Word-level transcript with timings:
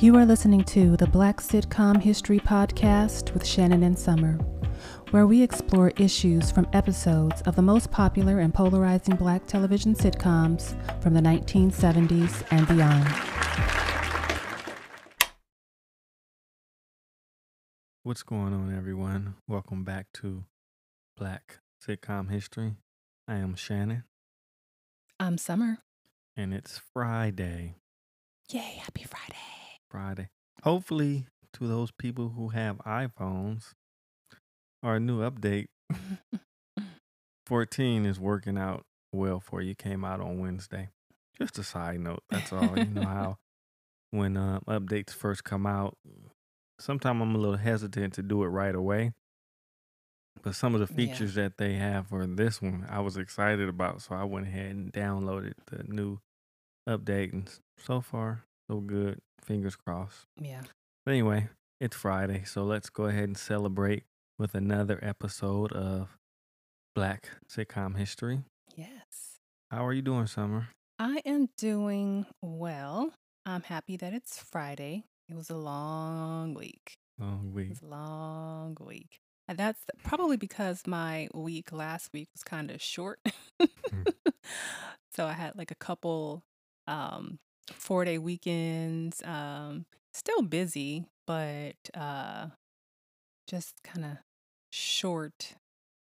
You 0.00 0.16
are 0.16 0.24
listening 0.24 0.64
to 0.64 0.96
the 0.96 1.06
Black 1.06 1.42
Sitcom 1.42 2.00
History 2.00 2.40
Podcast 2.40 3.34
with 3.34 3.46
Shannon 3.46 3.82
and 3.82 3.98
Summer, 3.98 4.32
where 5.10 5.26
we 5.26 5.42
explore 5.42 5.92
issues 5.98 6.50
from 6.50 6.66
episodes 6.72 7.42
of 7.42 7.54
the 7.54 7.62
most 7.62 7.90
popular 7.90 8.40
and 8.40 8.54
polarizing 8.54 9.16
black 9.16 9.46
television 9.46 9.94
sitcoms 9.94 10.74
from 11.02 11.12
the 11.12 11.20
1970s 11.20 12.44
and 12.50 12.66
beyond. 12.66 13.06
What's 18.02 18.22
going 18.22 18.54
on, 18.54 18.74
everyone? 18.74 19.34
Welcome 19.46 19.84
back 19.84 20.06
to 20.14 20.44
Black 21.18 21.58
Sitcom 21.86 22.30
History. 22.30 22.76
I 23.28 23.34
am 23.34 23.54
Shannon, 23.54 24.04
I'm 25.20 25.36
Summer. 25.36 25.78
and 26.36 26.54
it's 26.54 26.80
Friday. 26.94 27.74
Yay, 28.48 28.80
happy 28.82 29.04
Friday. 29.04 29.59
Friday. 29.90 30.28
Hopefully, 30.62 31.26
to 31.54 31.66
those 31.66 31.90
people 31.90 32.30
who 32.30 32.50
have 32.50 32.78
iPhones, 32.78 33.72
our 34.82 35.00
new 35.00 35.20
update 35.28 35.66
14 37.46 38.06
is 38.06 38.20
working 38.20 38.56
out 38.56 38.84
well 39.12 39.40
for 39.40 39.60
you. 39.60 39.74
Came 39.74 40.04
out 40.04 40.20
on 40.20 40.38
Wednesday. 40.38 40.88
Just 41.36 41.58
a 41.58 41.62
side 41.64 42.00
note. 42.00 42.22
That's 42.30 42.52
all. 42.52 42.78
you 42.78 42.84
know 42.90 43.02
how 43.02 43.38
when 44.10 44.36
uh, 44.36 44.60
updates 44.68 45.10
first 45.10 45.42
come 45.44 45.66
out, 45.66 45.96
sometimes 46.78 47.20
I'm 47.20 47.34
a 47.34 47.38
little 47.38 47.56
hesitant 47.56 48.14
to 48.14 48.22
do 48.22 48.42
it 48.44 48.48
right 48.48 48.74
away. 48.74 49.12
But 50.42 50.54
some 50.54 50.74
of 50.74 50.80
the 50.80 50.92
Yeah. 50.92 50.96
features 51.08 51.34
that 51.34 51.58
they 51.58 51.74
have 51.74 52.06
for 52.08 52.26
this 52.26 52.62
one, 52.62 52.86
I 52.88 53.00
was 53.00 53.16
excited 53.16 53.68
about. 53.68 54.02
So 54.02 54.14
I 54.14 54.24
went 54.24 54.46
ahead 54.46 54.70
and 54.70 54.92
downloaded 54.92 55.54
the 55.66 55.82
new 55.84 56.20
update. 56.88 57.32
And 57.32 57.50
so 57.78 58.00
far, 58.00 58.44
so 58.70 58.78
good. 58.80 59.18
Fingers 59.42 59.74
crossed. 59.76 60.26
Yeah. 60.40 60.62
But 61.04 61.12
anyway, 61.12 61.48
it's 61.80 61.96
Friday, 61.96 62.44
so 62.44 62.62
let's 62.62 62.88
go 62.88 63.04
ahead 63.06 63.24
and 63.24 63.36
celebrate 63.36 64.04
with 64.38 64.54
another 64.54 64.98
episode 65.02 65.72
of 65.72 66.16
Black 66.94 67.28
Sitcom 67.50 67.96
History. 67.96 68.40
Yes. 68.76 69.38
How 69.70 69.84
are 69.84 69.92
you 69.92 70.02
doing, 70.02 70.26
Summer? 70.26 70.68
I 71.00 71.20
am 71.24 71.48
doing 71.58 72.26
well. 72.42 73.12
I'm 73.44 73.62
happy 73.62 73.96
that 73.96 74.12
it's 74.12 74.38
Friday. 74.38 75.04
It 75.28 75.34
was 75.34 75.50
a 75.50 75.56
long 75.56 76.54
week. 76.54 76.92
Long 77.18 77.46
It 77.48 77.54
week. 77.56 77.68
was 77.70 77.82
a 77.82 77.86
long 77.86 78.76
week. 78.80 79.18
And 79.48 79.58
that's 79.58 79.80
probably 80.04 80.36
because 80.36 80.86
my 80.86 81.28
week 81.34 81.72
last 81.72 82.10
week 82.12 82.28
was 82.34 82.44
kind 82.44 82.70
of 82.70 82.80
short. 82.80 83.18
so 85.16 85.26
I 85.26 85.32
had 85.32 85.56
like 85.56 85.72
a 85.72 85.76
couple 85.76 86.42
um 86.86 87.38
four 87.72 88.04
day 88.04 88.18
weekends. 88.18 89.22
Um 89.24 89.86
still 90.12 90.42
busy, 90.42 91.06
but 91.26 91.74
uh 91.94 92.48
just 93.46 93.82
kind 93.82 94.04
of 94.04 94.16
short 94.70 95.54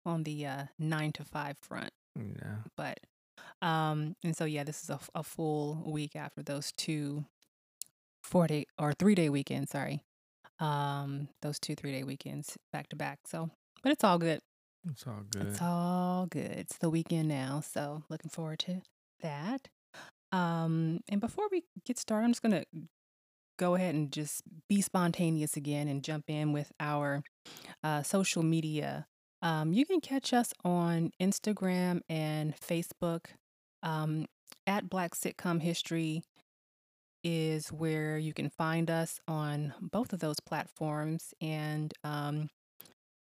on 0.06 0.24
the 0.24 0.46
uh 0.46 0.64
9 0.80 1.12
to 1.14 1.24
5 1.24 1.58
front 1.58 1.92
Yeah. 2.16 2.58
but 2.76 3.00
um 3.62 4.16
and 4.24 4.36
so 4.36 4.44
yeah 4.46 4.64
this 4.66 4.84
is 4.84 4.90
a 5.16 5.24
full 5.24 5.84
week 5.86 6.16
after 6.16 6.44
those 6.44 6.72
two 6.74 7.26
four 8.24 8.48
day 8.48 8.66
or 8.78 8.92
three 8.94 9.16
day 9.16 9.30
weekends 9.30 9.72
sorry 9.72 10.02
um 10.60 11.30
those 11.42 11.60
two 11.60 11.76
three 11.76 11.92
day 11.94 12.04
weekends 12.04 12.58
back 12.74 12.90
to 12.90 12.96
back 12.98 13.20
so 13.26 13.50
but 13.84 13.92
it's 13.94 14.04
all 14.04 14.18
good 14.18 14.42
It's 14.90 15.08
all 15.08 15.24
good. 15.32 15.48
it's 15.48 15.62
all 15.62 16.26
good 16.26 16.52
it's 16.52 16.78
the 16.78 16.90
weekend 16.90 17.30
now 17.30 17.62
so 17.62 18.04
looking 18.10 18.30
forward 18.30 18.60
to 18.60 18.82
that 19.22 19.70
um 20.32 21.00
and 21.10 21.22
before 21.22 21.46
we 21.52 21.64
get 21.86 21.98
started 21.98 22.26
i'm 22.26 22.32
just 22.32 22.42
gonna 22.42 22.64
go 23.58 23.76
ahead 23.76 23.96
and 23.96 24.12
just 24.12 24.44
be 24.70 24.82
spontaneous 24.82 25.58
again 25.58 25.88
and 25.88 26.04
jump 26.04 26.26
in 26.28 26.54
with 26.54 26.72
our 26.80 27.24
uh, 27.84 28.04
social 28.04 28.44
media. 28.44 29.08
Um, 29.42 29.74
you 29.74 29.86
can 29.86 30.00
catch 30.00 30.34
us 30.34 30.54
on 30.64 31.12
Instagram 31.22 32.02
and 32.08 32.56
Facebook. 32.56 33.26
Um, 33.84 34.26
at 34.66 34.90
Black 34.90 35.14
Sitcom 35.14 35.62
History 35.62 36.24
is 37.24 37.72
where 37.72 38.18
you 38.18 38.34
can 38.34 38.50
find 38.50 38.90
us 38.90 39.20
on 39.28 39.74
both 39.82 40.14
of 40.14 40.20
those 40.20 40.40
platforms. 40.40 41.34
And 41.42 41.94
um, 42.04 42.50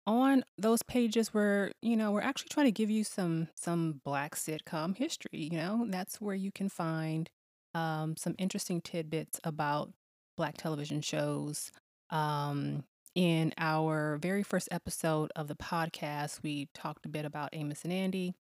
on 0.05 0.43
those 0.57 0.83
pages 0.83 1.33
where 1.33 1.71
you 1.81 1.95
know 1.95 2.11
we're 2.11 2.21
actually 2.21 2.49
trying 2.49 2.65
to 2.65 2.71
give 2.71 2.89
you 2.89 3.03
some 3.03 3.47
some 3.55 4.01
black 4.03 4.35
sitcom 4.35 4.95
history 4.95 5.29
you 5.31 5.57
know? 5.57 5.85
That's 5.89 6.19
where 6.19 6.35
you 6.35 6.51
can 6.51 6.69
find 6.69 7.29
um, 7.73 8.15
some 8.17 8.35
interesting 8.37 8.81
tidbits 8.81 9.39
about 9.43 9.91
black 10.37 10.57
television 10.57 11.01
shows. 11.01 11.71
Um, 12.09 12.83
in 13.15 13.53
our 13.57 14.17
very 14.17 14.43
first 14.43 14.67
episode 14.71 15.31
of 15.35 15.47
the 15.47 15.55
podcast 15.55 16.41
we 16.41 16.67
talked 16.73 17.05
a 17.05 17.09
bit 17.09 17.25
about 17.25 17.49
amos 17.53 17.83
and 17.83 17.93
andy 17.93 18.33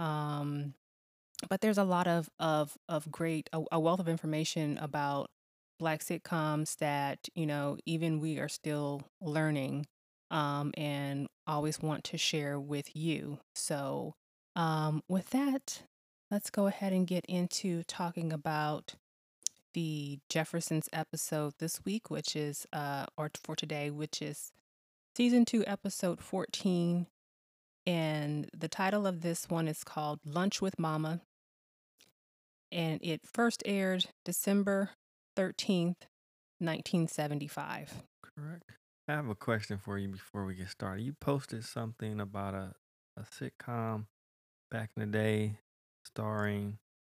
um, 0.00 0.74
but 1.48 1.60
there's 1.60 1.78
a 1.78 1.84
lot 1.84 2.06
of 2.06 2.28
of 2.40 2.76
of 2.88 3.10
great 3.10 3.48
a, 3.52 3.62
a 3.72 3.80
wealth 3.80 4.00
of 4.00 4.08
information 4.08 4.78
about 4.78 5.30
black 5.78 6.00
sitcoms 6.00 6.76
that 6.78 7.28
you 7.34 7.46
know 7.46 7.78
even 7.86 8.20
we 8.20 8.38
are 8.38 8.48
still 8.48 9.02
learning 9.20 9.86
um, 10.30 10.72
and 10.76 11.28
always 11.46 11.80
want 11.80 12.04
to 12.04 12.18
share 12.18 12.58
with 12.58 12.94
you 12.94 13.38
so 13.54 14.14
um, 14.54 15.02
with 15.08 15.30
that 15.30 15.82
let's 16.30 16.50
go 16.50 16.66
ahead 16.66 16.92
and 16.92 17.06
get 17.06 17.24
into 17.26 17.82
talking 17.84 18.32
about 18.32 18.94
the 19.76 20.18
Jeffersons 20.30 20.88
episode 20.90 21.52
this 21.58 21.84
week, 21.84 22.10
which 22.10 22.34
is, 22.34 22.66
uh, 22.72 23.04
or 23.16 23.30
for 23.44 23.54
today, 23.54 23.90
which 23.90 24.22
is 24.22 24.50
season 25.14 25.44
two, 25.44 25.64
episode 25.66 26.20
14. 26.22 27.06
And 27.86 28.48
the 28.56 28.68
title 28.68 29.06
of 29.06 29.20
this 29.20 29.50
one 29.50 29.68
is 29.68 29.84
called 29.84 30.20
Lunch 30.24 30.62
with 30.62 30.78
Mama. 30.78 31.20
And 32.72 33.00
it 33.02 33.20
first 33.30 33.62
aired 33.66 34.06
December 34.24 34.92
13th, 35.36 36.08
1975. 36.58 38.02
Correct. 38.22 38.72
I 39.08 39.12
have 39.12 39.28
a 39.28 39.34
question 39.34 39.78
for 39.78 39.98
you 39.98 40.08
before 40.08 40.44
we 40.44 40.54
get 40.54 40.68
started. 40.68 41.02
You 41.02 41.12
posted 41.12 41.64
something 41.64 42.20
about 42.20 42.54
a, 42.54 42.74
a 43.16 43.22
sitcom 43.22 44.06
back 44.70 44.90
in 44.96 45.00
the 45.00 45.06
day 45.18 45.58
starring, 46.04 46.78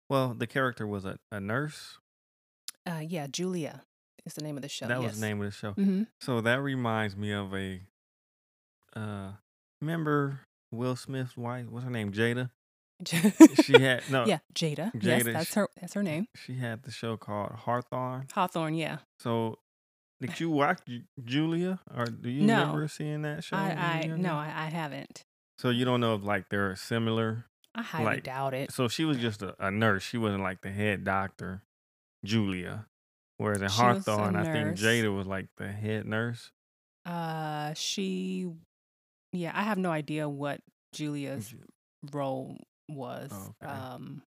well, 0.09 0.33
the 0.37 0.47
character 0.47 0.85
was 0.85 1.05
a, 1.05 1.17
a 1.31 1.39
nurse. 1.39 1.99
Uh, 2.85 3.01
yeah, 3.05 3.27
Julia 3.27 3.83
is 4.25 4.33
the 4.33 4.41
name 4.41 4.57
of 4.57 4.61
the 4.63 4.69
show. 4.69 4.87
that 4.87 5.01
was 5.01 5.19
the 5.19 5.25
name 5.25 5.39
of 5.41 5.45
the 5.45 5.51
show. 5.51 5.71
hmm 5.73 6.03
So 6.21 6.41
that 6.41 6.61
reminds 6.61 7.15
me 7.15 7.31
of 7.31 7.53
a 7.53 7.81
uh 8.95 9.31
remember 9.81 10.41
Will 10.71 10.95
Smith's 10.95 11.37
wife, 11.37 11.67
what's 11.69 11.85
her 11.85 11.91
name? 11.91 12.11
Jada? 12.11 12.49
She 13.63 13.73
had 13.79 14.03
no 14.09 14.25
yeah, 14.25 14.39
Jada. 14.53 14.91
yes, 14.99 15.23
Jada, 15.23 15.33
that's 15.33 15.51
sh- 15.51 15.53
her. 15.55 15.69
That's 15.79 15.93
her 15.93 16.03
name. 16.03 16.27
she 16.35 16.55
had 16.55 16.83
the 16.83 16.91
show 16.91 17.15
called 17.15 17.51
Hawthorne. 17.51 18.27
Hawthorne. 18.33 18.73
Yeah. 18.73 18.97
So 19.19 19.59
did 20.21 20.39
you 20.39 20.49
watch 20.49 20.79
Julia 21.23 21.79
or 21.95 22.05
do 22.05 22.29
you 22.29 22.45
No. 22.45 22.59
remember 22.59 22.87
seeing 22.87 23.21
that 23.23 23.43
show? 23.43 23.55
I, 23.57 23.69
I 24.03 24.07
no. 24.07 24.33
I, 24.33 24.45
I 24.45 24.65
haven't. 24.69 25.23
So 25.59 25.69
you 25.69 25.85
don't 25.85 25.99
know 26.01 26.15
if 26.15 26.23
like 26.23 26.49
they're 26.49 26.75
similar. 26.75 27.45
I 27.75 27.81
highly 27.83 28.05
Like, 28.05 28.23
doubt 28.23 28.53
it. 28.53 28.71
So 28.71 28.87
she 28.87 29.05
was 29.05 29.17
just 29.17 29.41
a, 29.41 29.55
a 29.63 29.69
nurse. 29.71 30.03
She 30.03 30.17
wasn't 30.17 30.43
like 30.43 30.61
the 30.61 30.71
head 30.71 31.03
doctor, 31.03 31.61
Julia. 32.25 32.87
Whereas 33.37 33.59
in 33.59 33.65
a 33.65 33.69
Hawthorne, 33.69 34.35
I 34.35 34.43
think. 34.51 34.77
Jada 34.77 35.15
was 35.15 35.27
like 35.27 35.47
the 35.57 35.67
head 35.71 36.05
nurse. 36.07 36.51
Uh, 37.05 37.73
she, 37.75 38.47
yeah, 39.31 39.51
I 39.53 39.61
have 39.61 39.77
no 39.77 39.91
idea 39.91 40.27
what 40.27 40.61
Julia's 40.93 41.53
role 42.11 42.57
was. 42.89 43.29
Oh, 43.31 43.53
okay. 43.63 43.71
Um, 43.71 44.23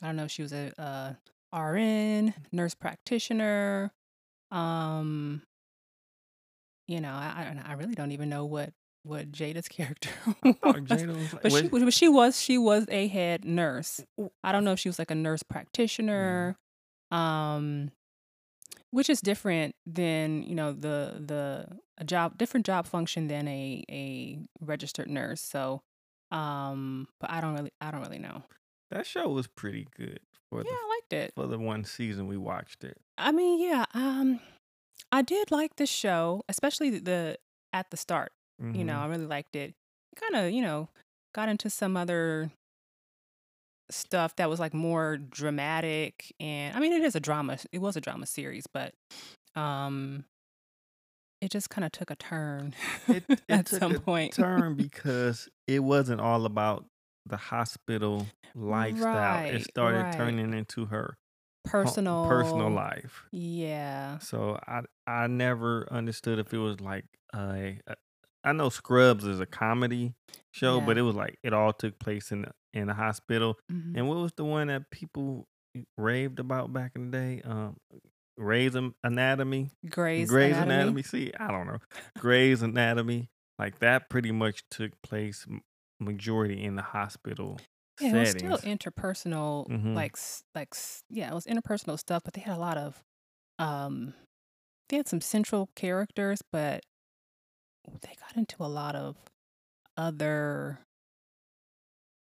I 0.00 0.06
don't 0.06 0.16
know 0.16 0.24
if 0.24 0.30
she 0.30 0.42
was 0.42 0.52
a, 0.54 0.72
uh 0.78 1.12
RN, 1.54 2.32
nurse 2.50 2.74
practitioner. 2.74 3.92
Um, 4.52 5.42
you 6.86 7.00
know, 7.00 7.12
I 7.12 7.54
I, 7.66 7.70
I 7.70 7.72
really 7.74 7.94
don't 7.94 8.12
even 8.12 8.28
know 8.28 8.44
what 8.44 8.72
what 9.04 9.32
Jada's 9.32 9.68
character 9.68 10.10
was. 10.44 10.54
Jada 10.62 11.08
was 11.16 11.32
like, 11.32 11.42
But 11.42 11.52
she, 11.52 11.68
but 11.68 11.92
she 11.92 12.08
was 12.08 12.40
she 12.40 12.58
was 12.58 12.86
a 12.88 13.06
head 13.08 13.44
nurse. 13.44 14.00
I 14.44 14.52
don't 14.52 14.64
know 14.64 14.72
if 14.72 14.78
she 14.78 14.88
was 14.88 14.98
like 14.98 15.10
a 15.10 15.14
nurse 15.16 15.42
practitioner, 15.42 16.56
um, 17.10 17.90
which 18.90 19.08
is 19.10 19.20
different 19.20 19.74
than 19.86 20.42
you 20.42 20.54
know 20.54 20.72
the 20.72 21.22
the 21.24 21.66
a 21.98 22.04
job 22.04 22.38
different 22.38 22.66
job 22.66 22.86
function 22.86 23.28
than 23.28 23.48
a 23.48 23.84
a 23.90 24.38
registered 24.60 25.08
nurse. 25.08 25.40
So, 25.40 25.82
um, 26.30 27.08
but 27.20 27.30
I 27.30 27.40
don't 27.40 27.54
really 27.54 27.72
I 27.80 27.90
don't 27.90 28.02
really 28.02 28.18
know. 28.18 28.42
that 28.90 29.06
show 29.06 29.28
was 29.28 29.46
pretty 29.46 29.86
good 29.96 30.20
for 30.50 30.62
Yeah, 30.62 30.70
the 30.70 30.76
I 30.76 31.00
liked 31.12 31.28
it. 31.30 31.34
for 31.34 31.46
the 31.46 31.58
one 31.58 31.84
season 31.84 32.26
we 32.26 32.36
watched 32.36 32.84
it. 32.84 32.96
I 33.18 33.32
mean, 33.32 33.60
yeah, 33.60 33.84
um, 33.94 34.40
I 35.10 35.22
did 35.22 35.50
like 35.50 35.76
the 35.76 35.86
show, 35.86 36.42
especially 36.48 36.98
the, 36.98 37.36
at 37.72 37.90
the 37.90 37.96
start. 37.96 38.32
You 38.60 38.84
know, 38.84 38.94
Mhm. 38.94 38.98
I 39.02 39.06
really 39.06 39.26
liked 39.26 39.56
it. 39.56 39.70
It 40.12 40.20
Kind 40.20 40.36
of, 40.46 40.52
you 40.52 40.62
know, 40.62 40.88
got 41.34 41.48
into 41.48 41.68
some 41.70 41.96
other 41.96 42.50
stuff 43.90 44.36
that 44.36 44.48
was 44.48 44.58
like 44.60 44.72
more 44.72 45.18
dramatic 45.18 46.32
and 46.40 46.74
I 46.74 46.80
mean 46.80 46.92
it 46.94 47.02
is 47.02 47.14
a 47.14 47.20
drama 47.20 47.58
it 47.72 47.78
was 47.80 47.94
a 47.94 48.00
drama 48.00 48.24
series 48.24 48.64
but 48.72 48.94
um, 49.54 50.24
it 51.42 51.50
just 51.50 51.68
kind 51.68 51.84
of 51.84 51.92
took 51.92 52.10
a 52.10 52.16
turn 52.16 52.74
It 53.08 53.24
it 53.28 53.40
at 53.50 53.66
took 53.66 53.80
some 53.80 53.96
a 53.96 54.00
point. 54.00 54.32
turn 54.32 54.76
because 54.76 55.48
it 55.66 55.80
wasn't 55.80 56.20
all 56.22 56.46
about 56.46 56.86
the 57.26 57.36
hospital 57.36 58.26
lifestyle. 58.54 59.46
It 59.46 59.64
started 59.64 60.02
right. 60.02 60.12
turning 60.16 60.52
into 60.54 60.86
her 60.86 61.16
personal 61.64 62.26
Personal. 62.26 62.70
life. 62.70 63.24
Yeah. 63.30 64.18
So 64.18 64.58
I 64.66 64.82
I 65.06 65.26
never 65.28 65.86
understood 65.90 66.38
if 66.38 66.52
it 66.52 66.58
was 66.58 66.80
like 66.80 67.04
a, 67.34 67.78
a 67.86 67.94
I 68.44 68.52
know 68.52 68.68
Scrubs 68.70 69.24
is 69.24 69.38
a 69.38 69.46
comedy 69.46 70.14
show, 70.52 70.78
Yeah. 70.80 70.86
but 70.86 70.98
it 70.98 71.02
was 71.02 71.14
like 71.14 71.38
it 71.44 71.52
all 71.52 71.72
took 71.72 71.98
place 72.00 72.32
in 72.32 72.42
the, 72.42 72.50
in 72.74 72.88
the 72.88 72.94
hospital. 72.94 73.58
hmm 73.70 73.92
And 73.96 74.08
what 74.08 74.18
was 74.18 74.32
the 74.36 74.44
one 74.44 74.66
that 74.68 74.90
people 74.90 75.46
raved 75.96 76.40
about 76.40 76.72
back 76.72 76.92
in 76.96 77.10
the 77.10 77.16
day? 77.16 77.42
Um, 77.44 77.76
Grey's 78.38 78.74
Anatomy. 79.04 79.70
Grey's 79.88 80.28
Grey's 80.28 80.56
Anatomy. 80.56 80.74
Anatomy. 80.74 81.02
See, 81.02 81.32
I 81.38 81.48
don't 81.52 81.66
know. 81.68 81.78
Grey's 82.18 82.62
Anatomy. 82.62 83.28
Like 83.58 83.78
that 83.78 84.10
pretty 84.10 84.32
much 84.32 84.64
took 84.70 84.90
place 85.02 85.46
majority 86.02 86.62
in 86.62 86.76
the 86.76 86.82
hospital 86.82 87.58
Yeah, 88.00 88.16
it 88.16 88.20
was 88.20 88.30
still 88.30 88.58
interpersonal, 88.58 89.66
hmm 89.66 89.94
like 89.94 90.16
like 90.54 90.74
yeah, 91.08 91.30
it 91.30 91.34
was 91.34 91.46
interpersonal 91.46 91.98
stuff, 91.98 92.22
but 92.24 92.34
they 92.34 92.40
had 92.40 92.56
a 92.56 92.60
lot 92.60 92.76
of 92.76 93.02
um 93.58 94.14
they 94.88 94.96
had 94.96 95.08
some 95.08 95.20
central 95.20 95.70
characters, 95.74 96.42
but 96.52 96.84
they 98.00 98.14
got 98.20 98.36
into 98.36 98.56
a 98.60 98.68
lot 98.68 98.94
of 98.94 99.16
other 99.96 100.80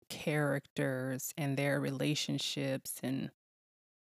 characters 0.08 1.32
and 1.36 1.56
their 1.56 1.80
relationships 1.80 2.98
and 3.02 3.30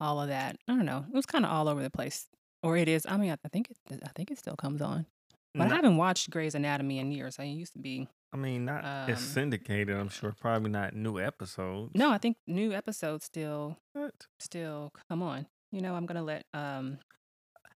all 0.00 0.20
of 0.20 0.28
that. 0.28 0.56
I 0.66 0.74
don't 0.74 0.86
know. 0.86 1.04
It 1.08 1.14
was 1.14 1.26
kind 1.26 1.44
of 1.44 1.50
all 1.50 1.68
over 1.68 1.82
the 1.82 1.90
place. 1.90 2.26
Or 2.62 2.76
it 2.76 2.88
is. 2.88 3.06
I 3.08 3.16
mean, 3.16 3.30
I, 3.30 3.36
I 3.44 3.48
think 3.48 3.70
it 3.70 3.76
I 4.04 4.08
think 4.14 4.30
it 4.30 4.38
still 4.38 4.56
comes 4.56 4.82
on. 4.82 5.06
But 5.54 5.72
I 5.72 5.76
haven't 5.76 5.96
watched 5.96 6.30
Grey's 6.30 6.54
Anatomy 6.54 6.98
in 6.98 7.10
years. 7.12 7.38
I 7.38 7.44
used 7.44 7.72
to 7.72 7.78
be 7.78 8.08
I 8.32 8.36
mean, 8.36 8.64
not 8.66 9.08
it's 9.08 9.20
um 9.20 9.26
syndicated. 9.26 9.96
I'm 9.96 10.08
sure. 10.10 10.34
Probably 10.38 10.70
not 10.70 10.94
new 10.94 11.18
episodes. 11.18 11.92
no, 11.94 12.10
I 12.10 12.18
think 12.18 12.36
new 12.46 12.72
episodes 12.72 13.24
still 13.24 13.78
But 13.94 14.12
still 14.38 14.92
come 15.08 15.22
on. 15.22 15.46
You 15.72 15.80
know, 15.80 15.94
I'm 15.94 16.06
gonna 16.06 16.22
let 16.22 16.44
um 16.54 16.98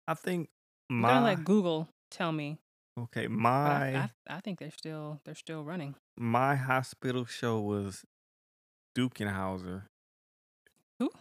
I 0.08 0.14
think 0.16 0.50
I'm 0.90 1.02
gonna 1.02 1.22
my 1.22 1.24
let 1.36 1.44
Google 1.46 1.88
tell 2.10 2.32
me, 2.32 2.58
okay 3.00 3.28
but 3.28 3.36
I 3.36 3.38
my 3.38 3.98
I, 3.98 4.10
I 4.28 4.40
think 4.42 4.58
they're 4.60 4.72
still 4.72 5.20
they're 5.24 5.36
still 5.36 5.64
running. 5.64 5.96
my 6.18 6.56
hospital 6.56 7.26
show 7.26 7.60
was 7.60 8.04
Doogie 8.98 9.32
Howser. 9.32 9.84
Who? 11.00 11.12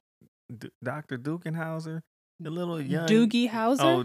D- 0.56 0.70
Dr. 0.82 1.18
Doogie 1.18 1.54
Howser, 1.54 2.00
the 2.40 2.50
little 2.50 2.80
young 2.80 3.06
Doogie 3.06 3.50
Howser, 3.50 3.80
oh 3.80 4.04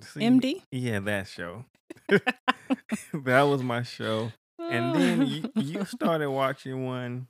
see 0.00 0.20
MD. 0.20 0.62
yeah 0.70 1.00
that 1.00 1.26
show. 1.26 1.64
that 2.08 3.42
was 3.42 3.62
my 3.64 3.82
show. 3.82 4.30
And 4.60 4.94
then 4.94 5.26
you 5.26 5.50
you 5.56 5.84
started 5.84 6.30
watching 6.30 6.84
one 6.84 7.28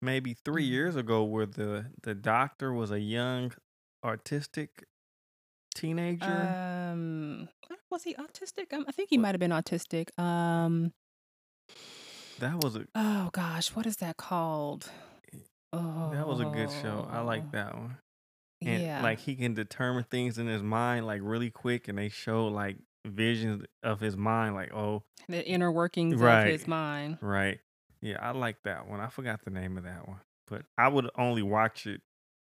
maybe 0.00 0.34
three 0.44 0.64
years 0.64 0.96
ago 0.96 1.24
where 1.24 1.46
the 1.46 1.86
the 2.02 2.14
doctor 2.14 2.72
was 2.72 2.90
a 2.90 3.00
young 3.00 3.52
artistic 4.04 4.84
teenager. 5.74 6.90
um, 6.92 7.48
was 7.90 8.02
he 8.04 8.14
autistic? 8.14 8.72
Um, 8.72 8.84
I 8.88 8.92
think 8.92 9.10
he 9.10 9.18
might 9.18 9.34
have 9.34 9.40
been 9.40 9.50
autistic. 9.50 10.18
Um, 10.18 10.92
that 12.38 12.62
was 12.62 12.76
a 12.76 12.86
oh 12.94 13.30
gosh, 13.32 13.68
what 13.68 13.86
is 13.86 13.96
that 13.96 14.16
called? 14.16 14.90
Oh, 15.72 16.10
that 16.12 16.26
was 16.26 16.40
a 16.40 16.46
good 16.46 16.70
show. 16.82 17.08
I 17.10 17.20
like 17.20 17.52
that 17.52 17.74
one. 17.74 17.98
And 18.62 18.82
yeah. 18.82 19.02
like 19.02 19.20
he 19.20 19.36
can 19.36 19.54
determine 19.54 20.04
things 20.04 20.38
in 20.38 20.46
his 20.46 20.62
mind 20.62 21.06
like 21.06 21.20
really 21.22 21.50
quick, 21.50 21.88
and 21.88 21.98
they 21.98 22.08
show 22.08 22.46
like 22.48 22.78
visions 23.08 23.64
of 23.82 24.00
his 24.00 24.16
mind. 24.16 24.54
Like 24.54 24.72
oh 24.74 25.02
the 25.28 25.46
inner 25.46 25.70
workings 25.72 26.20
of 26.20 26.44
his 26.44 26.66
mind. 26.66 27.18
right, 27.20 27.58
yeah, 28.00 28.16
I 28.20 28.30
like 28.32 28.62
that 28.64 28.88
one. 28.88 29.00
I 29.00 29.08
forgot 29.08 29.44
the 29.44 29.50
name 29.50 29.76
of 29.76 29.84
that 29.84 30.06
one, 30.08 30.20
but 30.46 30.62
I 30.76 30.88
would 30.88 31.10
only 31.16 31.42
watch 31.42 31.86
it 31.86 32.00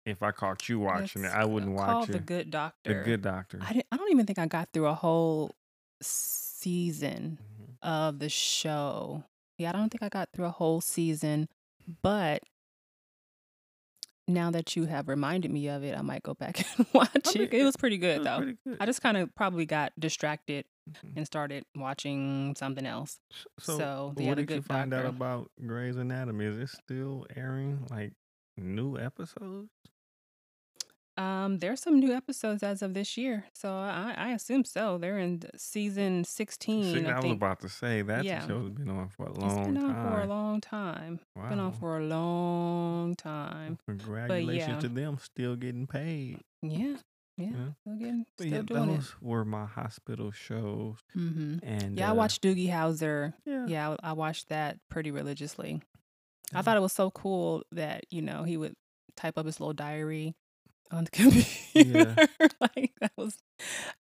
if 0.06 0.24
I 0.24 0.32
caught 0.32 0.68
you 0.68 0.80
watching 0.80 1.24
it. 1.26 1.32
I 1.32 1.46
wouldn't 1.46 1.74
watch 1.74 2.10
it. 2.10 2.14
The. 2.14 2.20
Good 2.20 2.48
The 2.48 2.52
Doctor. 2.52 3.04
Good 3.04 3.22
Doctor. 3.22 3.60
I 3.62 3.84
I 3.92 3.98
don't 3.98 4.12
even 4.12 4.26
think 4.26 4.40
I 4.40 4.48
got 4.48 4.70
through 4.74 4.88
a 4.88 4.96
whole 4.96 5.56
season 6.02 7.38
Mhm. 7.42 7.76
of 7.88 8.20
the 8.20 8.30
show. 8.30 9.24
Yeah, 9.58 9.70
I 9.70 9.74
don't 9.74 9.90
think 9.90 10.02
I 10.04 10.10
got 10.10 10.30
through 10.34 10.46
a 10.46 10.52
whole 10.52 10.82
season, 10.82 11.48
but 12.02 12.44
now 14.28 14.52
that 14.52 14.76
you 14.76 14.86
have 14.86 15.08
reminded 15.08 15.52
me 15.52 15.68
of 15.68 15.84
it, 15.84 15.98
I 15.98 16.02
might 16.02 16.24
go 16.24 16.34
back 16.34 16.64
and 16.78 16.86
watch 16.94 17.36
it. 17.36 17.54
It 17.54 17.64
was 17.64 17.76
pretty 17.76 17.98
good 17.98 18.20
was 18.20 18.26
though. 18.26 18.38
pretty 18.38 18.58
good. 18.66 18.78
I 18.80 18.86
just 18.86 19.02
kind 19.02 19.18
of 19.18 19.34
probably 19.36 19.66
got 19.66 19.92
distracted 20.00 20.66
Mhm. 20.90 21.18
and 21.18 21.26
started 21.28 21.64
watching 21.76 22.56
something 22.58 22.86
else. 22.88 23.20
So, 23.60 23.78
So, 23.78 24.14
what 24.18 24.38
did 24.38 24.50
you 24.50 24.62
find 24.64 24.92
out 24.96 25.06
about 25.06 25.52
Grey's 25.66 25.96
Anatomy? 25.96 26.46
Is 26.46 26.58
it 26.58 26.70
still 26.70 27.28
airing 27.36 27.86
like 27.92 28.14
new 28.58 28.98
episodes? 28.98 29.70
Um, 31.18 31.58
there's 31.60 31.82
some 31.82 32.00
new 32.00 32.14
episodes 32.14 32.64
as 32.64 32.82
of 32.82 32.94
this 32.94 33.18
year, 33.18 33.46
so 33.54 33.70
I, 33.74 34.14
I 34.18 34.30
assume 34.32 34.64
so. 34.64 34.98
They're 34.98 35.20
in 35.20 35.42
season 35.58 36.24
16, 36.24 37.06
I 37.06 37.12
I 37.12 37.16
was 37.16 37.24
think. 37.24 37.36
about 37.36 37.60
to 37.60 37.70
say 37.70 38.02
that's 38.02 38.24
a 38.24 38.26
Yeah, 38.26 38.48
show 38.48 38.64
that's 38.64 38.76
been 38.80 38.90
on 38.90 39.10
for 39.10 39.26
a 39.28 39.34
long 39.34 39.50
time. 39.50 39.60
it's 39.60 39.68
been 39.68 39.76
long 39.82 39.92
on 39.92 40.02
for 40.02 40.18
a 40.18 40.22
time. 40.22 40.30
long 40.30 40.62
time. 40.62 41.20
Been 41.50 41.60
on 41.60 41.72
Wow. 41.72 41.78
for 41.80 41.98
a 41.98 42.04
long 42.06 43.16
time. 43.16 43.78
But 43.86 43.98
Congratulations 43.98 44.68
yeah, 44.68 44.80
to 44.80 44.88
them 44.90 45.18
still 45.22 45.56
getting 45.58 45.86
paid. 45.86 46.40
yeah, 46.62 46.96
yeah, 47.38 47.46
Yeah. 47.50 47.72
still 47.82 47.96
getting, 47.98 48.26
But 48.38 48.48
still 48.48 48.54
yeah, 48.58 48.62
doing 48.64 48.90
it. 48.90 48.96
those 48.96 49.16
were 49.22 49.44
my 49.46 49.66
hospital 49.66 50.32
shows. 50.32 51.00
hmm 51.14 51.58
And 51.62 51.98
Yeah, 51.98 52.08
I 52.08 52.12
uh 52.12 52.16
watched 52.16 52.42
Doogie 52.42 52.70
Howser. 52.70 53.34
yeah. 53.46 53.66
Yeah, 53.68 53.96
I 54.02 54.12
I 54.12 54.14
watched 54.14 54.48
that 54.50 54.80
pretty 54.90 55.12
religiously. 55.12 55.82
I 56.54 56.58
yeah. 56.58 56.62
thought 56.62 56.78
it 56.78 56.82
was 56.82 56.94
so 56.94 57.12
cool 57.12 57.64
that 57.74 58.06
you 58.10 58.22
know 58.22 58.44
he 58.44 58.56
would 58.58 58.76
type 59.18 59.38
up 59.38 59.46
his 59.46 59.60
little 59.60 59.74
diary 59.74 60.36
on 60.92 61.06
the 61.06 61.12
Yeah. 61.74 62.14
computer. 62.14 62.16
like 62.62 62.92
that 63.02 63.12
was 63.18 63.38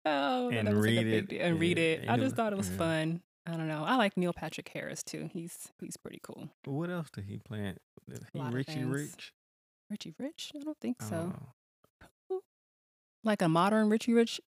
oh 0.04 0.50
that 0.50 0.56
And 0.66 0.68
was 0.76 0.84
read 0.84 1.04
big 1.28 1.32
it. 1.32 1.40
And 1.40 1.58
read 1.60 1.78
it. 1.78 2.08
I 2.08 2.16
just 2.16 2.36
thought 2.36 2.52
it 2.52 2.56
was 2.56 2.70
yeah. 2.70 2.76
fun. 2.76 3.22
I 3.46 3.52
don't 3.52 3.68
know. 3.68 3.82
I 3.84 3.96
like 3.96 4.16
Neil 4.16 4.32
Patrick 4.32 4.68
Harris 4.74 5.02
too. 5.02 5.30
He's 5.32 5.72
he's 5.80 5.96
pretty 5.96 6.20
cool. 6.22 6.48
What 6.64 6.90
else 6.90 7.08
did 7.10 7.24
he 7.24 7.38
play? 7.38 7.74
Did 8.08 8.24
he 8.32 8.40
Richie. 8.40 8.84
Rich? 8.84 9.32
Richie 9.90 10.14
Rich? 10.18 10.52
I 10.54 10.62
don't 10.64 10.78
think 10.80 11.00
so. 11.02 11.32
Who- 12.28 12.42
Like 13.24 13.40
a 13.42 13.48
modern 13.48 13.88
Richie 13.88 14.12
Rich? 14.12 14.40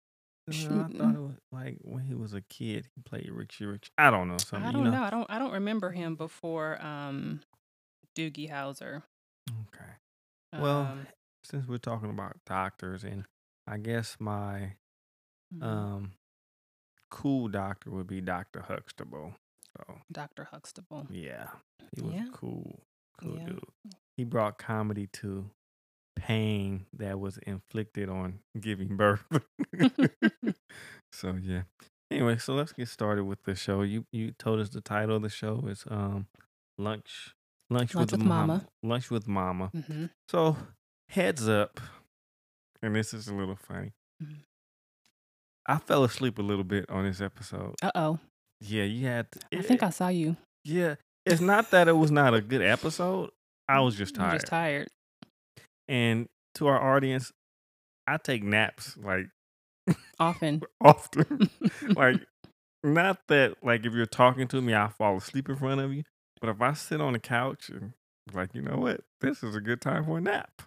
No, 0.49 0.55
I 0.55 0.97
thought 0.97 1.15
it 1.15 1.21
was 1.21 1.37
like 1.53 1.77
when 1.83 2.05
he 2.05 2.15
was 2.15 2.33
a 2.33 2.41
kid, 2.41 2.89
he 2.95 3.03
played 3.03 3.29
Richie 3.31 3.67
Rich. 3.67 3.91
I 3.99 4.11
don't 4.11 4.29
know 4.29 4.35
I 4.35 4.39
something, 4.39 4.67
you 4.71 4.73
don't 4.73 4.85
know. 4.85 4.99
know. 4.99 5.03
I 5.03 5.11
don't 5.11 5.27
I 5.31 5.39
don't 5.39 5.53
remember 5.53 5.91
him 5.91 6.15
before 6.17 6.81
um 6.85 7.41
Doogie 8.17 8.51
Howser. 8.51 9.03
Okay. 9.51 9.91
Well, 10.61 10.81
Um 10.81 11.07
since 11.45 11.67
we're 11.67 11.79
talking 11.79 12.11
about 12.11 12.37
doctors, 12.47 13.05
and 13.05 13.25
I 13.67 13.79
guess 13.79 14.17
my 14.19 14.75
mhm. 15.55 15.63
um 15.63 16.13
cool 17.11 17.49
doctor 17.49 17.91
would 17.91 18.07
be 18.07 18.21
Doctor 18.21 18.61
Huxtable. 18.63 19.35
So 19.77 20.01
Dr. 20.13 20.45
Huxtable. 20.45 21.07
yeah, 21.11 21.49
he 21.95 22.03
was 22.03 22.15
Yeah. 22.15 22.27
cool, 22.33 22.83
cool 23.21 23.37
Yeah. 23.37 23.47
dude. 23.47 23.65
He 24.17 24.25
brought 24.25 24.59
comedy 24.59 25.07
to 25.15 25.51
pain 26.17 26.87
that 26.93 27.21
was 27.21 27.39
inflicted 27.39 28.09
on 28.09 28.41
giving 28.59 28.97
birth. 28.97 29.25
so 31.13 31.35
yeah. 31.41 31.63
Anyway, 32.11 32.39
so 32.39 32.55
let's 32.55 32.73
get 32.73 32.89
started 32.89 33.25
with 33.25 33.43
the 33.45 33.55
show. 33.55 33.83
You 33.83 34.07
you 34.13 34.33
told 34.33 34.61
us 34.61 34.71
the 34.71 34.81
title 34.81 35.17
of 35.17 35.23
the 35.23 35.29
show 35.29 35.65
is 35.69 35.85
um 35.89 36.27
lunch 36.79 37.35
lunch, 37.71 37.95
Lunch 37.95 38.13
with, 38.13 38.21
with 38.21 38.27
mama. 38.27 38.47
Mama. 38.47 38.67
lunch 38.83 39.11
with 39.11 39.29
mama. 39.29 39.71
hmm 39.87 40.07
So 40.29 40.57
heads 41.11 41.49
up, 41.49 41.81
and 42.83 42.95
this 42.95 43.13
is 43.15 43.29
a 43.29 43.35
little 43.35 43.57
funny. 43.57 43.93
Mhm. 44.23 44.37
I 45.67 45.79
fell 45.79 46.05
asleep 46.05 46.39
a 46.39 46.43
little 46.43 46.65
bit 46.65 46.89
on 46.91 47.05
this 47.05 47.21
episode. 47.21 47.75
Uh 47.83 47.91
oh. 47.95 48.19
Yeah, 48.61 48.85
you 48.85 49.07
had. 49.07 49.31
To, 49.33 49.59
I 49.59 49.63
think 49.63 49.83
I 49.83 49.91
saw 49.91 50.09
you. 50.09 50.37
yeah, 50.65 50.97
it's 51.27 51.41
not 51.41 51.71
that 51.71 51.89
it 51.89 51.97
was 51.97 52.11
not 52.11 52.35
a 52.35 52.41
good 52.41 52.63
episode. 52.63 53.31
I 53.69 53.81
was 53.81 53.95
just 53.97 54.17
You're 54.17 54.25
tired. 54.27 54.33
just 54.41 54.47
tired. 54.47 54.89
And 55.87 56.27
to 56.57 56.67
our 56.67 56.95
audience, 56.97 57.33
I 58.07 58.17
take 58.17 58.43
naps 58.43 58.97
like 58.97 59.27
Often. 60.19 60.63
often. 60.81 61.51
like 61.97 62.21
not 62.83 63.19
that 63.29 63.57
like 63.63 63.85
if 63.87 63.93
you're 63.93 64.07
talking 64.07 64.49
to 64.49 64.61
me, 64.61 64.75
I 64.75 64.89
fall 64.89 65.17
asleep 65.19 65.49
in 65.49 65.57
front 65.57 65.81
of 65.81 65.93
you. 65.93 66.03
But 66.41 66.51
if 66.51 66.61
I 66.63 66.73
sit 66.73 67.01
on 67.01 67.13
the 67.13 67.19
couch 67.19 67.69
and 67.69 67.93
like, 68.33 68.55
you 68.55 68.63
know 68.63 68.77
what, 68.79 69.01
this 69.21 69.43
is 69.43 69.55
a 69.55 69.61
good 69.61 69.81
time 69.81 70.05
for 70.05 70.19
a 70.19 70.21
nap, 70.21 70.63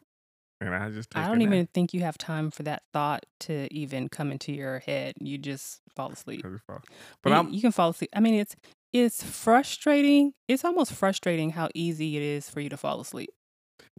and 0.62 0.74
I 0.74 0.90
just 0.92 1.10
I 1.16 1.28
don't 1.28 1.42
even 1.42 1.68
think 1.74 1.94
you 1.94 2.02
have 2.02 2.18
time 2.18 2.52
for 2.52 2.64
that 2.64 2.84
thought 2.94 3.26
to 3.42 3.68
even 3.74 4.08
come 4.08 4.32
into 4.32 4.54
your 4.54 4.80
head. 4.80 5.16
You 5.20 5.38
just 5.38 5.82
fall 5.96 6.12
asleep. 6.12 6.46
fall- 6.68 6.82
But 7.22 7.32
you, 7.32 7.36
I'm 7.36 7.50
you 7.50 7.60
can 7.62 7.72
fall 7.72 7.90
asleep. 7.90 8.12
I 8.16 8.20
mean, 8.22 8.36
it's 8.36 8.56
it's 8.94 9.24
frustrating. 9.24 10.34
It's 10.48 10.64
almost 10.64 10.94
frustrating 10.94 11.50
how 11.52 11.70
easy 11.76 12.16
it 12.18 12.24
is 12.24 12.50
for 12.50 12.60
you 12.62 12.70
to 12.70 12.78
fall 12.78 13.02
asleep 13.02 13.30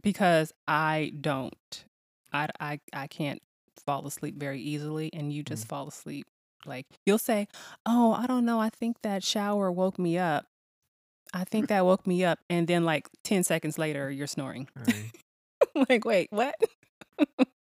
because 0.01 0.51
I 0.67 1.13
don't. 1.19 1.85
I 2.31 2.47
I 2.59 2.79
I 2.93 3.07
can't 3.07 3.41
fall 3.85 4.07
asleep 4.07 4.35
very 4.37 4.59
easily, 4.61 5.09
and 5.13 5.31
you 5.33 5.43
just 5.43 5.65
Mm. 5.65 5.69
fall 5.69 5.87
asleep. 5.87 6.25
Like 6.65 6.85
you'll 7.05 7.17
say, 7.17 7.47
"Oh, 7.85 8.13
I 8.13 8.25
don't 8.25 8.45
know. 8.45 8.59
I 8.61 8.69
think 8.69 9.01
that 9.01 9.23
shower 9.23 9.71
woke 9.71 9.99
me 9.99 10.17
up. 10.17 10.45
I 11.33 11.43
think 11.43 11.67
that 11.67 11.83
woke 11.85 12.05
me 12.07 12.23
up," 12.23 12.39
and 12.49 12.67
then 12.67 12.85
like 12.85 13.07
ten 13.23 13.43
seconds 13.43 13.77
later, 13.77 14.09
you're 14.09 14.27
snoring. 14.27 14.69
Right. 14.75 15.11
like, 15.89 16.05
wait, 16.05 16.27
what? 16.31 16.55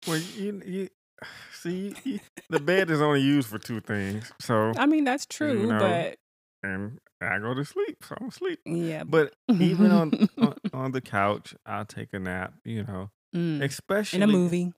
Well, 0.08 0.18
you, 0.38 0.62
you 0.66 0.90
see, 1.54 1.96
you, 2.04 2.20
the 2.50 2.60
bed 2.60 2.90
is 2.90 3.02
only 3.02 3.22
used 3.22 3.48
for 3.50 3.60
two 3.60 3.82
things. 3.82 4.32
So, 4.40 4.74
I 4.78 4.86
mean, 4.86 5.04
that's 5.04 5.26
true, 5.26 5.68
know, 5.68 5.80
but 5.80 6.18
and 6.64 7.00
I 7.22 7.40
go 7.40 7.54
to 7.54 7.64
sleep, 7.66 8.04
so 8.04 8.16
I'm 8.20 8.28
asleep. 8.28 8.60
yeah. 8.66 9.04
But 9.04 9.34
even 9.50 9.92
on, 9.92 10.28
on 10.38 10.54
on 10.74 10.92
the 10.92 11.02
couch, 11.02 11.56
I'll 11.66 11.86
take 11.86 12.14
a 12.14 12.20
nap. 12.20 12.54
You 12.66 12.84
know, 12.84 13.10
Mm. 13.36 13.62
especially 13.64 14.18
in 14.18 14.24
a 14.24 14.28
movie, 14.28 14.74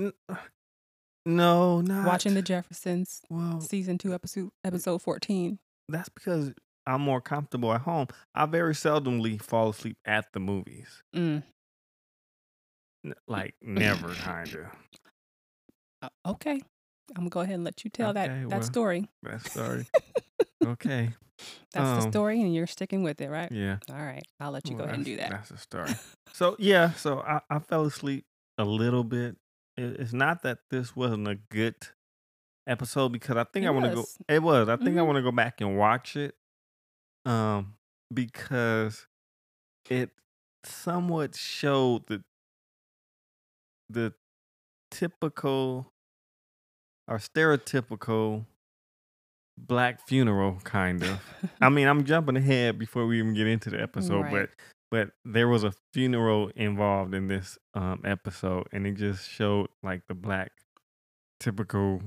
N- 0.00 0.12
No, 1.26 1.80
not 1.80 2.06
watching 2.06 2.34
The 2.34 2.42
Jeffersons, 2.42 3.20
Well, 3.30 3.60
season 3.60 3.98
two, 3.98 4.14
episode 4.14 4.50
episode 4.64 5.02
fourteen. 5.02 5.58
that's 5.88 6.08
because 6.08 6.52
I'm 6.86 7.00
more 7.00 7.20
comfortable 7.20 7.72
at 7.72 7.80
home. 7.82 8.06
I 8.34 8.46
very 8.46 8.74
seldomly 8.74 9.40
fall 9.42 9.70
asleep 9.70 9.96
at 10.04 10.26
the 10.32 10.40
movies. 10.40 11.02
Mm. 11.14 11.42
Like 13.28 13.54
never, 13.62 14.08
kind 14.14 14.52
of. 14.54 14.66
Uh, 16.02 16.08
okay, 16.32 16.60
I'm 17.10 17.14
gonna 17.14 17.30
go 17.30 17.40
ahead 17.40 17.54
and 17.54 17.64
let 17.64 17.84
you 17.84 17.90
tell 17.90 18.10
Okay, 18.10 18.26
that 18.26 18.50
that 18.50 18.50
well, 18.50 18.62
story. 18.62 19.08
That's 19.22 19.50
sorry. 19.50 19.86
okay. 20.64 21.10
That's 21.72 21.92
the 21.92 22.02
Um, 22.02 22.10
story, 22.12 22.40
and 22.42 22.54
you're 22.54 22.66
sticking 22.66 23.02
with 23.02 23.20
it, 23.20 23.28
right? 23.28 23.50
Yeah. 23.52 23.78
All 23.90 23.96
right, 23.96 24.24
I'll 24.40 24.50
let 24.50 24.64
you 24.66 24.76
well, 24.76 24.78
go 24.80 24.84
ahead 24.84 24.96
and 24.96 25.04
do 25.04 25.16
that. 25.16 25.30
That's 25.30 25.48
the 25.50 25.58
story. 25.58 25.94
So 26.32 26.54
yeah, 26.58 26.92
so 26.92 27.20
I, 27.20 27.40
I 27.48 27.60
fell 27.60 27.86
asleep 27.86 28.26
a 28.58 28.64
little 28.64 29.04
bit. 29.04 29.36
It, 29.78 29.98
it's 30.00 30.12
not 30.12 30.42
that 30.42 30.58
this 30.70 30.94
wasn't 30.94 31.28
a 31.28 31.36
good 31.36 31.76
episode 32.66 33.08
because 33.12 33.38
I 33.38 33.44
think 33.44 33.64
It 33.64 33.68
I 33.68 33.70
want 33.70 33.86
to 33.86 33.94
go. 33.94 34.04
It 34.28 34.42
was. 34.42 34.68
I 34.68 34.76
think 34.76 34.98
I 34.98 35.00
Mhm. 35.00 35.06
want 35.06 35.16
to 35.16 35.22
go 35.22 35.32
back 35.32 35.62
and 35.62 35.78
watch 35.78 36.14
it, 36.14 36.34
um, 37.24 37.76
because 38.12 39.06
it 39.88 40.10
somewhat 40.64 41.34
showed 41.34 42.06
the 42.08 42.22
the 43.90 44.12
typical 44.90 45.92
or 47.08 47.18
stereotypical 47.18 48.46
black 49.58 50.06
funeral 50.06 50.58
kind 50.64 51.02
of. 51.02 51.20
I 51.60 51.68
mean, 51.68 51.86
I'm 51.88 52.04
jumping 52.04 52.36
ahead 52.36 52.78
before 52.78 53.06
we 53.06 53.18
even 53.18 53.34
get 53.34 53.46
into 53.46 53.70
the 53.70 53.80
episode, 53.80 54.22
Right. 54.22 54.32
but 54.32 54.50
but 54.90 55.10
there 55.24 55.48
was 55.48 55.64
a 55.64 55.72
funeral 55.92 56.50
involved 56.54 57.14
in 57.14 57.28
this 57.28 57.58
um 57.74 58.02
episode, 58.04 58.66
and 58.72 58.86
it 58.86 58.94
just 58.94 59.28
showed 59.28 59.68
like 59.82 60.02
the 60.08 60.14
black 60.14 60.52
typical, 61.40 62.00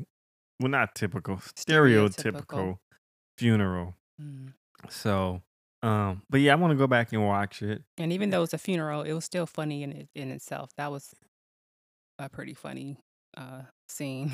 well, 0.59 0.69
not 0.69 0.95
typical, 0.95 1.37
stereotypical, 1.37 2.45
Stereotypical. 2.47 2.77
funeral. 3.37 3.95
Mm. 4.21 4.53
So, 4.89 5.41
um, 5.83 6.23
but 6.29 6.39
yeah, 6.41 6.53
I 6.53 6.55
want 6.55 6.71
to 6.71 6.77
go 6.77 6.87
back 6.87 7.11
and 7.13 7.25
watch 7.25 7.61
it. 7.61 7.83
And 7.97 8.13
even 8.13 8.29
though 8.29 8.43
it's 8.43 8.53
a 8.53 8.57
funeral, 8.57 9.01
it 9.03 9.13
was 9.13 9.25
still 9.25 9.45
funny 9.45 9.83
in 9.83 10.07
in 10.15 10.31
itself. 10.31 10.71
That 10.77 10.91
was 10.91 11.13
a 12.19 12.29
pretty 12.29 12.53
funny 12.53 12.97
uh, 13.37 13.61
scene. 13.87 14.31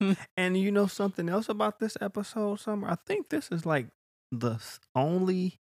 Yeah. 0.00 0.14
And 0.36 0.56
you 0.56 0.70
know 0.72 0.86
something 0.86 1.28
else 1.28 1.48
about 1.48 1.78
this 1.78 1.96
episode, 2.00 2.58
Summer? 2.60 2.88
I 2.88 2.96
think 3.06 3.28
this 3.28 3.48
is 3.50 3.64
like 3.66 3.86
the 4.32 4.58
only 4.94 5.58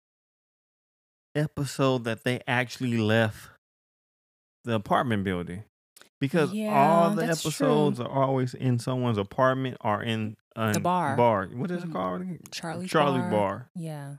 episode 1.34 2.04
that 2.04 2.24
they 2.24 2.40
actually 2.46 2.96
left 2.98 3.48
the 4.64 4.74
apartment 4.74 5.24
building. 5.24 5.64
Because 6.20 6.50
all 6.70 7.10
the 7.10 7.26
that's 7.26 7.42
true. 7.42 7.50
episodes 7.50 8.00
are 8.00 8.08
always 8.08 8.54
in 8.54 8.78
someone's 8.78 9.18
apartment 9.18 9.76
or 9.82 10.02
in 10.02 10.36
a 10.56 10.78
bar. 10.80 11.16
Bar. 11.16 11.48
What 11.52 11.70
is 11.70 11.82
it 11.82 11.90
Mhm. 11.90 11.92
called? 11.92 12.20
again? 12.22 12.38
Charlie's 12.50 12.88
Charlie 12.90 13.18
Bar. 13.20 13.30
Bar. 13.30 13.70
yeah, 13.74 14.14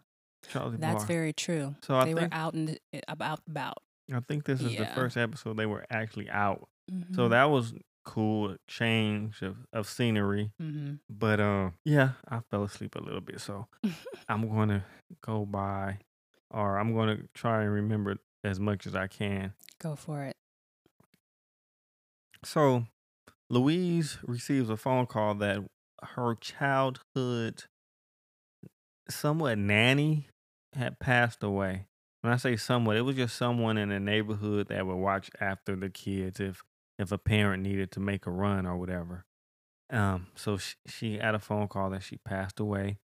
Charlie 0.49 0.77
that's 0.77 0.97
Bar. 1.03 1.07
very 1.07 1.33
true. 1.33 1.75
so 1.81 1.95
I 1.95 2.05
they 2.05 2.13
were 2.13 2.19
think 2.21 2.35
out 2.35 2.53
and 2.53 2.77
about 3.07 3.39
about. 3.47 3.77
I 4.13 4.19
think 4.19 4.43
this 4.45 4.61
is 4.61 4.75
the 4.77 4.85
first 4.87 5.17
episode 5.17 5.57
they 5.57 5.65
were 5.65 5.85
actually 5.89 6.29
out. 6.29 6.67
So 7.13 7.27
Mhm, 7.27 7.29
that 7.31 7.45
was 7.45 7.73
cool 8.03 8.55
change 8.67 9.41
of, 9.41 9.57
of 9.73 9.87
scenery. 9.87 10.51
mhm. 10.61 10.99
But 11.09 11.39
uh, 11.39 11.71
yeah, 11.83 12.11
I 12.27 12.39
fell 12.51 12.63
asleep 12.63 12.95
a 12.95 12.99
little 13.01 13.21
bit, 13.21 13.41
so 13.41 13.67
I'm 14.29 14.47
going 14.49 14.69
to 14.69 14.83
go 15.21 15.45
by, 15.45 15.99
or 16.51 16.77
I'm 16.77 16.93
going 16.93 17.17
to 17.17 17.27
try 17.33 17.63
and 17.63 17.71
remember 17.71 18.17
as 18.43 18.59
much 18.59 18.85
as 18.87 18.95
I 18.95 19.07
can. 19.07 19.53
Go 19.79 19.95
for 19.95 20.23
it. 20.23 20.33
So, 22.43 22.85
Louise 23.49 24.17
receives 24.23 24.69
a 24.69 24.77
phone 24.77 25.07
call 25.07 25.33
that 25.35 25.59
her 26.03 26.35
childhood, 26.35 27.63
somewhat 29.09 29.57
nanny, 29.57 30.27
had 30.73 30.99
passed 30.99 31.43
away. 31.43 31.87
When 32.21 32.33
I 32.33 32.37
say 32.37 32.55
somewhat, 32.55 32.97
it 32.97 33.01
was 33.01 33.15
just 33.15 33.35
someone 33.35 33.77
in 33.77 33.89
the 33.89 33.99
neighborhood 33.99 34.67
that 34.69 34.85
would 34.85 34.95
watch 34.95 35.29
after 35.39 35.75
the 35.75 35.89
kids 35.89 36.39
if 36.39 36.63
if 36.97 37.11
a 37.11 37.17
parent 37.17 37.63
needed 37.63 37.91
to 37.91 37.99
make 37.99 38.25
a 38.25 38.31
run 38.31 38.65
or 38.65 38.77
whatever. 38.77 39.25
Um, 39.89 40.27
so 40.35 40.57
she, 40.57 40.75
she 40.87 41.17
had 41.17 41.35
a 41.35 41.39
phone 41.39 41.67
call 41.67 41.89
that 41.91 42.03
she 42.03 42.17
passed 42.17 42.59
away, 42.59 42.97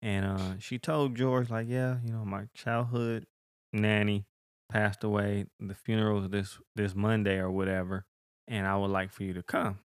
and 0.00 0.24
uh, 0.24 0.58
she 0.58 0.78
told 0.78 1.16
George 1.16 1.50
like, 1.50 1.66
yeah, 1.68 1.96
you 2.04 2.12
know, 2.12 2.24
my 2.24 2.44
childhood 2.54 3.26
nanny 3.72 4.26
passed 4.70 5.02
away. 5.04 5.46
The 5.58 5.74
funeral 5.74 6.22
is 6.24 6.30
this 6.30 6.58
this 6.76 6.94
Monday 6.94 7.38
or 7.38 7.50
whatever, 7.50 8.04
and 8.46 8.66
I 8.66 8.76
would 8.76 8.90
like 8.90 9.10
for 9.10 9.24
you 9.24 9.32
to 9.34 9.42
come. 9.42 9.80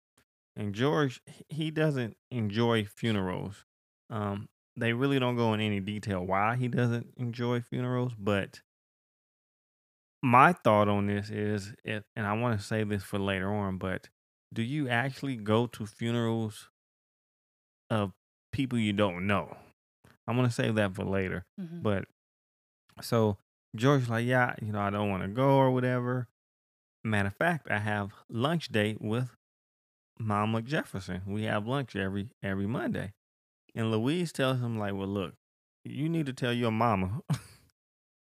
And 0.57 0.75
George, 0.75 1.21
he 1.49 1.71
doesn't 1.71 2.17
enjoy 2.31 2.85
funerals. 2.85 3.65
Um, 4.11 4.49
they 4.77 4.93
really 4.93 5.19
don't 5.19 5.37
go 5.37 5.55
in 5.55 5.61
any 5.61 5.81
detail 5.81 6.25
why 6.25 6.57
he 6.57 6.69
doesn't 6.69 7.15
enjoy 7.17 7.61
funerals, 7.61 8.13
but 8.19 8.61
my 10.23 10.53
thought 10.53 10.89
on 10.89 11.07
this 11.07 11.31
is, 11.31 11.75
it, 11.85 12.05
and 12.17 12.27
I 12.27 12.33
want 12.35 12.59
to 12.59 12.65
say 12.65 12.85
this 12.85 13.03
for 13.03 13.19
later 13.19 13.53
on, 13.53 13.79
but 13.79 14.09
do 14.53 14.63
you 14.63 14.89
actually 14.89 15.37
go 15.37 15.67
to 15.67 15.87
funerals 15.87 16.69
of 17.91 18.13
people 18.53 18.79
you 18.79 18.93
don't 18.93 19.27
know? 19.27 19.57
I'm 20.27 20.37
gonna 20.37 20.51
save 20.51 20.77
that 20.77 20.95
for 20.95 21.05
later. 21.05 21.45
Mhm. 21.61 21.83
But 21.83 22.05
so 23.01 23.39
George's 23.75 24.09
like, 24.09 24.27
yeah, 24.27 24.55
you 24.63 24.73
know, 24.73 24.81
I 24.81 24.91
don't 24.91 25.11
want 25.11 25.23
to 25.23 25.29
go 25.29 25.57
or 25.57 25.71
whatever. 25.71 26.29
Matter 27.05 27.29
of 27.29 27.37
fact, 27.37 27.71
I 27.71 27.79
have 27.79 28.13
lunch 28.29 28.69
date 28.69 29.01
with 29.01 29.35
Mama 30.19 30.63
Jefferson. 30.63 31.23
We 31.27 31.45
have 31.45 31.67
lunch 31.67 31.97
every 31.97 32.29
every 32.43 32.67
Monday. 32.67 33.15
And 33.75 33.91
Louise 33.91 34.33
tells 34.33 34.61
him, 34.61 34.79
like, 34.79 34.95
well, 34.95 35.09
look, 35.09 35.35
you 35.85 36.09
need 36.09 36.27
to 36.27 36.33
tell 36.33 36.53
your 36.53 36.71
mama 36.71 37.23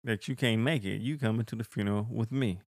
that 0.04 0.28
you 0.28 0.36
can't 0.36 0.62
make 0.62 0.84
it. 0.84 1.00
You 1.00 1.18
coming 1.18 1.44
to 1.46 1.56
the 1.56 1.64
funeral 1.64 2.06
with 2.10 2.32
me. 2.32 2.60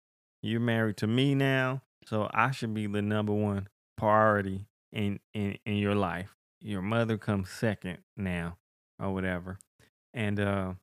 You're 0.41 0.59
married 0.59 0.97
to 0.97 1.07
me 1.07 1.35
now, 1.35 1.81
so 2.05 2.29
I 2.33 2.51
should 2.51 2.73
be 2.73 2.87
the 2.87 3.01
number 3.01 3.33
one 3.33 3.67
priority 3.97 4.65
in 4.91 5.19
in, 5.33 5.57
in 5.65 5.77
your 5.77 5.95
life. 5.95 6.35
Your 6.59 6.81
mother 6.81 7.17
comes 7.17 7.49
second 7.49 7.99
now, 8.17 8.57
or 8.99 9.13
whatever. 9.13 9.59
And 10.13 10.39
uh 10.39 10.73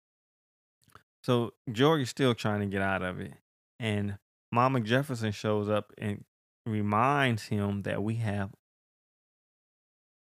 so 1.23 1.53
George 1.71 2.03
is 2.03 2.11
still 2.11 2.35
trying 2.35 2.61
to 2.61 2.67
get 2.67 2.83
out 2.83 3.03
of 3.03 3.21
it. 3.21 3.33
And 3.79 4.19
Mama 4.51 4.81
Jefferson 4.81 5.33
shows 5.33 5.69
up 5.69 5.93
and 5.99 6.25
reminds 6.65 7.45
him 7.45 7.83
that 7.83 8.03
we 8.03 8.17
have 8.17 8.51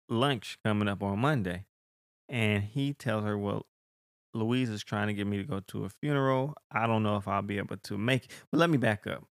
lunch 0.09 0.59
coming 0.63 0.87
up 0.87 1.01
on 1.01 1.19
Monday. 1.19 1.65
And 2.29 2.63
he 2.63 2.93
tells 2.93 3.23
her, 3.23 3.37
Well, 3.37 3.65
Louise 4.33 4.69
is 4.69 4.83
trying 4.83 5.07
to 5.07 5.13
get 5.13 5.27
me 5.27 5.37
to 5.37 5.43
go 5.43 5.59
to 5.67 5.85
a 5.85 5.89
funeral. 5.89 6.55
I 6.71 6.87
don't 6.87 7.03
know 7.03 7.17
if 7.17 7.27
I'll 7.27 7.41
be 7.41 7.57
able 7.59 7.77
to 7.77 7.97
make 7.97 8.25
it. 8.25 8.31
But 8.51 8.57
let 8.59 8.69
me 8.69 8.77
back 8.77 9.05
up. 9.07 9.23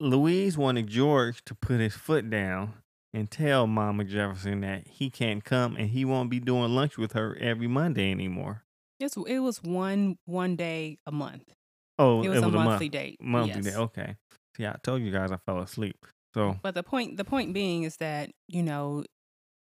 Louise 0.00 0.58
wanted 0.58 0.88
George 0.88 1.44
to 1.44 1.54
put 1.54 1.80
his 1.80 1.94
foot 1.94 2.28
down 2.28 2.74
and 3.14 3.30
tell 3.30 3.66
Mama 3.66 4.04
Jefferson 4.04 4.62
that 4.62 4.86
he 4.88 5.10
can't 5.10 5.44
come 5.44 5.76
and 5.76 5.90
he 5.90 6.04
won't 6.04 6.30
be 6.30 6.40
doing 6.40 6.74
lunch 6.74 6.96
with 6.98 7.12
her 7.12 7.36
every 7.40 7.66
Monday 7.68 8.10
anymore. 8.10 8.64
It's, 8.98 9.16
it 9.16 9.38
was 9.40 9.62
one 9.62 10.16
one 10.26 10.56
day 10.56 10.98
a 11.06 11.12
month. 11.12 11.54
Oh, 11.98 12.22
It 12.22 12.28
was, 12.28 12.38
a 12.38 12.42
month- 12.42 12.54
monthly 12.54 12.88
date. 12.88 13.18
monthly 13.20 13.62
yes. 13.62 13.64
day. 13.74 13.76
Okay. 13.76 14.16
See, 14.56 14.66
I 14.66 14.76
told 14.82 15.02
you 15.02 15.12
guys 15.12 15.30
I 15.30 15.36
fell 15.36 15.60
asleep. 15.60 15.96
So 16.34 16.56
But 16.62 16.74
the 16.74 16.82
point 16.82 17.16
the 17.16 17.24
point 17.24 17.52
being 17.52 17.82
is 17.82 17.96
that 17.98 18.30
you 18.48 18.62
know, 18.62 19.04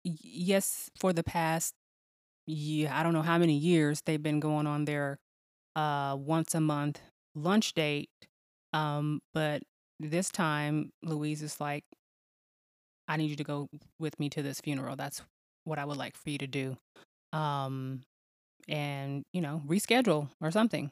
y- 0.06 0.16
yes, 0.22 0.90
for 1.00 1.12
the 1.12 1.24
past 1.24 1.74
yeah, 2.52 2.98
I 2.98 3.04
don't 3.04 3.14
know 3.14 3.22
how 3.22 3.38
many 3.38 3.56
years 3.58 4.02
they've 4.06 4.22
been 4.22 4.40
going 4.40 4.68
on 4.68 4.86
their 4.86 5.20
uh 5.76 6.18
once 6.20 6.54
a 6.54 6.60
month 6.60 7.00
lunch 7.36 7.74
date. 7.74 8.10
Um, 8.74 9.22
but 9.34 9.64
this 10.00 10.30
time 10.30 10.92
Louise 11.04 11.42
is 11.42 11.60
like, 11.62 11.84
I 13.08 13.18
need 13.18 13.30
you 13.30 13.36
to 13.38 13.44
go 13.44 13.70
with 14.00 14.20
me 14.20 14.30
to 14.30 14.42
this 14.42 14.62
funeral. 14.62 14.96
That's 14.96 15.22
what 15.64 15.80
I 15.80 15.86
would 15.86 15.98
like 15.98 16.18
for 16.18 16.30
you 16.30 16.38
to 16.40 16.48
do. 16.48 16.78
Um, 17.34 18.02
and 18.68 19.24
you 19.34 19.42
know, 19.42 19.62
reschedule 19.66 20.30
or 20.42 20.52
something. 20.52 20.92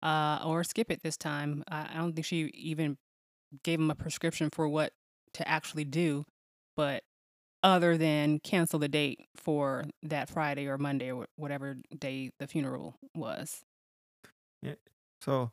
Uh, 0.00 0.40
or 0.44 0.62
skip 0.62 0.92
it 0.92 1.02
this 1.02 1.16
time. 1.16 1.64
I, 1.68 1.88
I 1.92 1.96
don't 1.96 2.12
think 2.12 2.24
she 2.24 2.50
even 2.54 2.96
gave 3.64 3.80
him 3.80 3.90
a 3.90 3.96
prescription 3.96 4.48
for 4.52 4.68
what 4.68 4.92
to 5.34 5.48
actually 5.48 5.84
do, 5.84 6.24
but 6.76 7.02
other 7.62 7.96
than 7.96 8.38
cancel 8.40 8.78
the 8.78 8.88
date 8.88 9.26
for 9.36 9.84
that 10.02 10.28
Friday 10.28 10.66
or 10.66 10.78
Monday 10.78 11.10
or 11.10 11.26
whatever 11.36 11.76
day 11.98 12.30
the 12.38 12.46
funeral 12.46 12.94
was. 13.14 13.62
Yeah. 14.62 14.74
So, 15.20 15.52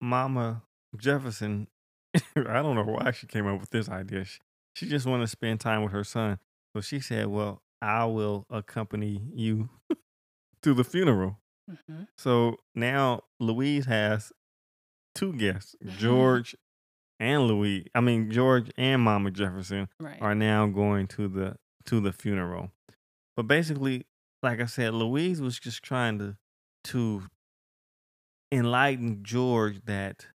Mama 0.00 0.62
Jefferson, 0.96 1.68
I 2.36 2.62
don't 2.62 2.74
know 2.74 2.84
why 2.84 3.10
she 3.12 3.26
came 3.26 3.46
up 3.46 3.60
with 3.60 3.70
this 3.70 3.88
idea. 3.88 4.24
She, 4.24 4.40
she 4.74 4.88
just 4.88 5.06
wanted 5.06 5.24
to 5.24 5.28
spend 5.28 5.60
time 5.60 5.82
with 5.82 5.92
her 5.92 6.04
son. 6.04 6.38
So 6.74 6.80
she 6.80 7.00
said, 7.00 7.26
Well, 7.28 7.62
I 7.80 8.04
will 8.04 8.46
accompany 8.50 9.22
you 9.34 9.68
to 10.62 10.74
the 10.74 10.84
funeral. 10.84 11.38
hmm 11.88 12.02
So 12.16 12.56
now 12.74 13.22
Louise 13.40 13.86
has 13.86 14.32
two 15.14 15.32
guests, 15.34 15.76
George 15.98 16.56
and 17.22 17.46
Louise. 17.46 17.86
I 17.94 18.00
mean, 18.00 18.30
George 18.30 18.70
and 18.76 19.00
Mama 19.02 19.30
Jefferson 19.30 19.88
Right. 20.00 20.20
are 20.20 20.34
now 20.34 20.66
going 20.66 21.06
to 21.08 21.28
the 21.28 21.56
to 21.86 22.00
the 22.00 22.12
funeral. 22.12 22.70
But 23.36 23.44
basically, 23.44 24.06
like 24.42 24.60
I 24.60 24.66
said, 24.66 24.92
Louise 24.94 25.40
was 25.40 25.58
just 25.58 25.82
trying 25.82 26.18
to 26.18 26.36
to 26.84 27.22
enlighten 28.50 29.20
George 29.22 29.80
that 29.86 30.26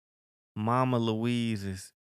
Mama 0.55 0.99
Louise 0.99 1.65
is 1.65 1.93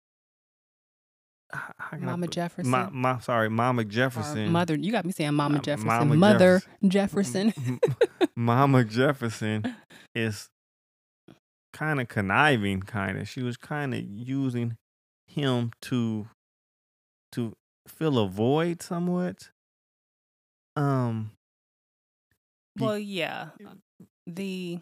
can 1.51 1.63
I 1.91 1.97
Mama 1.97 2.27
Jefferson. 2.27 2.69
My, 2.71 2.89
ma, 2.91 3.19
sorry, 3.19 3.49
Mama 3.49 3.81
or 3.81 3.85
Jefferson. 3.85 4.51
mother, 4.51 4.75
you 4.75 4.91
got 4.91 5.05
me 5.05 5.11
saying 5.11 5.33
Mama 5.33 5.57
Uh, 5.57 5.61
Jefferson. 5.61 5.87
Mama 5.87 6.15
Mother 6.15 6.61
Jefferson. 6.87 7.51
Jefferson. 7.53 7.79
Mama 8.35 8.83
Jefferson 8.83 9.75
is 10.15 10.49
kind 11.75 11.99
of 11.99 12.07
conniving, 12.07 12.81
kind 12.81 13.17
of. 13.17 13.27
She 13.27 13.43
was 13.43 13.57
kind 13.57 13.93
of 13.93 14.01
using 14.01 14.77
him 15.27 15.71
to 15.81 16.27
to 17.33 17.53
fill 17.87 18.17
a 18.17 18.27
void 18.27 18.81
somewhat. 18.81 19.49
Um, 20.77 21.31
Well, 22.79 22.97
yeah. 22.97 23.49
uh, 23.65 23.73
The 24.25 24.79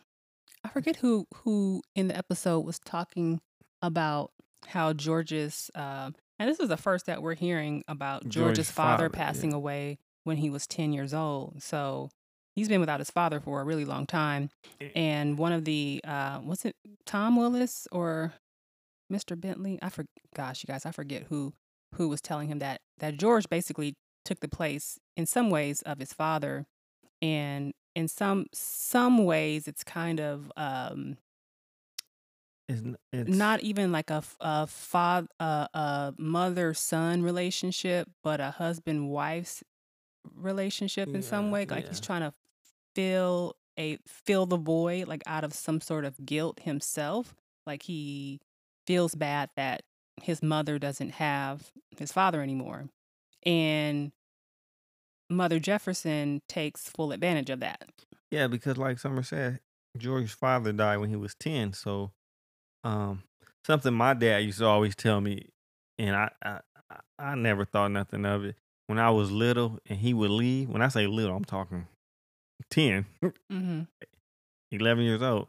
I 0.63 0.69
forget 0.69 0.97
who 0.97 1.25
who 1.43 1.81
in 1.95 2.07
the 2.07 2.17
episode 2.17 2.59
was 2.61 2.79
talking 2.79 3.41
about 3.81 4.31
how 4.67 4.93
George's 4.93 5.69
um 5.75 6.15
and 6.39 6.49
this 6.49 6.59
is 6.59 6.69
the 6.69 6.77
first 6.77 7.05
that 7.07 7.21
we're 7.21 7.35
hearing 7.35 7.83
about 7.87 8.21
George's 8.23 8.35
George's 8.35 8.71
father, 8.71 9.09
father, 9.09 9.09
yeah. 9.13 9.25
passing 9.25 9.53
away 9.53 9.97
when 10.23 10.37
he 10.37 10.49
was 10.49 10.65
10 10.67 10.93
years 10.93 11.13
old. 11.13 11.61
So 11.61 12.09
he's 12.55 12.69
been 12.69 12.79
without 12.79 12.99
his 12.99 13.11
father 13.11 13.39
for 13.39 13.61
a 13.61 13.63
really 13.63 13.85
long 13.85 14.05
time. 14.05 14.49
Eh. 14.79 14.89
And 14.95 15.37
one 15.37 15.51
of 15.51 15.65
the 15.65 16.01
uh 16.07 16.39
was 16.43 16.65
it 16.65 16.75
Tom 17.05 17.35
Willis 17.35 17.87
or 17.91 18.33
Mr. 19.11 19.39
Bentley? 19.39 19.79
I 19.81 19.89
forget 19.89 20.09
gosh, 20.35 20.63
you 20.63 20.67
guys, 20.67 20.85
I 20.85 20.91
forget 20.91 21.23
who 21.29 21.53
who 21.95 22.09
was 22.09 22.21
telling 22.21 22.47
him 22.47 22.59
that 22.59 22.81
that 22.99 23.17
George 23.17 23.49
basically 23.49 23.95
took 24.25 24.39
the 24.39 24.47
place 24.47 24.99
in 25.17 25.25
some 25.25 25.49
ways 25.49 25.81
of 25.81 25.99
his 25.99 26.13
father 26.13 26.65
and 27.21 27.73
in 27.95 28.07
some 28.07 28.47
some 28.53 29.25
ways 29.25 29.67
it's 29.67 29.83
kind 29.83 30.19
of 30.19 30.51
um 30.57 31.17
it's, 32.69 32.81
it's 33.11 33.29
not 33.29 33.59
even 33.61 33.91
like 33.91 34.09
a 34.09 34.23
a 34.39 34.65
father 34.67 35.27
a, 35.39 35.67
a 35.73 36.13
mother 36.17 36.73
son 36.73 37.21
relationship 37.21 38.09
but 38.23 38.39
a 38.39 38.51
husband 38.51 39.09
wife's 39.09 39.63
relationship 40.35 41.09
in 41.09 41.21
some 41.21 41.51
way 41.51 41.65
like 41.65 41.87
he's 41.89 41.99
trying 41.99 42.21
to 42.21 42.33
fill 42.95 43.55
a 43.79 43.97
fill 44.07 44.45
the 44.45 44.57
void 44.57 45.07
like 45.07 45.23
out 45.25 45.43
of 45.43 45.53
some 45.53 45.81
sort 45.81 46.05
of 46.05 46.23
guilt 46.25 46.59
himself 46.61 47.35
like 47.65 47.83
he 47.83 48.39
feels 48.85 49.15
bad 49.15 49.49
that 49.55 49.81
his 50.21 50.43
mother 50.43 50.77
doesn't 50.77 51.11
have 51.11 51.71
his 51.97 52.11
father 52.11 52.41
anymore 52.41 52.85
and 53.45 54.11
mother 55.29 55.59
jefferson 55.59 56.41
takes 56.47 56.89
full 56.89 57.11
advantage 57.11 57.49
of 57.49 57.59
that 57.61 57.89
Yeah, 58.29 58.47
because 58.47 58.77
like 58.77 58.99
Summer 58.99 59.23
said, 59.23 59.59
George's 59.97 60.31
father 60.33 60.71
died 60.73 60.97
when 60.97 61.09
he 61.09 61.15
was 61.15 61.35
ten. 61.35 61.71
So, 61.73 62.11
um, 62.83 63.23
something 63.65 63.93
my 63.93 64.13
dad 64.15 64.39
used 64.39 64.57
to 64.59 64.65
always 64.65 64.95
tell 64.95 65.21
me, 65.21 65.49
and 65.99 66.15
I, 66.15 66.29
I- 66.43 66.59
I 67.19 67.35
never 67.35 67.63
thought 67.65 67.89
nothing 67.91 68.25
of 68.25 68.43
it. 68.43 68.55
When 68.87 68.97
I 68.99 69.09
was 69.11 69.31
little, 69.31 69.79
and 69.87 69.97
he 69.99 70.13
would 70.13 70.29
leave. 70.31 70.69
When 70.69 70.81
I 70.81 70.87
say 70.89 71.05
little, 71.07 71.35
I'm 71.35 71.45
talking 71.45 71.87
10, 72.73 73.05
mm-hmm. 73.23 73.81
11 74.71 75.03
years 75.03 75.21
old. 75.21 75.47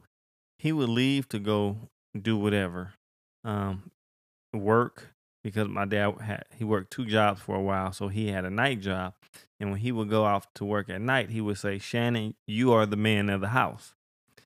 He 0.59 0.73
would 0.73 0.91
leave 0.91 1.27
to 1.31 1.39
go 1.39 1.79
do 2.21 2.37
whatever, 2.37 2.93
um, 3.45 3.91
work 4.53 5.15
because 5.43 5.69
my 5.69 5.87
dad 5.87 6.21
had 6.21 6.45
he 6.55 6.65
worked 6.65 6.91
two 6.91 7.07
jobs 7.07 7.41
for 7.41 7.57
a 7.57 7.63
while, 7.63 7.93
so 7.93 8.09
he 8.09 8.29
had 8.29 8.45
a 8.45 8.51
night 8.51 8.81
job. 8.81 9.15
And 9.59 9.71
when 9.71 9.81
he 9.81 9.91
would 9.91 10.11
go 10.11 10.25
off 10.25 10.53
to 10.55 10.65
work 10.65 10.91
at 10.91 11.01
night, 11.01 11.31
he 11.31 11.41
would 11.41 11.59
say, 11.59 11.79
"Shannon, 11.79 12.35
you 12.47 12.73
are 12.73 12.87
the 12.87 12.97
man 12.97 13.31
of 13.31 13.41
the 13.41 13.49
house." 13.49 13.95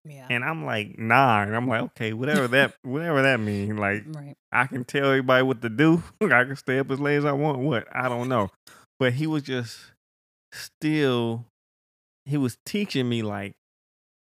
yeah 0.04 0.26
And 0.30 0.44
I'm 0.44 0.64
like 0.64 0.98
nine. 0.98 1.52
I'm 1.54 1.66
like, 1.66 1.82
okay, 1.82 2.12
whatever 2.12 2.46
that 2.48 2.74
whatever 2.82 3.22
that 3.22 3.40
means. 3.40 3.78
Like 3.78 4.04
right 4.06 4.36
I 4.52 4.66
can 4.66 4.84
tell 4.84 5.06
everybody 5.06 5.42
what 5.42 5.62
to 5.62 5.68
do. 5.68 6.02
I 6.20 6.44
can 6.44 6.56
stay 6.56 6.78
up 6.78 6.90
as 6.90 7.00
late 7.00 7.16
as 7.16 7.24
I 7.24 7.32
want. 7.32 7.58
What? 7.58 7.86
I 7.92 8.08
don't 8.08 8.28
know. 8.28 8.50
But 9.00 9.14
he 9.14 9.26
was 9.26 9.42
just 9.42 9.78
still 10.52 11.44
he 12.28 12.36
was 12.36 12.58
teaching 12.66 13.08
me 13.08 13.22
like 13.22 13.56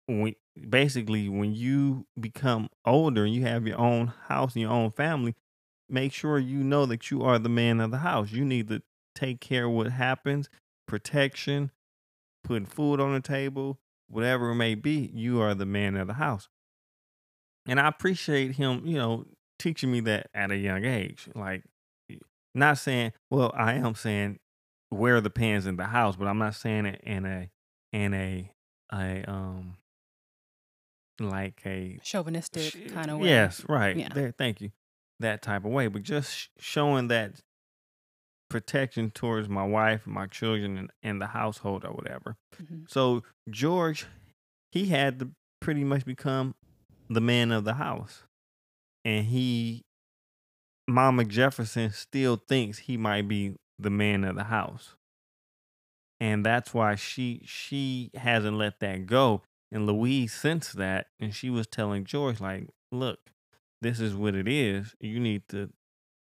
when 0.08 0.36
basically 0.70 1.28
when 1.28 1.54
you 1.54 2.06
become 2.20 2.70
older 2.86 3.26
and 3.26 3.34
you 3.34 3.44
have 3.44 3.68
your 3.68 3.80
own 3.80 4.14
house 4.28 4.54
and 4.54 4.62
your 4.62 4.72
own 4.72 4.92
family, 4.92 5.36
make 5.90 6.14
sure 6.14 6.38
you 6.38 6.64
know 6.64 6.86
that 6.86 7.10
you 7.10 7.24
are 7.24 7.40
the 7.40 7.50
man 7.50 7.80
of 7.80 7.92
the 7.92 7.98
house. 7.98 8.32
You 8.32 8.46
need 8.46 8.68
to 8.70 8.82
take 9.16 9.40
care 9.40 9.66
of 9.66 9.72
what 9.72 9.92
happens, 9.92 10.50
protection, 10.88 11.72
putting 12.44 12.68
food 12.68 13.00
on 13.00 13.14
the 13.14 13.20
table, 13.20 13.80
whatever 14.08 14.52
it 14.52 14.56
may 14.56 14.76
be, 14.76 15.12
you 15.14 15.42
are 15.42 15.56
the 15.56 15.66
man 15.66 15.98
of 15.98 16.08
the 16.08 16.14
house. 16.14 16.50
And 17.68 17.80
I 17.80 17.88
appreciate 17.88 18.56
him, 18.56 18.84
you 18.86 18.98
know, 18.98 19.26
teaching 19.60 19.92
me 19.92 20.02
that 20.02 20.30
at 20.34 20.52
a 20.52 20.58
young 20.58 20.86
age. 20.86 21.30
Like, 21.34 21.64
not 22.54 22.78
saying, 22.78 23.14
well, 23.30 23.52
I 23.56 23.74
am 23.74 23.96
saying 23.96 24.40
wear 24.92 25.20
the 25.20 25.30
pants 25.30 25.66
in 25.66 25.76
the 25.76 25.86
house, 25.86 26.16
but 26.16 26.28
I'm 26.28 26.38
not 26.38 26.56
saying 26.56 26.86
it 26.86 27.02
in 27.04 27.26
a, 27.26 27.50
in 27.94 28.14
a, 28.14 28.52
a, 28.94 29.24
um, 29.30 29.78
like 31.20 31.62
a 31.66 32.00
chauvinistic 32.04 32.74
sh- 32.74 32.92
kind 32.94 33.10
of 33.10 33.20
way 33.20 33.30
Yes, 33.30 33.64
right. 33.68 33.96
Yeah. 33.96 34.10
There, 34.14 34.34
thank 34.38 34.62
you. 34.62 34.72
That 35.20 35.42
type 35.42 35.66
of 35.66 35.72
way, 35.72 35.88
but 35.88 36.04
just 36.04 36.32
sh- 36.36 36.48
showing 36.60 37.08
that 37.08 37.34
protection 38.50 39.10
towards 39.12 39.50
my 39.50 39.66
wife, 39.66 40.06
my 40.06 40.28
children, 40.28 40.78
and, 40.78 40.92
and 41.04 41.22
the 41.22 41.28
household 41.28 41.84
or 41.84 41.92
whatever. 41.92 42.38
Mhm. 42.62 42.90
So 42.90 43.24
George, 43.50 44.06
he 44.72 44.86
had 44.88 45.20
to 45.20 45.32
pretty 45.60 45.84
much 45.84 46.06
become 46.06 46.54
the 47.10 47.20
man 47.22 47.52
of 47.52 47.64
the 47.64 47.74
house, 47.76 48.24
and 49.04 49.26
he, 49.26 49.82
Mama 50.88 51.26
Jefferson, 51.26 51.92
still 51.92 52.38
thinks 52.38 52.78
he 52.80 52.96
might 52.96 53.28
be 53.28 53.56
the 53.80 53.90
man 53.90 54.24
of 54.24 54.36
the 54.36 54.46
house, 54.46 54.96
and 56.20 56.46
that's 56.46 56.74
why 56.74 56.96
she 56.96 57.42
she 57.46 58.12
hasn't 58.16 58.58
let 58.58 58.80
that 58.80 59.06
go. 59.06 59.44
And 59.72 59.86
Louise 59.86 60.34
sensed 60.34 60.78
that, 60.78 61.08
and 61.20 61.34
she 61.36 61.50
was 61.50 61.68
telling 61.68 62.06
George, 62.06 62.40
like, 62.40 62.70
"Look, 62.92 63.20
this 63.82 64.00
is 64.00 64.16
what 64.16 64.36
it 64.36 64.48
is. 64.48 64.96
You 65.00 65.20
need 65.20 65.44
to 65.50 65.72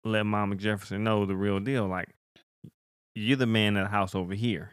let 0.03 0.25
Mama 0.25 0.55
Jefferson 0.55 1.03
know 1.03 1.25
the 1.25 1.35
real 1.35 1.59
deal. 1.59 1.87
Like, 1.87 2.09
you're 3.15 3.37
the 3.37 3.45
man 3.45 3.77
of 3.77 3.85
the 3.85 3.89
house 3.89 4.15
over 4.15 4.33
here. 4.33 4.71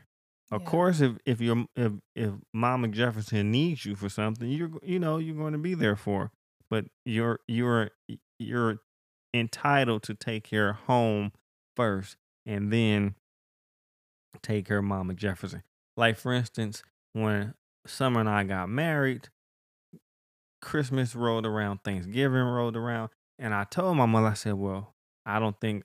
Of 0.51 0.63
Yeah. 0.63 0.69
course, 0.69 1.01
if 1.01 1.19
if 1.25 1.41
you're 1.41 1.67
if 1.77 1.93
if 2.15 2.33
Mama 2.53 2.89
Jefferson 2.89 3.51
needs 3.51 3.85
you 3.85 3.95
for 3.95 4.09
something, 4.09 4.51
you're 4.51 4.71
you 4.83 4.99
know 4.99 5.19
you're 5.19 5.37
going 5.37 5.53
to 5.53 5.59
be 5.59 5.75
there 5.75 5.97
for. 5.97 6.25
her. 6.25 6.31
But 6.69 6.87
you're 7.05 7.41
you're 7.49 7.91
you're 8.39 8.79
entitled 9.35 10.03
to 10.05 10.15
take 10.15 10.45
care 10.45 10.71
of 10.71 10.77
home 10.77 11.33
first, 11.77 12.17
and 12.47 12.73
then 12.73 13.15
take 14.39 14.69
her 14.69 14.83
Mama 14.83 15.15
Jefferson. 15.15 15.63
Like 15.97 16.17
for 16.17 16.33
instance, 16.33 16.83
when 17.13 17.55
Summer 17.87 18.21
and 18.21 18.29
I 18.29 18.45
got 18.45 18.69
married, 18.69 19.29
Christmas 20.63 21.15
rolled 21.15 21.47
around, 21.47 21.83
Thanksgiving 21.85 22.43
rolled 22.43 22.77
around, 22.77 23.11
and 23.39 23.55
I 23.55 23.65
told 23.65 23.97
my 23.97 24.07
mother, 24.07 24.29
I 24.29 24.35
said, 24.35 24.55
"Well, 24.55 24.95
I 25.25 25.39
don't 25.39 25.59
think 25.61 25.85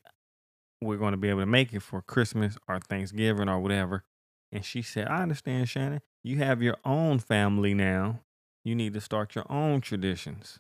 we're 0.82 0.98
going 0.98 1.12
to 1.14 1.18
be 1.18 1.30
able 1.30 1.42
to 1.42 1.46
make 1.46 1.74
it 1.74 1.82
for 1.82 2.02
Christmas 2.02 2.58
or 2.68 2.80
Thanksgiving 2.80 3.50
or 3.50 3.60
whatever." 3.60 4.04
And 4.52 4.66
she 4.66 4.82
said, 4.82 5.08
"I 5.08 5.22
understand, 5.22 5.70
Shannon. 5.70 6.02
You 6.24 6.38
have 6.38 6.62
your 6.62 6.78
own 6.84 7.20
family 7.20 7.74
now. 7.74 8.22
You 8.64 8.76
need 8.76 8.94
to 8.94 9.02
start 9.02 9.36
your 9.36 9.50
own 9.52 9.82
traditions." 9.82 10.60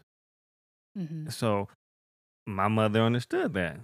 Mhm. 0.97 1.31
So 1.31 1.67
my 2.47 2.67
mother 2.67 3.01
understood 3.01 3.53
that. 3.53 3.79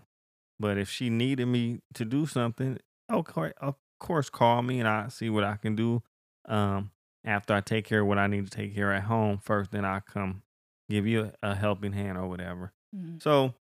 But 0.60 0.78
if 0.78 0.90
she 0.90 1.10
needed 1.10 1.48
me 1.48 1.82
to 1.96 2.06
do 2.06 2.26
something, 2.26 2.80
okay, 3.12 3.54
of 3.58 3.76
course, 4.02 4.30
call 4.30 4.62
me 4.62 4.80
and 4.80 4.88
I 4.90 5.08
see 5.08 5.30
what 5.30 5.44
I 5.46 5.56
can 5.56 5.76
do. 5.76 6.04
Um, 6.46 6.92
after 7.24 7.54
I 7.54 7.62
take 7.62 7.86
care 7.86 8.02
of 8.02 8.08
what 8.08 8.18
I 8.18 8.28
need 8.28 8.44
to 8.46 8.52
take 8.52 8.76
care 8.76 8.92
of 8.92 8.98
at 8.98 9.04
home 9.04 9.38
first, 9.38 9.72
then 9.72 9.86
I 9.86 10.02
come 10.02 10.44
give 10.90 11.08
you 11.08 11.32
a, 11.42 11.52
a 11.52 11.56
helping 11.56 11.94
hand 11.94 12.18
or 12.18 12.28
whatever. 12.28 12.74
Mhm. 12.96 13.22
So, 13.22 13.54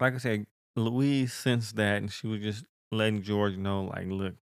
like 0.00 0.14
I 0.14 0.18
said, 0.18 0.46
Louise 0.76 1.32
sensed 1.32 1.76
that, 1.76 1.98
and 1.98 2.10
she 2.12 2.26
was 2.26 2.40
just 2.40 2.64
letting 2.90 3.22
George 3.22 3.56
know, 3.56 3.84
like, 3.84 4.06
look, 4.08 4.34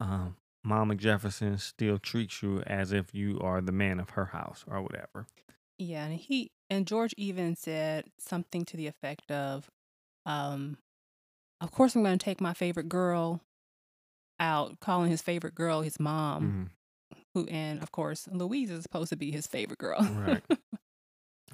um, 0.00 0.36
Mama 0.62 0.94
Jefferson 0.94 1.58
still 1.58 1.98
treats 1.98 2.42
you 2.42 2.62
as 2.62 2.92
if 2.92 3.14
you 3.14 3.38
are 3.40 3.60
the 3.60 3.72
man 3.72 4.00
of 4.00 4.10
her 4.10 4.26
house 4.26 4.64
or 4.66 4.80
whatever. 4.80 5.26
Yeah, 5.78 6.04
and 6.06 6.14
he 6.14 6.52
and 6.70 6.86
George 6.86 7.14
even 7.16 7.56
said 7.56 8.04
something 8.18 8.64
to 8.66 8.76
the 8.76 8.86
effect 8.86 9.30
of, 9.30 9.70
um, 10.24 10.78
"Of 11.60 11.72
course, 11.72 11.94
I'm 11.94 12.02
going 12.02 12.18
to 12.18 12.24
take 12.24 12.40
my 12.40 12.54
favorite 12.54 12.88
girl 12.88 13.42
out," 14.40 14.80
calling 14.80 15.10
his 15.10 15.22
favorite 15.22 15.54
girl 15.54 15.82
his 15.82 15.98
mom. 16.00 16.70
Mhm. 17.12 17.18
Who 17.34 17.46
and 17.46 17.82
of 17.82 17.90
course, 17.92 18.28
Louise 18.30 18.70
is 18.70 18.82
supposed 18.82 19.10
to 19.10 19.16
be 19.16 19.30
his 19.30 19.46
favorite 19.46 19.78
girl. 19.78 20.02
Right. 20.02 20.42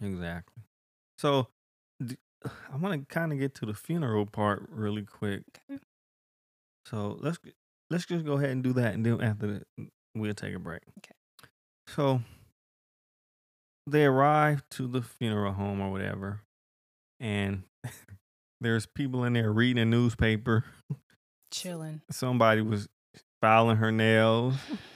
Exactly. 0.02 0.62
So, 1.18 1.48
d- 2.02 2.16
I 2.72 2.76
want 2.76 2.98
to 3.08 3.14
kind 3.14 3.32
of 3.32 3.38
get 3.38 3.54
to 3.56 3.66
the 3.66 3.74
funeral 3.74 4.24
part 4.24 4.66
really 4.70 5.02
quick. 5.02 5.42
Okay. 5.70 5.78
So 6.86 7.18
let's 7.20 7.38
let's 7.90 8.06
just 8.06 8.24
go 8.24 8.34
ahead 8.38 8.50
and 8.50 8.62
do 8.62 8.72
that, 8.74 8.94
and 8.94 9.04
then 9.04 9.20
after 9.20 9.46
that, 9.46 9.88
we'll 10.14 10.34
take 10.34 10.54
a 10.54 10.58
break. 10.58 10.82
Okay. 10.98 11.14
So 11.88 12.22
they 13.86 14.04
arrive 14.04 14.62
to 14.70 14.86
the 14.86 15.02
funeral 15.02 15.52
home 15.52 15.80
or 15.80 15.90
whatever, 15.90 16.40
and 17.18 17.64
there's 18.60 18.86
people 18.86 19.24
in 19.24 19.34
there 19.34 19.52
reading 19.52 19.82
a 19.82 19.84
newspaper. 19.84 20.64
Chilling. 21.50 22.02
Somebody 22.10 22.62
was 22.62 22.88
filing 23.40 23.76
her 23.78 23.92
nails. 23.92 24.54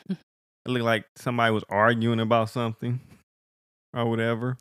It 0.66 0.70
looked 0.70 0.84
like 0.86 1.04
somebody 1.16 1.52
was 1.52 1.64
arguing 1.68 2.20
about 2.20 2.48
something 2.48 2.98
or 3.92 4.08
whatever. 4.08 4.56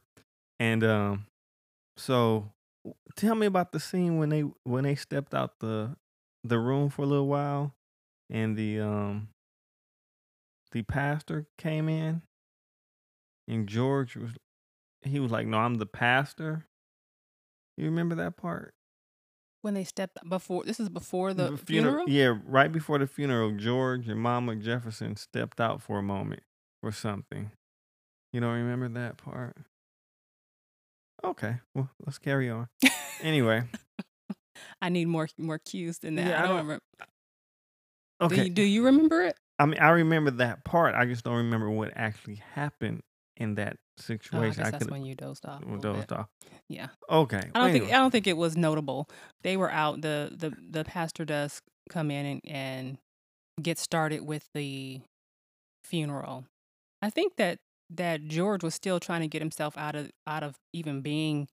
And 0.60 0.84
um, 0.84 1.28
so 1.96 2.52
tell 3.16 3.36
me 3.36 3.46
about 3.46 3.72
the 3.72 3.80
scene 3.80 4.18
when 4.18 4.28
they 4.30 4.42
when 4.64 4.84
they 4.84 4.96
stepped 4.96 5.34
out 5.34 5.60
the 5.60 5.96
the 6.44 6.60
room 6.60 6.90
for 6.90 7.04
a 7.04 7.06
little 7.06 7.28
while, 7.28 7.74
and 8.30 8.58
the 8.58 8.82
um 8.82 9.30
the 10.74 10.82
pastor 10.84 11.46
came 11.58 11.88
in, 11.88 12.22
and 13.48 13.68
George 13.68 14.18
was 14.18 14.32
he 15.04 15.20
was 15.22 15.32
like, 15.32 15.48
"No, 15.48 15.60
I'm 15.60 15.76
the 15.76 15.86
pastor." 15.86 16.66
You 17.78 17.86
remember 17.86 18.16
that 18.16 18.38
part? 18.38 18.74
When 19.64 19.74
they 19.74 19.84
stepped 19.86 20.20
before, 20.30 20.64
this 20.66 20.80
is 20.80 20.90
before 20.90 21.34
the 21.34 21.52
The 21.52 21.58
funeral. 21.58 22.08
Yeah, 22.08 22.38
right 22.46 22.72
before 22.72 23.00
the 23.00 23.08
funeral, 23.08 23.52
George 23.54 24.08
and 24.10 24.20
Mama 24.20 24.56
Jefferson 24.58 25.16
stepped 25.16 25.60
out 25.60 25.82
for 25.82 25.98
a 26.00 26.04
moment 26.04 26.44
or 26.84 26.92
something. 26.92 27.50
You 28.34 28.42
don't 28.42 28.54
remember 28.54 28.90
that 29.00 29.18
part? 29.18 29.56
Okay, 31.24 31.56
well, 31.74 31.90
let's 32.06 32.18
carry 32.18 32.50
on. 32.50 32.68
Anyway, 33.22 33.64
I 34.82 34.90
need 34.90 35.06
more 35.06 35.30
more 35.38 35.58
cues 35.60 36.00
than 36.00 36.16
that. 36.16 36.28
Yeah, 36.28 36.36
I 36.36 36.40
I 36.40 36.42
don't 36.42 36.50
don't- 36.50 36.58
remember. 36.66 36.84
okay. 38.22 38.36
Do 38.36 38.44
you, 38.44 38.50
do 38.50 38.62
you 38.64 38.86
remember 38.86 39.22
it? 39.22 39.38
I 39.60 39.66
mean, 39.66 39.80
I 39.80 39.90
remember 39.92 40.32
that 40.32 40.66
part. 40.66 40.94
I 40.96 41.06
just 41.06 41.24
don't 41.24 41.38
remember 41.38 41.70
what 41.70 41.94
actually 41.96 42.42
happened 42.56 43.02
in 43.38 43.56
that 43.56 43.78
Oh, 44.00 44.02
I 44.02 44.04
situation. 44.04 44.64
guess 44.64 44.72
that's 44.72 44.88
when 44.88 45.06
you 45.06 45.16
dozed 45.16 45.46
off. 45.46 45.62
dozed 45.80 46.12
off. 46.12 46.28
Yeah. 46.68 46.88
Okay. 47.10 47.38
I 47.38 47.42
don't 47.42 47.54
well, 47.54 47.72
think. 47.72 47.86
I 47.86 47.98
don't 47.98 48.12
think 48.12 48.28
it 48.28 48.38
was 48.38 48.58
notable. 48.58 49.08
They 49.44 49.58
were 49.58 49.72
out. 49.72 50.02
the 50.02 50.32
the 50.36 50.54
The 50.70 50.84
pastor 50.84 51.26
does 51.26 51.62
come 51.90 52.10
in 52.10 52.26
and, 52.26 52.42
and 52.46 52.98
get 53.62 53.78
started 53.78 54.26
with 54.26 54.48
the 54.54 55.02
funeral. 55.84 56.46
I 57.02 57.10
think 57.10 57.36
that 57.38 57.60
that 57.92 58.28
George 58.28 58.64
was 58.64 58.74
still 58.74 59.00
trying 59.00 59.22
to 59.22 59.28
get 59.28 59.42
himself 59.42 59.78
out 59.78 59.96
of 59.96 60.12
out 60.26 60.44
of 60.44 60.56
even 60.74 61.02
being 61.02 61.48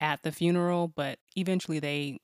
at 0.00 0.22
the 0.22 0.32
funeral, 0.32 0.92
but 0.94 1.18
eventually 1.36 1.78
they 1.78 2.18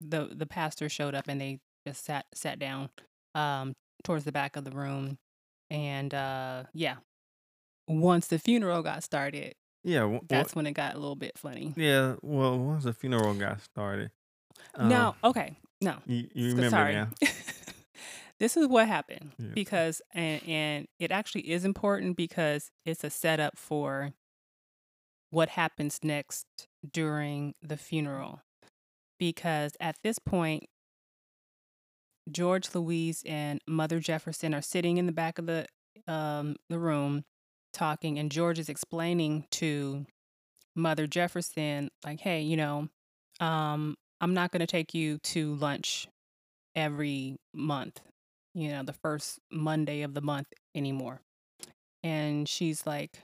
the 0.00 0.30
the 0.32 0.46
pastor 0.46 0.88
showed 0.88 1.14
up 1.14 1.28
and 1.28 1.40
they 1.40 1.58
just 1.86 2.04
sat 2.04 2.26
sat 2.34 2.58
down 2.58 2.90
um 3.34 3.74
towards 4.04 4.24
the 4.24 4.32
back 4.32 4.56
of 4.56 4.64
the 4.64 4.70
room 4.70 5.18
and 5.70 6.14
uh 6.14 6.64
yeah 6.74 6.96
once 7.90 8.28
the 8.28 8.38
funeral 8.38 8.82
got 8.82 9.02
started 9.02 9.54
yeah. 9.82 10.00
w- 10.00 10.20
that's 10.28 10.54
when 10.54 10.66
it 10.66 10.72
got 10.72 10.94
a 10.94 10.98
little 10.98 11.16
bit 11.16 11.36
funny 11.36 11.72
yeah. 11.76 12.14
Well, 12.22 12.58
once 12.58 12.84
the 12.84 12.92
funeral 12.92 13.34
got 13.34 13.60
started, 13.62 14.10
um, 14.74 14.88
no 14.88 15.14
okay 15.24 15.56
no 15.80 15.96
you, 16.06 16.28
you 16.34 16.50
remember 16.50 16.70
sorry. 16.70 16.94
now? 16.94 17.08
this 18.38 18.56
is 18.56 18.66
what 18.66 18.86
happened 18.88 19.32
Yeah. 19.38 19.48
because 19.54 20.00
and 20.12 20.42
and 20.46 20.88
it 20.98 21.10
actually 21.10 21.50
is 21.50 21.64
important 21.64 22.16
because 22.16 22.70
it's 22.84 23.04
a 23.04 23.10
setup 23.10 23.56
for 23.58 24.12
what 25.30 25.50
happens 25.50 26.00
next 26.02 26.46
during 26.92 27.54
the 27.62 27.76
funeral 27.76 28.40
because 29.18 29.72
at 29.80 29.96
this 30.02 30.18
point 30.18 30.64
George 32.30 32.68
Louise 32.74 33.22
and 33.26 33.60
Mother 33.66 33.98
Jefferson 34.00 34.54
are 34.54 34.62
sitting 34.62 34.98
in 34.98 35.06
the 35.06 35.12
back 35.12 35.38
of 35.38 35.46
the 35.46 35.66
um 36.06 36.56
the 36.68 36.78
room 36.78 37.24
talking 37.72 38.18
and 38.18 38.30
George 38.30 38.58
is 38.58 38.68
explaining 38.68 39.44
to 39.50 40.06
Mother 40.74 41.06
Jefferson 41.06 41.90
like 42.04 42.20
hey 42.20 42.42
you 42.42 42.56
know 42.56 42.88
um 43.40 43.96
I'm 44.20 44.34
not 44.34 44.50
going 44.50 44.60
to 44.60 44.66
take 44.66 44.94
you 44.94 45.18
to 45.18 45.54
lunch 45.54 46.06
every 46.74 47.36
month, 47.54 48.00
you 48.54 48.68
know, 48.68 48.82
the 48.82 48.92
first 48.92 49.38
Monday 49.50 50.02
of 50.02 50.14
the 50.14 50.20
month 50.20 50.48
anymore. 50.74 51.20
And 52.02 52.48
she's 52.48 52.86
like 52.86 53.22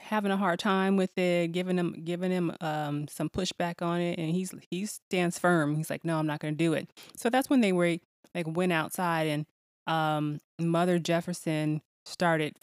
having 0.00 0.30
a 0.30 0.36
hard 0.36 0.58
time 0.58 0.96
with 0.96 1.16
it, 1.18 1.52
giving 1.52 1.78
him 1.78 2.02
giving 2.04 2.30
him 2.30 2.52
um 2.60 3.08
some 3.08 3.30
pushback 3.30 3.82
on 3.82 4.00
it 4.00 4.18
and 4.18 4.30
he's 4.30 4.52
he 4.70 4.86
stands 4.86 5.38
firm. 5.38 5.76
He's 5.76 5.90
like, 5.90 6.04
"No, 6.04 6.18
I'm 6.18 6.26
not 6.26 6.40
going 6.40 6.54
to 6.54 6.58
do 6.58 6.74
it." 6.74 6.88
So 7.16 7.30
that's 7.30 7.48
when 7.48 7.60
they 7.60 7.72
were 7.72 7.96
like 8.34 8.46
went 8.46 8.72
outside 8.72 9.26
and 9.28 9.46
um 9.86 10.40
Mother 10.58 10.98
Jefferson 10.98 11.80
started 12.04 12.56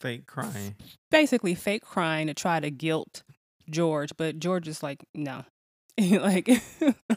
Fake 0.00 0.26
crying. 0.26 0.74
basically 1.10 1.54
fake 1.54 1.82
crying 1.82 2.26
to 2.26 2.34
try 2.34 2.58
to 2.58 2.70
guilt 2.70 3.22
George, 3.68 4.16
but 4.16 4.38
George 4.38 4.66
is 4.66 4.82
like, 4.82 5.04
no. 5.14 5.44
like 5.98 6.48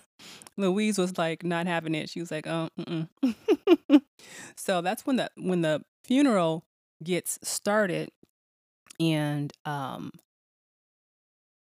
Louise 0.57 0.97
was 0.97 1.17
like 1.17 1.43
not 1.43 1.67
having 1.67 1.95
it. 1.95 2.09
She 2.09 2.19
was 2.19 2.31
like, 2.31 2.45
oh, 2.47 2.69
so 4.57 4.81
that's 4.81 5.05
when 5.05 5.15
the 5.15 5.29
when 5.37 5.61
the 5.61 5.83
funeral 6.03 6.65
gets 7.03 7.39
started, 7.41 8.09
and 8.99 9.51
um, 9.65 10.11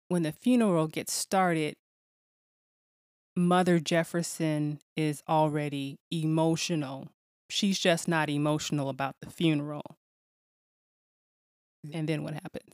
when 0.09 0.23
the 0.23 0.31
funeral 0.31 0.87
gets 0.87 1.13
started, 1.13 1.75
Mother 3.35 3.79
Jefferson 3.79 4.79
is 4.95 5.21
already 5.29 5.99
emotional. 6.11 7.09
She's 7.49 7.79
just 7.79 8.07
not 8.07 8.29
emotional 8.29 8.89
about 8.89 9.15
the 9.21 9.29
funeral. 9.29 9.83
And 11.93 12.07
then 12.07 12.23
what 12.23 12.33
happens? 12.33 12.73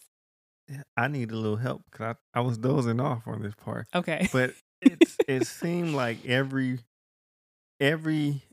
I 0.95 1.07
need 1.07 1.31
a 1.31 1.35
little 1.35 1.57
help 1.57 1.83
because 1.91 2.15
I, 2.33 2.39
I 2.39 2.41
was 2.41 2.57
dozing 2.57 2.99
off 2.99 3.27
on 3.27 3.41
this 3.41 3.55
part. 3.55 3.87
Okay. 3.93 4.29
but 4.31 4.53
it's 4.81 5.17
it 5.27 5.45
seemed 5.45 5.93
like 5.93 6.25
every 6.25 6.79
every 7.79 8.43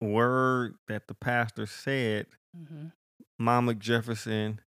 word 0.00 0.74
that 0.88 1.08
the 1.08 1.14
pastor 1.14 1.66
said, 1.66 2.26
hmm 2.56 2.86
Mama 3.38 3.74
Jefferson, 3.74 4.60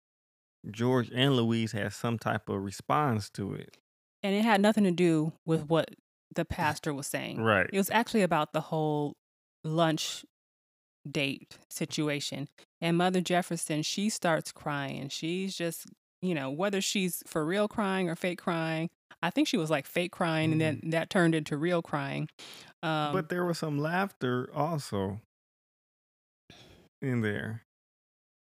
George, 0.70 1.10
and 1.14 1.34
Louise 1.34 1.72
had 1.72 1.92
some 1.94 2.18
type 2.18 2.50
of 2.50 2.62
response 2.62 3.30
to 3.30 3.54
it. 3.54 3.78
And 4.22 4.34
it 4.34 4.42
had 4.42 4.60
nothing 4.60 4.84
to 4.84 4.90
do 4.90 5.32
with 5.46 5.68
what 5.68 5.94
the 6.34 6.44
pastor 6.44 6.92
was 6.92 7.06
saying. 7.06 7.40
Right. 7.40 7.68
It 7.72 7.78
was 7.78 7.90
actually 7.90 8.22
about 8.22 8.52
the 8.52 8.60
whole 8.60 9.16
lunch 9.64 10.26
date 11.10 11.56
situation. 11.70 12.48
And 12.80 12.96
Mother 12.96 13.20
Jefferson, 13.20 13.82
she 13.82 14.08
starts 14.08 14.52
crying. 14.52 15.08
She's 15.08 15.56
just, 15.56 15.86
you 16.22 16.34
know, 16.34 16.50
whether 16.50 16.80
she's 16.80 17.22
for 17.26 17.44
real 17.44 17.68
crying 17.68 18.08
or 18.08 18.14
fake 18.14 18.40
crying. 18.40 18.88
I 19.22 19.30
think 19.30 19.48
she 19.48 19.56
was 19.56 19.70
like 19.70 19.86
fake 19.86 20.12
crying 20.12 20.52
and 20.52 20.60
then 20.60 20.80
that 20.90 21.10
turned 21.10 21.34
into 21.34 21.56
real 21.56 21.82
crying. 21.82 22.28
Um, 22.82 23.12
but 23.12 23.28
there 23.28 23.44
was 23.44 23.58
some 23.58 23.78
laughter 23.78 24.48
also 24.54 25.20
in 27.02 27.20
there. 27.22 27.62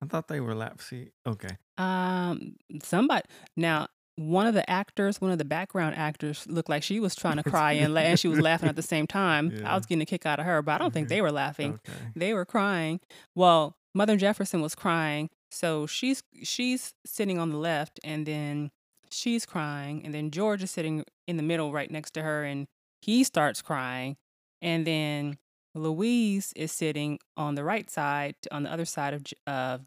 I 0.01 0.07
thought 0.07 0.27
they 0.27 0.39
were 0.39 0.55
laughing. 0.55 1.09
Okay. 1.27 1.57
Um, 1.77 2.55
somebody 2.83 3.23
now 3.55 3.88
one 4.17 4.47
of 4.47 4.53
the 4.53 4.67
actors, 4.69 5.19
one 5.19 5.31
of 5.31 5.38
the 5.38 5.45
background 5.45 5.95
actors, 5.95 6.47
looked 6.47 6.69
like 6.69 6.83
she 6.83 6.99
was 6.99 7.15
trying 7.21 7.38
to 7.38 7.43
cry 7.43 7.73
and, 7.73 7.93
la- 7.93 8.01
and 8.01 8.19
she 8.19 8.27
was 8.27 8.39
laughing 8.39 8.69
at 8.69 8.75
the 8.75 8.81
same 8.93 9.07
time. 9.07 9.51
Yeah. 9.53 9.71
I 9.71 9.75
was 9.75 9.85
getting 9.85 10.01
a 10.01 10.05
kick 10.05 10.25
out 10.25 10.39
of 10.39 10.45
her, 10.45 10.61
but 10.61 10.73
I 10.73 10.77
don't 10.77 10.93
think 10.93 11.09
they 11.09 11.21
were 11.21 11.31
laughing. 11.31 11.73
Okay. 11.88 11.97
They 12.15 12.33
were 12.33 12.45
crying. 12.45 13.01
Well, 13.35 13.75
Mother 13.95 14.17
Jefferson 14.17 14.62
was 14.62 14.75
crying, 14.75 15.29
so 15.49 15.88
she's 15.88 16.21
she's 16.43 16.93
sitting 17.05 17.39
on 17.39 17.49
the 17.49 17.58
left, 17.58 17.99
and 18.03 18.25
then 18.25 18.69
she's 19.10 19.45
crying, 19.45 20.03
and 20.03 20.13
then 20.13 20.29
George 20.31 20.62
is 20.62 20.69
sitting 20.71 21.05
in 21.27 21.38
the 21.38 21.43
middle, 21.43 21.71
right 21.71 21.89
next 21.89 22.12
to 22.15 22.21
her, 22.21 22.43
and 22.43 22.67
he 23.01 23.23
starts 23.23 23.62
crying, 23.62 24.17
and 24.62 24.86
then 24.86 25.38
Louise 25.73 26.51
is 26.55 26.71
sitting 26.71 27.19
on 27.38 27.55
the 27.55 27.63
right 27.63 27.89
side, 27.89 28.36
on 28.51 28.63
the 28.63 28.71
other 28.71 28.86
side 28.86 29.13
of 29.13 29.23
of 29.47 29.81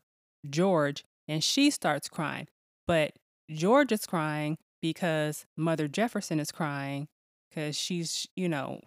George, 0.48 1.04
and 1.28 1.44
she 1.44 1.70
starts 1.70 2.08
crying. 2.08 2.48
But 2.86 3.12
George 3.50 3.92
is 3.92 4.06
crying, 4.06 4.56
because 4.80 5.44
Mother 5.56 5.86
Jefferson 5.88 6.40
is 6.40 6.50
crying 6.52 7.08
because 7.50 7.76
she's, 7.76 8.26
you 8.36 8.48
know, 8.48 8.80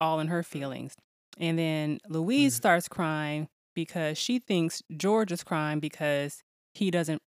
all 0.00 0.20
in 0.20 0.28
her 0.28 0.42
feelings. 0.42 0.94
And 1.38 1.58
then 1.58 1.98
Louise 2.08 2.54
Mm. 2.54 2.56
starts 2.56 2.88
crying 2.88 3.48
because 3.74 4.18
she 4.18 4.38
thinks 4.38 4.82
George 4.96 5.32
is 5.32 5.42
crying 5.42 5.80
because 5.80 6.42
he 6.74 6.90
doesn't 6.90 7.20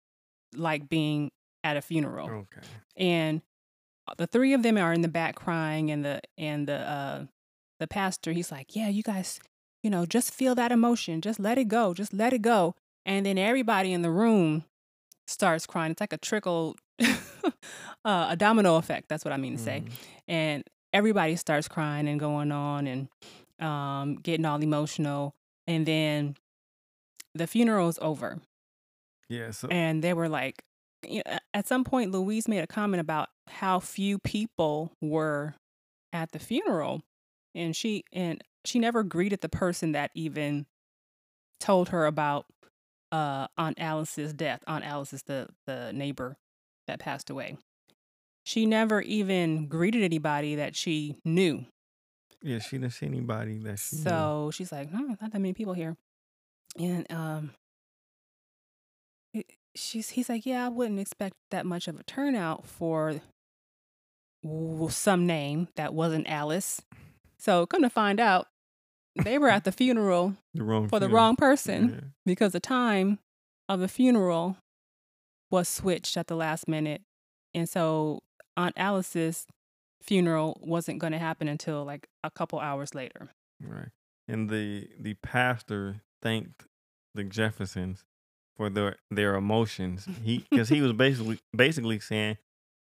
like 0.55 0.89
being 0.89 1.31
at 1.63 1.77
a 1.77 1.83
funeral. 1.83 2.29
Okay. 2.31 2.61
And 2.97 3.43
the 4.19 4.27
three 4.27 4.53
of 4.53 4.63
them 4.63 4.77
are 4.79 4.93
in 4.93 5.01
the 5.03 5.09
back 5.09 5.35
crying 5.35 5.91
and 5.91 6.05
the 6.05 6.21
and 6.39 6.67
the 6.69 6.77
uh 6.79 7.25
the 7.81 7.87
pastor 7.87 8.33
he's 8.33 8.53
like, 8.53 8.77
"Yeah, 8.77 8.89
you 8.89 9.03
guys, 9.03 9.41
you 9.83 9.91
know, 9.91 10.07
just 10.07 10.33
feel 10.33 10.55
that 10.55 10.71
emotion. 10.73 11.21
Just 11.21 11.41
let 11.41 11.59
it 11.59 11.69
go. 11.69 11.95
Just 11.95 12.13
let 12.13 12.33
it 12.33 12.43
go." 12.43 12.75
And 13.07 13.27
then 13.27 13.37
everybody 13.39 13.93
in 13.93 14.03
the 14.03 14.11
room 14.11 14.65
starts 15.27 15.67
crying. 15.67 15.91
It's 15.93 16.01
like 16.01 16.13
a 16.13 16.19
trickle 16.19 16.77
uh, 17.03 18.27
a 18.31 18.37
domino 18.37 18.77
effect. 18.77 19.09
That's 19.09 19.25
what 19.25 19.33
I 19.33 19.37
mean 19.37 19.57
to 19.57 19.63
say 19.63 19.83
Mhm. 19.87 19.91
and 20.29 20.65
everybody 20.93 21.35
starts 21.37 21.67
crying 21.67 22.07
and 22.09 22.21
going 22.21 22.53
on 22.53 22.87
and 22.87 23.09
um, 23.61 24.17
getting 24.17 24.45
all 24.47 24.63
emotional 24.63 25.35
and 25.67 25.87
then 25.87 26.37
the 27.35 27.47
funeral's 27.47 27.99
over 28.01 28.39
Yeah. 29.29 29.51
So 29.51 29.69
and 29.69 30.03
they 30.03 30.13
were 30.13 30.29
like 30.29 30.63
you 31.07 31.23
know, 31.27 31.39
at 31.53 31.67
some 31.67 31.85
point 31.85 32.13
louise 32.13 32.49
made 32.49 32.61
a 32.61 32.67
comment 32.67 33.01
about 33.01 33.29
how 33.49 33.79
few 33.81 34.19
people 34.19 34.93
were 35.01 35.55
at 36.13 36.33
the 36.33 36.39
funeral 36.39 37.03
and 37.55 37.77
she 37.77 38.05
and 38.13 38.43
she 38.65 38.79
never 38.79 39.03
greeted 39.03 39.41
the 39.41 39.49
person 39.49 39.93
that 39.93 40.11
even 40.15 40.67
told 41.61 41.91
her 41.91 42.07
about 42.07 42.47
uh 43.13 43.47
aunt 43.59 43.79
alice's 43.79 44.33
death 44.33 44.63
aunt 44.67 44.85
alice 44.85 45.13
is 45.13 45.23
the 45.25 45.49
the 45.67 45.93
neighbor 45.93 46.37
that 46.87 46.99
passed 46.99 47.29
away 47.29 47.57
she 48.45 48.67
never 48.67 49.01
even 49.03 49.67
greeted 49.67 50.03
anybody 50.03 50.55
that 50.55 50.77
she 50.77 51.17
knew 51.25 51.65
yeah, 52.45 52.59
she 52.61 52.79
didn't 52.79 52.93
see 52.93 53.07
anybody 53.07 53.59
that 53.59 53.79
she 53.79 53.97
knew. 53.97 54.03
so 54.03 54.51
she's 54.55 54.71
like 54.71 54.91
hmm, 54.91 55.09
not 55.21 55.33
that 55.33 55.41
many 55.41 55.53
people 55.55 55.73
here 55.75 55.97
and 56.79 57.11
um 57.11 57.51
she's 59.75 60.11
he's 60.11 60.29
like 60.29 60.47
yeah 60.47 60.67
i 60.67 60.69
wouldn't 60.69 61.01
expect 61.01 61.35
that 61.51 61.67
much 61.67 61.89
of 61.89 61.99
a 61.99 62.03
turnout 62.05 62.65
for 62.67 63.21
some 64.91 65.27
name 65.27 65.69
that 65.77 65.95
wasn't 65.95 66.29
alice 66.29 66.83
so 67.39 67.67
come 67.67 67.83
to 67.83 67.91
find 67.91 68.21
out 68.21 68.47
they 69.25 69.39
were 69.39 69.49
at 69.49 69.65
the 69.65 69.73
funeral 69.73 70.35
the 70.55 70.63
wrong 70.63 70.89
for 70.89 71.01
the 71.01 71.09
wrong 71.09 71.35
person 71.37 71.91
Yeah. 71.91 72.01
because 72.27 72.53
the 72.53 72.61
time 72.61 73.19
of 73.69 73.81
the 73.81 73.89
funeral 73.89 74.59
was 75.51 75.69
switched 75.69 76.17
at 76.17 76.27
the 76.27 76.35
last 76.35 76.67
minute. 76.67 77.01
And 77.55 77.69
so 77.69 78.23
Aunt 78.57 78.75
Alice's 78.77 79.47
funeral 80.07 80.59
wasn't 80.63 80.99
going 80.99 81.13
to 81.13 81.19
happen 81.19 81.49
until 81.49 81.85
like 81.85 82.09
a 82.23 82.31
couple 82.31 82.59
hours 82.61 82.95
later. 82.95 83.31
Right. 83.61 83.89
And 84.29 84.49
the 84.51 84.89
the 84.99 85.15
pastor 85.15 86.03
thanked 86.23 86.67
the 87.15 87.25
Jeffersons 87.25 88.05
for 88.57 88.71
their 88.71 88.97
their 89.11 89.35
emotions. 89.35 90.07
He 90.23 90.39
because 90.51 90.69
he 90.69 90.81
was 90.81 90.93
basically 90.93 91.41
basically 91.57 92.01
saying 92.01 92.39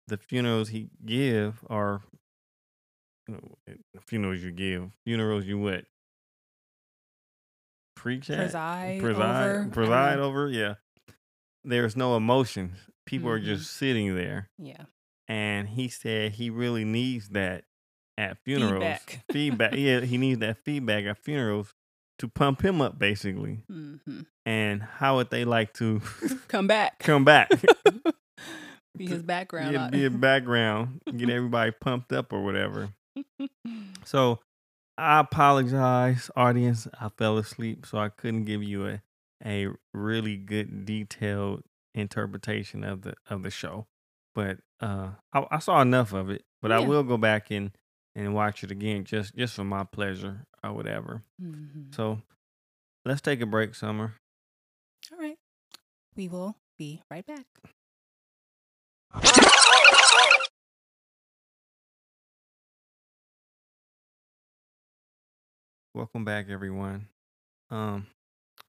the 0.07 0.17
funerals 0.17 0.69
he 0.69 0.89
give 1.05 1.63
are 1.69 2.01
you 3.27 3.35
know, 3.35 3.57
eh, 3.67 3.73
funerals 4.05 4.41
you 4.41 4.51
give 4.51 4.89
funerals 5.05 5.45
you 5.45 5.59
what 5.59 5.85
preach 7.95 8.29
at 8.29 8.37
Preside, 8.37 9.01
preside 9.01 9.49
over. 9.49 9.69
Preside 9.69 10.19
over 10.19 10.49
yeah. 10.49 10.75
There's 11.63 11.95
no 11.97 12.15
emotions. 12.15 12.77
People 13.05 13.29
are 13.29 13.39
Mhm. 13.39 13.43
just 13.45 13.71
sitting 13.73 14.15
there, 14.15 14.49
Yeah. 14.57 14.85
And 15.29 15.69
he 15.69 15.87
said 15.87 16.33
he 16.33 16.49
really 16.49 16.83
needs 16.83 17.29
that 17.29 17.63
at 18.17 18.37
funerals 18.43 18.99
Feedback. 18.99 19.23
feedback. 19.31 19.75
Yeah, 19.75 20.01
he 20.01 20.17
needs 20.17 20.39
that 20.41 20.57
feedback 20.65 21.05
at 21.05 21.17
funerals 21.19 21.73
to 22.17 22.27
pump 22.27 22.61
him 22.65 22.81
up, 22.81 22.99
basically. 22.99 23.59
hmm 23.69 23.95
And 24.45 24.81
how 24.83 25.15
would 25.17 25.29
they 25.29 25.45
like 25.45 25.71
to 25.75 26.01
Come 26.49 26.67
back. 26.67 26.99
come 26.99 27.23
back? 27.23 27.49
Be 28.97 29.07
his 29.07 29.23
background. 29.23 29.71
Get, 29.71 29.91
be 29.91 30.03
a 30.05 30.09
background, 30.09 30.99
get 31.15 31.29
everybody 31.29 31.71
pumped 31.71 32.11
up 32.11 32.33
or 32.33 32.43
whatever. 32.43 32.89
So 34.03 34.39
I 34.97 35.19
apologize, 35.19 36.29
audience. 36.35 36.87
I 36.99 37.07
fell 37.17 37.37
asleep, 37.37 37.85
so 37.85 37.97
I 37.99 38.09
couldn't 38.09 38.43
give 38.45 38.61
you 38.63 38.87
a 38.87 39.01
a 39.45 39.67
really 39.93 40.35
good 40.35 40.85
detailed 40.85 41.63
interpretation 41.93 42.83
of 42.83 43.03
the 43.03 43.13
of 43.29 43.43
the 43.43 43.51
show. 43.51 43.87
But 44.35 44.57
uh, 44.81 45.11
I, 45.33 45.45
I 45.51 45.59
saw 45.59 45.81
enough 45.81 46.13
of 46.13 46.29
it. 46.29 46.43
But 46.61 46.71
I 46.71 46.79
Yeah. 46.79 46.87
will 46.87 47.03
go 47.03 47.17
back 47.17 47.51
and 47.51 47.71
and 48.15 48.33
watch 48.33 48.63
it 48.63 48.71
again 48.71 49.05
just 49.05 49.35
just 49.35 49.55
for 49.55 49.63
my 49.63 49.83
pleasure 49.83 50.45
or 50.63 50.73
whatever. 50.73 51.23
Mhm. 51.41 51.93
So 51.95 52.21
let's 53.05 53.21
take 53.21 53.41
a 53.41 53.45
break, 53.45 53.75
Summer. 53.75 54.15
All 55.11 55.17
right. 55.19 55.37
We 56.15 56.27
will 56.27 56.55
be 56.77 57.01
right 57.09 57.25
back. 57.25 57.45
Welcome 65.93 66.23
back, 66.25 66.47
everyone. 66.49 67.07
Um, 67.69 68.07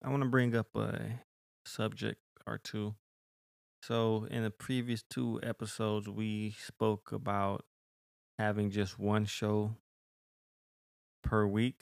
I 0.02 0.08
want 0.10 0.22
to 0.22 0.28
bring 0.28 0.54
up 0.56 0.74
a 0.74 1.20
subject 1.64 2.20
or 2.46 2.58
two. 2.58 2.94
So, 3.82 4.26
in 4.30 4.42
the 4.42 4.50
previous 4.50 5.02
two 5.02 5.40
episodes, 5.42 6.08
we 6.08 6.54
spoke 6.64 7.12
about 7.12 7.64
having 8.38 8.70
just 8.70 8.98
one 8.98 9.24
show 9.24 9.76
per 11.22 11.46
week. 11.46 11.80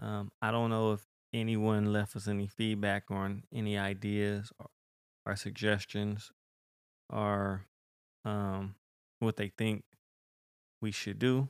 Um, 0.00 0.30
I 0.40 0.50
don't 0.50 0.70
know 0.70 0.92
if 0.92 1.06
anyone 1.32 1.92
left 1.92 2.16
us 2.16 2.28
any 2.28 2.46
feedback 2.46 3.10
on 3.10 3.42
any 3.52 3.76
ideas 3.76 4.52
or, 4.58 4.66
or 5.26 5.36
suggestions 5.36 6.30
or 7.10 7.66
um, 8.24 8.76
what 9.18 9.36
they 9.36 9.52
think 9.56 9.84
we 10.80 10.90
should 10.90 11.18
do 11.18 11.48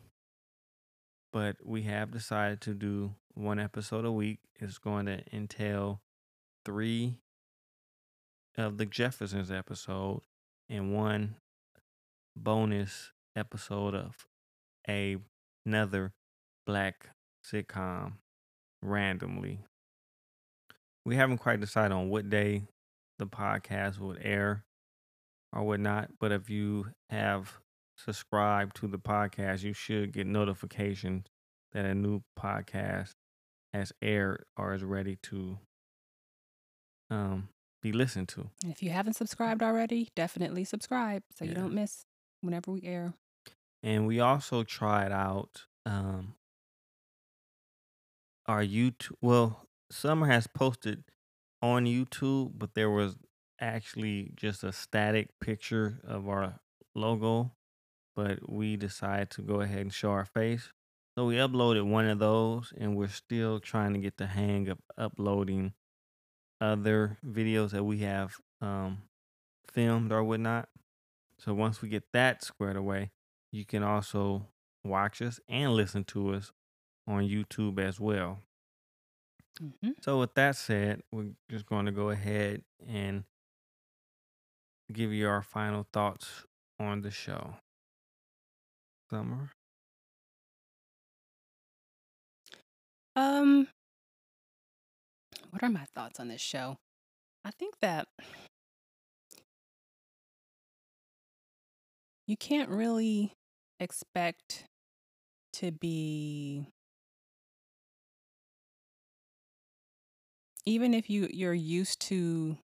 but 1.35 1.57
we 1.65 1.83
have 1.83 2.13
decided 2.13 2.61
to 2.61 2.73
do 2.75 3.13
one 3.35 3.59
episode 3.59 4.05
a 4.05 4.13
week. 4.13 4.39
It's 4.55 4.79
going 4.79 5.07
to 5.07 5.21
entail 5.33 6.01
three 6.65 7.19
of 8.57 8.79
the 8.79 8.87
Jeffersons 8.87 9.51
episode 9.51 10.21
and 10.69 10.95
one 10.95 11.37
bonus 12.37 13.13
episode 13.37 13.95
of 13.95 14.27
a 14.89 15.17
another 15.67 16.13
black 16.67 17.11
sitcom 17.45 18.15
randomly. 18.83 19.61
We 21.05 21.17
haven't 21.17 21.39
quite 21.39 21.61
decided 21.61 21.93
on 21.93 22.09
what 22.09 22.31
day 22.31 22.65
the 23.19 23.27
podcast 23.27 23.99
would 23.99 24.21
air 24.23 24.65
or 25.53 25.63
whatnot, 25.63 26.11
but 26.21 26.33
if 26.33 26.49
you 26.49 26.87
have 27.11 27.59
subscribed 27.97 28.77
to 28.77 28.89
the 28.89 28.99
podcast, 28.99 29.63
you 29.63 29.73
should 29.73 30.13
get 30.13 30.27
notifications 30.27 31.27
that 31.73 31.85
a 31.85 31.95
new 31.95 32.23
podcast 32.39 33.13
has 33.73 33.93
aired 34.01 34.45
or 34.57 34.75
is 34.75 34.85
ready 34.85 35.19
to 35.23 35.59
um 37.11 37.49
be 37.85 37.93
listened 37.93 38.29
to. 38.31 38.49
And 38.63 38.73
if 38.73 38.83
you 38.83 38.89
haven't 38.91 39.13
subscribed 39.13 39.63
already, 39.63 40.09
definitely 40.17 40.65
subscribe 40.65 41.23
so 41.37 41.45
you 41.45 41.53
don't 41.53 41.75
miss 41.75 42.07
whenever 42.41 42.73
we 42.73 42.83
air. 42.83 43.13
And 43.83 44.07
we 44.07 44.19
also 44.21 44.65
tried 44.65 45.13
out 45.13 45.67
um 45.85 46.35
our 48.47 48.63
YouTube 48.63 49.17
well, 49.21 49.69
Summer 49.91 50.27
has 50.27 50.47
posted 50.47 51.05
on 51.61 51.85
YouTube, 51.85 52.53
but 52.57 52.75
there 52.75 52.91
was 52.91 53.17
actually 53.61 54.33
just 54.35 54.65
a 54.65 54.73
static 54.73 55.29
picture 55.39 56.01
of 56.05 56.27
our 56.27 56.61
logo, 56.95 57.53
but 58.17 58.51
we 58.51 58.77
decided 58.77 59.29
to 59.31 59.43
go 59.43 59.61
ahead 59.61 59.81
and 59.81 59.93
show 59.93 60.11
our 60.11 60.25
face. 60.25 60.73
So 61.17 61.27
we 61.27 61.37
uploaded 61.37 61.87
one 61.87 62.09
of 62.09 62.19
those 62.19 62.73
and 62.79 62.97
we're 62.97 63.09
still 63.09 63.61
trying 63.61 63.93
to 63.93 64.01
get 64.01 64.17
the 64.17 64.27
hang 64.27 64.69
of 64.69 64.79
uploading 64.97 65.75
other 66.61 67.19
videos 67.27 67.71
that 67.71 67.85
we 67.85 67.99
have 67.99 68.37
um 68.61 69.03
filmed 69.73 70.13
or 70.13 70.25
whatnot. 70.25 70.69
So 71.39 71.55
once 71.55 71.83
we 71.83 71.89
get 71.89 72.13
that 72.13 72.43
squared 72.45 72.77
away, 72.77 73.13
you 73.53 73.65
can 73.65 73.83
also 73.83 74.49
watch 74.85 75.23
us 75.23 75.41
and 75.49 75.73
listen 75.73 76.05
to 76.05 76.35
us 76.35 76.53
on 77.07 77.25
YouTube 77.25 77.79
as 77.81 78.01
well. 78.01 78.41
hmm 79.61 79.93
So 80.03 80.21
with 80.21 80.35
that 80.35 80.57
said, 80.57 81.03
we're 81.13 81.33
just 81.51 81.67
going 81.67 81.87
to 81.87 81.93
go 81.93 82.11
ahead 82.11 82.63
and 82.87 83.25
give 84.93 85.13
you 85.13 85.29
our 85.29 85.43
final 85.43 85.87
thoughts 85.93 86.47
on 86.81 87.03
the 87.03 87.11
show. 87.11 87.57
Summer. 89.09 89.51
Um, 93.17 93.69
what 95.55 95.63
are 95.63 95.71
my 95.71 95.85
thoughts 95.95 96.19
on 96.19 96.27
this 96.27 96.41
show? 96.41 96.79
I 97.45 97.53
think 97.53 97.77
that 97.81 98.09
you 102.27 102.37
can't 102.37 102.69
really 102.69 103.37
expect 103.79 104.67
to 105.53 105.71
be 105.71 106.67
even 110.67 110.93
if 110.93 111.09
you 111.09 111.29
you're 111.33 111.55
used 111.55 112.01
to 112.01 112.59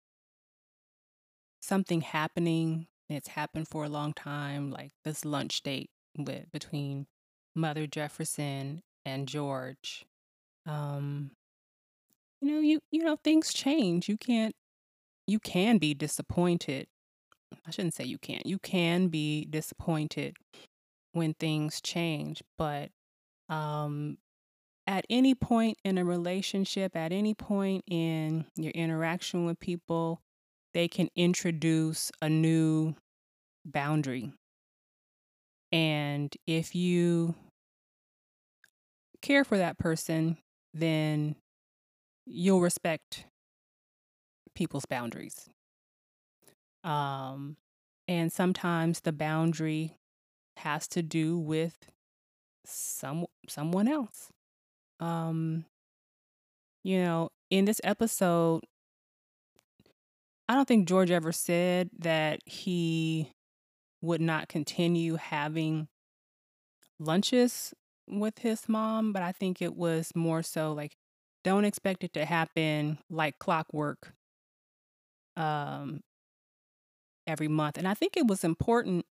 something 1.61 2.01
happening 2.01 2.87
and 3.11 3.19
it's 3.19 3.29
happened 3.29 3.69
for 3.69 3.85
a 3.85 3.89
long 3.91 4.15
time 4.15 4.71
like 4.71 4.93
this 5.05 5.27
lunch 5.27 5.63
date 5.63 5.91
with 6.17 6.51
between 6.53 7.07
mother 7.55 7.87
jefferson 7.87 8.83
and 9.05 9.27
george 9.27 10.07
um 10.67 11.33
you 12.41 12.53
know 12.53 12.61
you 12.61 12.81
you 12.91 13.03
know 13.05 13.17
things 13.25 13.53
change. 13.53 14.09
You 14.09 14.17
can't 14.17 14.55
you 15.27 15.39
can 15.41 15.79
be 15.79 15.95
disappointed. 15.95 16.87
I 17.67 17.71
shouldn't 17.71 17.95
say 17.95 18.05
you 18.05 18.19
can't. 18.19 18.47
You 18.47 18.59
can 18.59 19.09
be 19.09 19.45
disappointed 19.47 20.37
when 21.13 21.35
things 21.35 21.81
change 21.81 22.43
but 22.59 22.91
um 23.49 24.19
at 24.87 25.05
any 25.11 25.35
point 25.35 25.79
in 25.85 25.99
a 25.99 26.05
relationship 26.05 26.97
at 26.97 27.13
any 27.13 27.35
point 27.35 27.85
in 27.89 28.45
your 28.57 28.73
interaction 28.73 29.47
with 29.47 29.59
people 29.61 30.21
they 30.75 30.89
can 30.89 31.09
introduce 31.17 32.13
a 32.23 32.29
new 32.29 32.95
boundary. 33.65 34.33
And 35.73 36.35
if 36.47 36.75
you 36.75 37.35
care 39.23 39.45
for 39.45 39.59
that 39.59 39.79
person 39.79 40.39
then 40.75 41.35
you'll 42.29 42.61
respect 42.61 43.25
people's 44.55 44.87
boundaries. 44.87 45.49
Um, 46.85 47.57
and 48.07 48.33
sometimes 48.33 49.01
the 49.01 49.13
boundary 49.13 49.97
has 50.59 50.89
to 50.89 51.03
do 51.03 51.39
with 51.39 51.91
some 52.65 53.27
someone 53.49 53.89
else. 53.89 54.29
Um, 55.01 55.65
you 56.83 57.01
know, 57.01 57.31
in 57.51 57.65
this 57.65 57.81
episode, 57.85 58.63
I 60.49 60.55
don't 60.55 60.67
think 60.67 60.89
George 60.89 61.11
ever 61.11 61.33
said 61.33 61.91
that 61.99 62.41
he 62.47 63.33
would 64.01 64.21
not 64.21 64.49
continue 64.49 65.17
having 65.17 65.89
lunches 66.99 67.75
with 68.09 68.39
his 68.39 68.69
mom, 68.69 69.13
but 69.13 69.23
I 69.23 69.33
think 69.33 69.61
it 69.61 69.77
was 69.77 70.13
more 70.15 70.43
so 70.43 70.73
like 70.73 70.97
don't 71.49 71.65
expect 71.65 72.05
it 72.05 72.13
to 72.13 72.25
happen 72.27 72.99
like 73.09 73.39
clockwork 73.39 74.13
um, 75.37 76.01
every 77.27 77.49
month. 77.49 77.79
And 77.79 77.89
I 77.89 77.95
think 77.95 78.17
it 78.17 78.27
was 78.27 78.45
important 78.45 79.07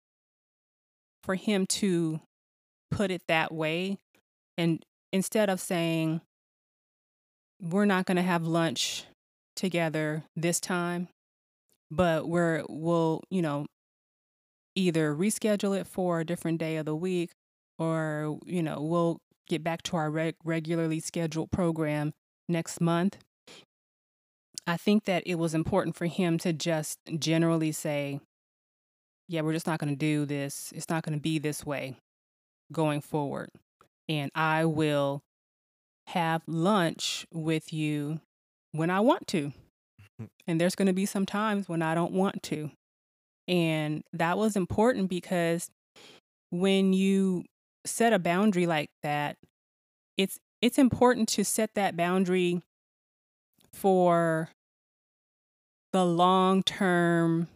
for 1.23 1.33
him 1.33 1.65
to 1.67 2.21
put 2.91 3.09
it 3.09 3.23
that 3.27 3.51
way. 3.51 3.97
And 4.55 4.85
instead 5.11 5.49
of 5.49 5.59
saying, 5.59 6.21
we're 7.59 7.85
not 7.85 8.05
going 8.05 8.17
to 8.17 8.21
have 8.21 8.45
lunch 8.45 9.05
together 9.55 10.23
this 10.35 10.59
time, 10.59 11.07
but 11.89 12.29
we're, 12.29 12.63
we'll, 12.69 13.23
you 13.31 13.41
know, 13.41 13.65
either 14.75 15.15
reschedule 15.15 15.75
it 15.75 15.87
for 15.87 16.19
a 16.19 16.25
different 16.25 16.59
day 16.59 16.77
of 16.77 16.85
the 16.85 16.95
week 16.95 17.31
or, 17.79 18.37
you 18.45 18.61
know, 18.61 18.79
we'll 18.79 19.17
get 19.49 19.63
back 19.63 19.81
to 19.81 19.95
our 19.95 20.11
reg- 20.11 20.35
regularly 20.43 20.99
scheduled 20.99 21.49
program 21.51 22.13
next 22.47 22.81
month. 22.81 23.17
I 24.65 24.77
think 24.77 25.05
that 25.05 25.23
it 25.25 25.35
was 25.35 25.53
important 25.53 25.95
for 25.95 26.07
him 26.07 26.37
to 26.39 26.51
just 26.51 26.99
generally 27.17 27.71
say, 27.71 28.19
yeah, 29.29 29.41
we're 29.41 29.53
just 29.53 29.67
not 29.67 29.79
going 29.79 29.93
to 29.93 29.97
do 29.97 30.25
this. 30.25 30.73
It's 30.75 30.89
not 30.89 31.03
going 31.03 31.17
to 31.17 31.21
be 31.21 31.39
this 31.39 31.65
way 31.65 31.95
going 32.71 33.01
forward. 33.01 33.49
And 34.09 34.31
I 34.35 34.65
will 34.65 35.21
have 36.07 36.41
lunch 36.47 37.25
with 37.33 37.73
you 37.73 38.19
when 38.71 38.89
I 38.89 38.99
want 38.99 39.27
to. 39.27 39.53
And 40.47 40.59
there's 40.59 40.73
going 40.75 40.87
to 40.87 40.93
be 40.93 41.05
some 41.05 41.27
times 41.27 41.69
when 41.69 41.83
I 41.83 41.93
don't 41.93 42.13
want 42.13 42.41
to. 42.43 42.71
And 43.47 44.01
that 44.13 44.37
was 44.37 44.55
important 44.55 45.09
because 45.09 45.69
when 46.49 46.91
you 46.93 47.43
set 47.85 48.13
a 48.13 48.19
boundary 48.19 48.65
like 48.65 48.89
that, 49.03 49.35
it's 50.17 50.39
it's 50.61 50.77
important 50.77 51.29
to 51.29 51.43
set 51.43 51.71
that 51.75 51.95
boundary 51.95 52.61
for 53.73 54.49
the 55.93 56.05
long-term 56.05 57.47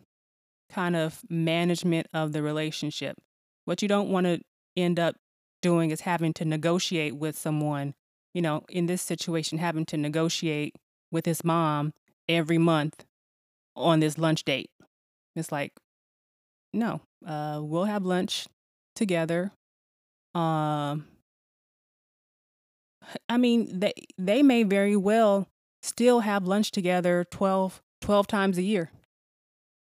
kind 0.72 0.96
of 0.96 1.22
management 1.30 2.08
of 2.14 2.32
the 2.32 2.42
relationship. 2.42 3.18
What 3.66 3.82
you 3.82 3.88
don't 3.88 4.10
want 4.10 4.26
to 4.26 4.40
end 4.78 5.00
up 5.00 5.16
doing 5.62 5.92
is 5.92 6.02
having 6.02 6.34
to 6.34 6.46
negotiate 6.46 7.16
with 7.16 7.38
someone, 7.38 7.94
you 8.34 8.42
know, 8.42 8.64
in 8.70 8.86
this 8.86 9.02
situation 9.02 9.58
having 9.58 9.86
to 9.88 9.98
negotiate 9.98 10.76
with 11.12 11.26
his 11.26 11.44
mom 11.44 11.94
every 12.30 12.58
month 12.58 13.04
on 13.76 14.00
this 14.00 14.18
lunch 14.18 14.44
date. 14.44 14.70
It's 15.36 15.52
like 15.52 15.74
no, 16.74 17.02
uh, 17.26 17.60
we'll 17.62 17.86
have 17.86 18.06
lunch 18.06 18.48
together 18.96 19.52
um, 20.34 21.06
I 23.28 23.38
mean, 23.38 23.80
they 23.80 23.94
they 24.18 24.44
may 24.44 24.64
very 24.64 24.96
well 24.96 25.48
still 25.82 26.20
have 26.22 26.46
lunch 26.46 26.72
together 26.72 27.26
12, 27.32 27.82
12 28.02 28.28
times 28.28 28.58
a 28.58 28.62
year. 28.62 28.92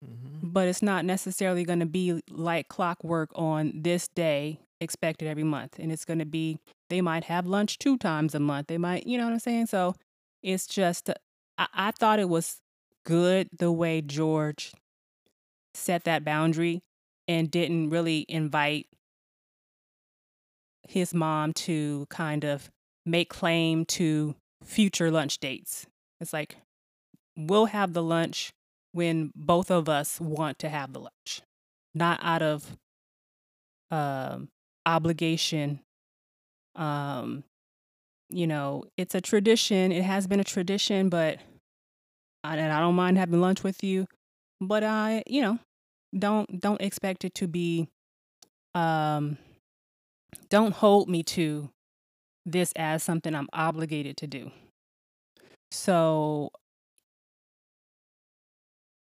Mm-hmm. 0.03 0.49
But 0.49 0.67
it's 0.67 0.81
not 0.81 1.05
necessarily 1.05 1.63
going 1.63 1.81
to 1.81 1.85
be 1.85 2.21
like 2.29 2.69
clockwork 2.69 3.29
on 3.35 3.73
this 3.75 4.07
day 4.07 4.59
expected 4.79 5.27
every 5.27 5.43
month. 5.43 5.77
And 5.77 5.91
it's 5.91 6.05
going 6.05 6.19
to 6.19 6.25
be, 6.25 6.57
they 6.89 7.01
might 7.01 7.25
have 7.25 7.45
lunch 7.45 7.79
two 7.79 7.97
times 7.97 8.33
a 8.33 8.39
month. 8.39 8.67
They 8.67 8.77
might, 8.77 9.05
you 9.05 9.17
know 9.17 9.25
what 9.25 9.33
I'm 9.33 9.39
saying? 9.39 9.65
So 9.67 9.95
it's 10.41 10.67
just, 10.67 11.09
I, 11.57 11.67
I 11.73 11.91
thought 11.91 12.19
it 12.19 12.29
was 12.29 12.61
good 13.05 13.49
the 13.57 13.71
way 13.71 14.01
George 14.01 14.71
set 15.73 16.05
that 16.05 16.23
boundary 16.23 16.81
and 17.27 17.51
didn't 17.51 17.89
really 17.89 18.25
invite 18.29 18.87
his 20.87 21.13
mom 21.13 21.53
to 21.53 22.07
kind 22.09 22.43
of 22.43 22.71
make 23.09 23.29
claim 23.29 23.85
to 23.85 24.35
future 24.63 25.11
lunch 25.11 25.39
dates. 25.39 25.87
It's 26.19 26.33
like, 26.33 26.57
we'll 27.37 27.67
have 27.67 27.93
the 27.93 28.03
lunch 28.03 28.51
when 28.91 29.31
both 29.35 29.71
of 29.71 29.87
us 29.87 30.19
want 30.19 30.59
to 30.59 30.69
have 30.69 30.93
the 30.93 30.99
lunch, 30.99 31.41
not 31.93 32.19
out 32.21 32.41
of 32.41 32.77
um, 33.91 34.49
obligation. 34.85 35.79
Um, 36.75 37.43
you 38.29 38.47
know, 38.47 38.85
it's 38.97 39.15
a 39.15 39.21
tradition. 39.21 39.91
It 39.91 40.03
has 40.03 40.27
been 40.27 40.39
a 40.39 40.43
tradition, 40.43 41.09
but 41.09 41.39
and 42.43 42.71
I 42.71 42.79
don't 42.79 42.95
mind 42.95 43.17
having 43.17 43.41
lunch 43.41 43.63
with 43.63 43.83
you, 43.83 44.07
but 44.61 44.83
I, 44.83 45.23
you 45.27 45.41
know, 45.41 45.59
don't 46.17 46.59
don't 46.59 46.81
expect 46.81 47.23
it 47.23 47.33
to 47.35 47.47
be 47.47 47.87
um 48.75 49.37
don't 50.49 50.73
hold 50.73 51.09
me 51.09 51.23
to 51.23 51.69
this 52.51 52.71
as 52.75 53.03
something 53.03 53.35
I'm 53.35 53.49
obligated 53.53 54.17
to 54.17 54.27
do. 54.27 54.51
So 55.71 56.51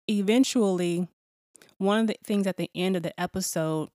eventually, 0.08 1.08
one 1.78 2.00
of 2.00 2.06
the 2.06 2.16
things 2.24 2.46
at 2.46 2.56
the 2.56 2.70
end 2.74 2.96
of 2.96 3.02
the 3.02 3.18
episode 3.20 3.90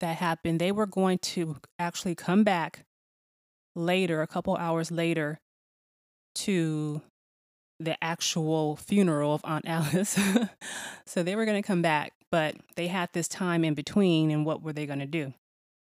that 0.00 0.16
happened, 0.16 0.60
they 0.60 0.72
were 0.72 0.86
going 0.86 1.18
to 1.18 1.56
actually 1.78 2.14
come 2.14 2.44
back 2.44 2.84
later, 3.74 4.22
a 4.22 4.26
couple 4.26 4.56
hours 4.56 4.90
later, 4.90 5.38
to 6.34 7.00
the 7.80 8.02
actual 8.02 8.76
funeral 8.76 9.34
of 9.34 9.40
Aunt 9.44 9.64
Alice. 9.68 10.18
so 11.06 11.22
they 11.22 11.34
were 11.34 11.44
going 11.44 11.60
to 11.60 11.66
come 11.66 11.82
back, 11.82 12.12
but 12.30 12.54
they 12.76 12.86
had 12.86 13.08
this 13.12 13.28
time 13.28 13.64
in 13.64 13.74
between, 13.74 14.30
and 14.30 14.46
what 14.46 14.62
were 14.62 14.72
they 14.72 14.86
going 14.86 14.98
to 14.98 15.06
do? 15.06 15.32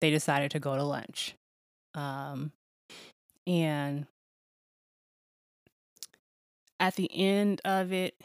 they 0.01 0.11
decided 0.11 0.51
to 0.51 0.59
go 0.59 0.75
to 0.75 0.83
lunch. 0.83 1.35
Um, 1.95 2.51
and 3.47 4.05
at 6.79 6.95
the 6.95 7.09
end 7.13 7.61
of 7.65 7.91
it, 7.91 8.15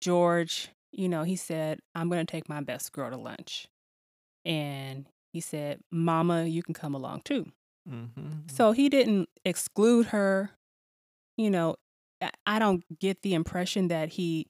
George, 0.00 0.68
you 0.92 1.08
know, 1.08 1.22
he 1.22 1.36
said, 1.36 1.80
I'm 1.94 2.08
going 2.08 2.24
to 2.24 2.30
take 2.30 2.48
my 2.48 2.60
best 2.60 2.92
girl 2.92 3.10
to 3.10 3.16
lunch. 3.16 3.68
And 4.44 5.06
he 5.32 5.40
said, 5.40 5.80
Mama, 5.90 6.44
you 6.44 6.62
can 6.62 6.74
come 6.74 6.94
along 6.94 7.22
too. 7.24 7.46
Mm-hmm. 7.88 8.48
So 8.50 8.72
he 8.72 8.88
didn't 8.88 9.28
exclude 9.44 10.06
her. 10.06 10.50
You 11.36 11.50
know, 11.50 11.76
I 12.46 12.58
don't 12.58 12.82
get 12.98 13.22
the 13.22 13.34
impression 13.34 13.88
that 13.88 14.10
he 14.10 14.48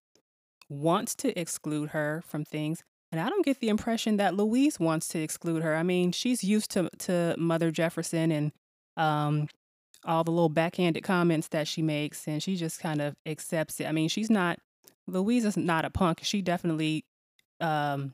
wants 0.71 1.15
to 1.17 1.39
exclude 1.39 1.91
her 1.91 2.23
from 2.27 2.45
things. 2.45 2.83
And 3.11 3.21
I 3.21 3.29
don't 3.29 3.45
get 3.45 3.61
the 3.61 3.69
impression 3.69 4.19
that 4.19 4.35
Louise 4.35 4.79
wants 4.79 5.09
to 5.09 5.19
exclude 5.21 5.63
her. 5.63 5.75
I 5.75 5.83
mean, 5.83 6.13
she's 6.13 6.45
used 6.45 6.71
to 6.73 6.91
to 6.99 7.35
Mother 7.39 7.71
Jefferson 7.71 8.31
and 8.31 8.53
um, 8.97 9.49
all 10.05 10.25
the 10.25 10.31
little 10.31 10.51
backhanded 10.51 11.03
comments 11.03 11.49
that 11.49 11.67
she 11.67 11.81
makes, 11.81 12.29
and 12.29 12.43
she 12.43 12.57
just 12.57 12.81
kind 12.81 13.01
of 13.01 13.15
accepts 13.25 13.81
it. 13.81 13.87
I 13.87 13.93
mean, 13.93 14.09
she's 14.09 14.31
not 14.31 14.59
Louise 15.07 15.45
is 15.45 15.57
not 15.57 15.85
a 15.85 15.91
punk. 15.91 16.21
She 16.23 16.43
definitely 16.43 17.05
um, 17.61 18.13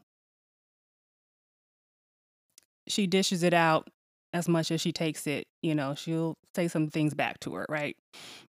she 2.87 3.07
dishes 3.07 3.43
it 3.43 3.55
out 3.55 3.89
as 4.33 4.49
much 4.49 4.71
as 4.71 4.81
she 4.81 4.93
takes 4.93 5.27
it. 5.27 5.47
You 5.63 5.75
know, 5.75 5.95
she'll 5.95 6.37
say 6.55 6.69
some 6.69 6.89
things 6.89 7.15
back 7.15 7.41
to 7.41 7.55
her, 7.55 7.67
right? 7.69 7.97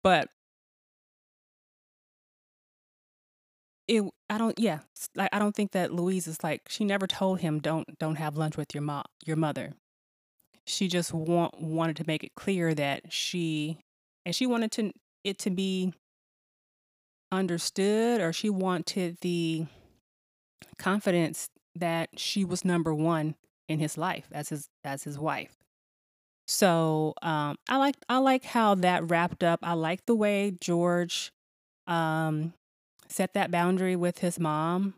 But 0.03 0.29
it 3.87 4.03
I 4.29 4.37
don't 4.37 4.57
yeah, 4.59 4.79
like 5.15 5.29
I 5.33 5.39
don't 5.39 5.55
think 5.55 5.71
that 5.71 5.93
Louise 5.93 6.27
is 6.27 6.43
like 6.43 6.61
she 6.69 6.85
never 6.85 7.07
told 7.07 7.39
him 7.41 7.59
don't 7.59 7.97
don't 7.99 8.15
have 8.15 8.37
lunch 8.37 8.57
with 8.57 8.73
your 8.73 8.83
mom 8.83 9.03
your 9.25 9.37
mother. 9.37 9.73
She 10.65 10.87
just 10.87 11.13
want 11.13 11.59
wanted 11.59 11.95
to 11.97 12.03
make 12.07 12.23
it 12.23 12.35
clear 12.35 12.73
that 12.73 13.11
she 13.11 13.79
and 14.25 14.35
she 14.35 14.45
wanted 14.45 14.71
to 14.73 14.91
it 15.23 15.37
to 15.39 15.49
be 15.49 15.93
understood 17.31 18.21
or 18.21 18.33
she 18.33 18.49
wanted 18.49 19.17
the 19.21 19.65
confidence 20.77 21.49
that 21.75 22.09
she 22.17 22.43
was 22.43 22.65
number 22.65 22.93
one 22.93 23.35
in 23.67 23.79
his 23.79 23.97
life 23.97 24.27
as 24.31 24.49
his 24.49 24.69
as 24.83 25.03
his 25.03 25.17
wife. 25.17 25.55
So 26.47 27.13
um, 27.21 27.57
I 27.69 27.77
like 27.77 27.95
I 28.09 28.17
like 28.17 28.43
how 28.43 28.75
that 28.75 29.09
wrapped 29.09 29.43
up. 29.43 29.59
I 29.63 29.73
like 29.73 30.05
the 30.05 30.15
way 30.15 30.51
George 30.59 31.31
um, 31.87 32.53
set 33.11 33.33
that 33.33 33.51
boundary 33.51 33.95
with 33.95 34.19
his 34.19 34.39
mom. 34.39 34.95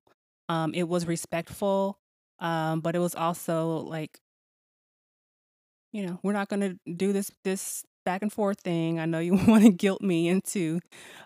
Um, 0.50 0.74
it 0.74 0.88
was 0.88 1.06
respectful, 1.06 1.98
um, 2.40 2.82
but 2.82 2.96
it 2.96 3.00
was 3.00 3.16
also 3.16 3.78
like, 3.78 4.20
you 5.92 6.06
know, 6.06 6.20
we're 6.24 6.34
not 6.34 6.50
going 6.50 6.62
to 6.62 6.94
do 6.94 7.14
this 7.14 7.32
this 7.44 7.84
back 8.06 8.22
and 8.22 8.32
forth 8.32 8.60
thing. 8.60 9.00
I 9.00 9.06
know 9.06 9.20
you 9.20 9.34
want 9.48 9.64
to 9.64 9.72
guilt 9.72 10.02
me 10.02 10.28
into 10.28 10.80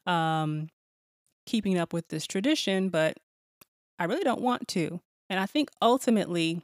um, 0.06 0.70
keeping 1.46 1.78
up 1.78 1.94
with 1.94 2.08
this 2.10 2.28
tradition, 2.28 2.90
but 2.90 3.18
I 4.00 4.06
really 4.06 4.24
don't 4.24 4.42
want 4.42 4.68
to. 4.70 5.00
And 5.30 5.40
I 5.40 5.46
think 5.46 5.70
ultimately, 5.82 6.62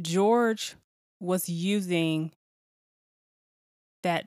George 0.00 0.76
was 1.20 1.48
using 1.48 2.32
that 4.02 4.26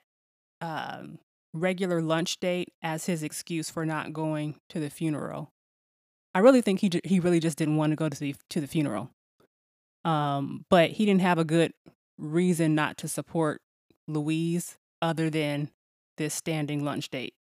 um, 0.59 1.19
regular 1.53 2.01
lunch 2.01 2.39
date 2.39 2.69
as 2.81 3.05
his 3.05 3.23
excuse 3.23 3.69
for 3.69 3.85
not 3.85 4.13
going 4.13 4.55
to 4.69 4.79
the 4.79 4.89
funeral. 4.89 5.51
I 6.33 6.39
really 6.39 6.61
think 6.61 6.79
he 6.79 6.89
he 7.03 7.19
really 7.19 7.39
just 7.39 7.57
didn't 7.57 7.77
want 7.77 7.91
to 7.91 7.95
go 7.95 8.09
to 8.09 8.19
the 8.19 8.35
to 8.49 8.61
the 8.61 8.67
funeral. 8.67 9.11
Um, 10.03 10.65
but 10.69 10.91
he 10.91 11.05
didn't 11.05 11.21
have 11.21 11.37
a 11.37 11.45
good 11.45 11.73
reason 12.17 12.73
not 12.73 12.97
to 12.97 13.07
support 13.07 13.61
Louise 14.07 14.77
other 15.01 15.29
than 15.29 15.69
this 16.17 16.33
standing 16.33 16.83
lunch 16.83 17.09
date. 17.09 17.33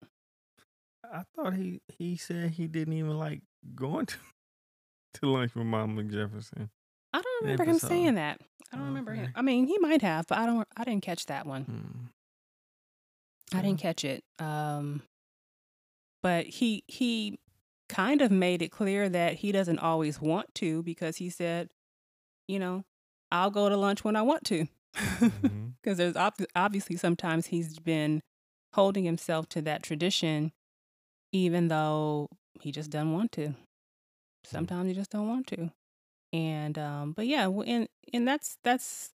I 1.04 1.24
thought 1.36 1.54
he 1.54 1.82
he 1.88 2.18
said 2.18 2.52
he 2.52 2.68
didn't 2.68 2.94
even 2.94 3.18
like 3.18 3.42
going 3.76 4.08
to 4.08 4.16
to 5.16 5.30
lunch 5.30 5.56
with 5.56 5.66
Mom 5.66 5.96
Jefferson. 6.10 6.70
I 7.14 7.22
don't 7.22 7.42
remember 7.42 7.64
him 7.66 7.80
saying 7.80 8.16
that. 8.16 8.40
I 8.72 8.78
don't 8.78 8.88
remember 8.88 9.14
him. 9.14 9.32
I 9.36 9.42
mean, 9.42 9.66
he 9.66 9.78
might 9.80 10.02
have, 10.04 10.28
but 10.28 10.38
I 10.38 10.46
don't. 10.46 10.68
I 10.78 10.84
didn't 10.84 11.04
catch 11.04 11.26
that 11.28 11.46
one. 11.46 12.10
Hmm. 13.52 13.58
I 13.58 13.62
didn't 13.62 13.80
catch 13.80 14.04
it. 14.04 14.24
Um, 14.40 15.04
but 16.22 16.46
he 16.46 16.84
he 16.88 17.40
kind 17.88 18.22
of 18.22 18.32
made 18.32 18.62
it 18.62 18.70
clear 18.72 19.10
that 19.10 19.36
he 19.36 19.52
doesn't 19.52 19.80
always 19.80 20.22
want 20.22 20.54
to 20.56 20.84
because 20.84 21.18
he 21.18 21.30
said, 21.30 21.70
you 22.48 22.60
know, 22.60 22.84
I'll 23.32 23.52
go 23.52 23.70
to 23.70 23.78
lunch 23.78 24.04
when 24.04 24.16
I 24.16 24.22
want 24.22 24.44
to. 24.46 24.68
Because 24.94 25.22
mm-hmm. 25.32 25.94
there's 25.94 26.16
ob- 26.16 26.46
obviously 26.56 26.98
sometimes 26.98 27.48
he's 27.48 27.80
been 27.80 28.22
holding 28.74 29.06
himself 29.06 29.50
to 29.50 29.62
that 29.64 29.84
tradition, 29.84 30.52
even 31.32 31.68
though 31.68 32.28
he 32.62 32.72
just 32.72 32.90
doesn't 32.90 33.14
want 33.14 33.32
to. 33.34 33.50
Mm. 33.50 33.56
Sometimes 34.46 34.90
you 34.90 34.96
just 34.96 35.12
don't 35.12 35.28
want 35.28 35.48
to. 35.48 35.72
And 36.32 36.78
um, 36.78 37.14
but 37.14 37.28
yeah, 37.28 37.48
and 37.48 37.88
and 38.14 38.28
that's 38.28 38.58
that's 38.64 39.12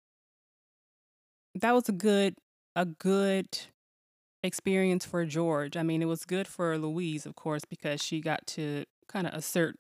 that 1.57 1.73
was 1.73 1.89
a 1.89 1.93
good 1.93 2.35
a 2.77 2.85
good 2.85 3.59
experience 4.43 5.05
for 5.05 5.25
George. 5.25 5.77
I 5.77 5.83
mean, 5.83 6.03
it 6.03 6.07
was 6.07 6.25
good 6.25 6.47
for 6.47 6.77
Louise, 6.79 7.27
of 7.27 7.37
course, 7.37 7.65
because 7.65 8.03
she 8.03 8.21
got 8.21 8.47
to 8.49 8.85
kind 9.09 9.27
of 9.27 9.35
assert 9.35 9.77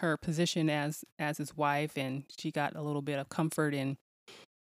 her 0.00 0.16
position 0.16 0.68
as 0.68 1.04
as 1.18 1.38
his 1.38 1.56
wife, 1.56 1.96
and 1.96 2.24
she 2.38 2.50
got 2.50 2.76
a 2.76 2.82
little 2.82 3.02
bit 3.02 3.18
of 3.18 3.28
comfort 3.28 3.74
in 3.74 3.96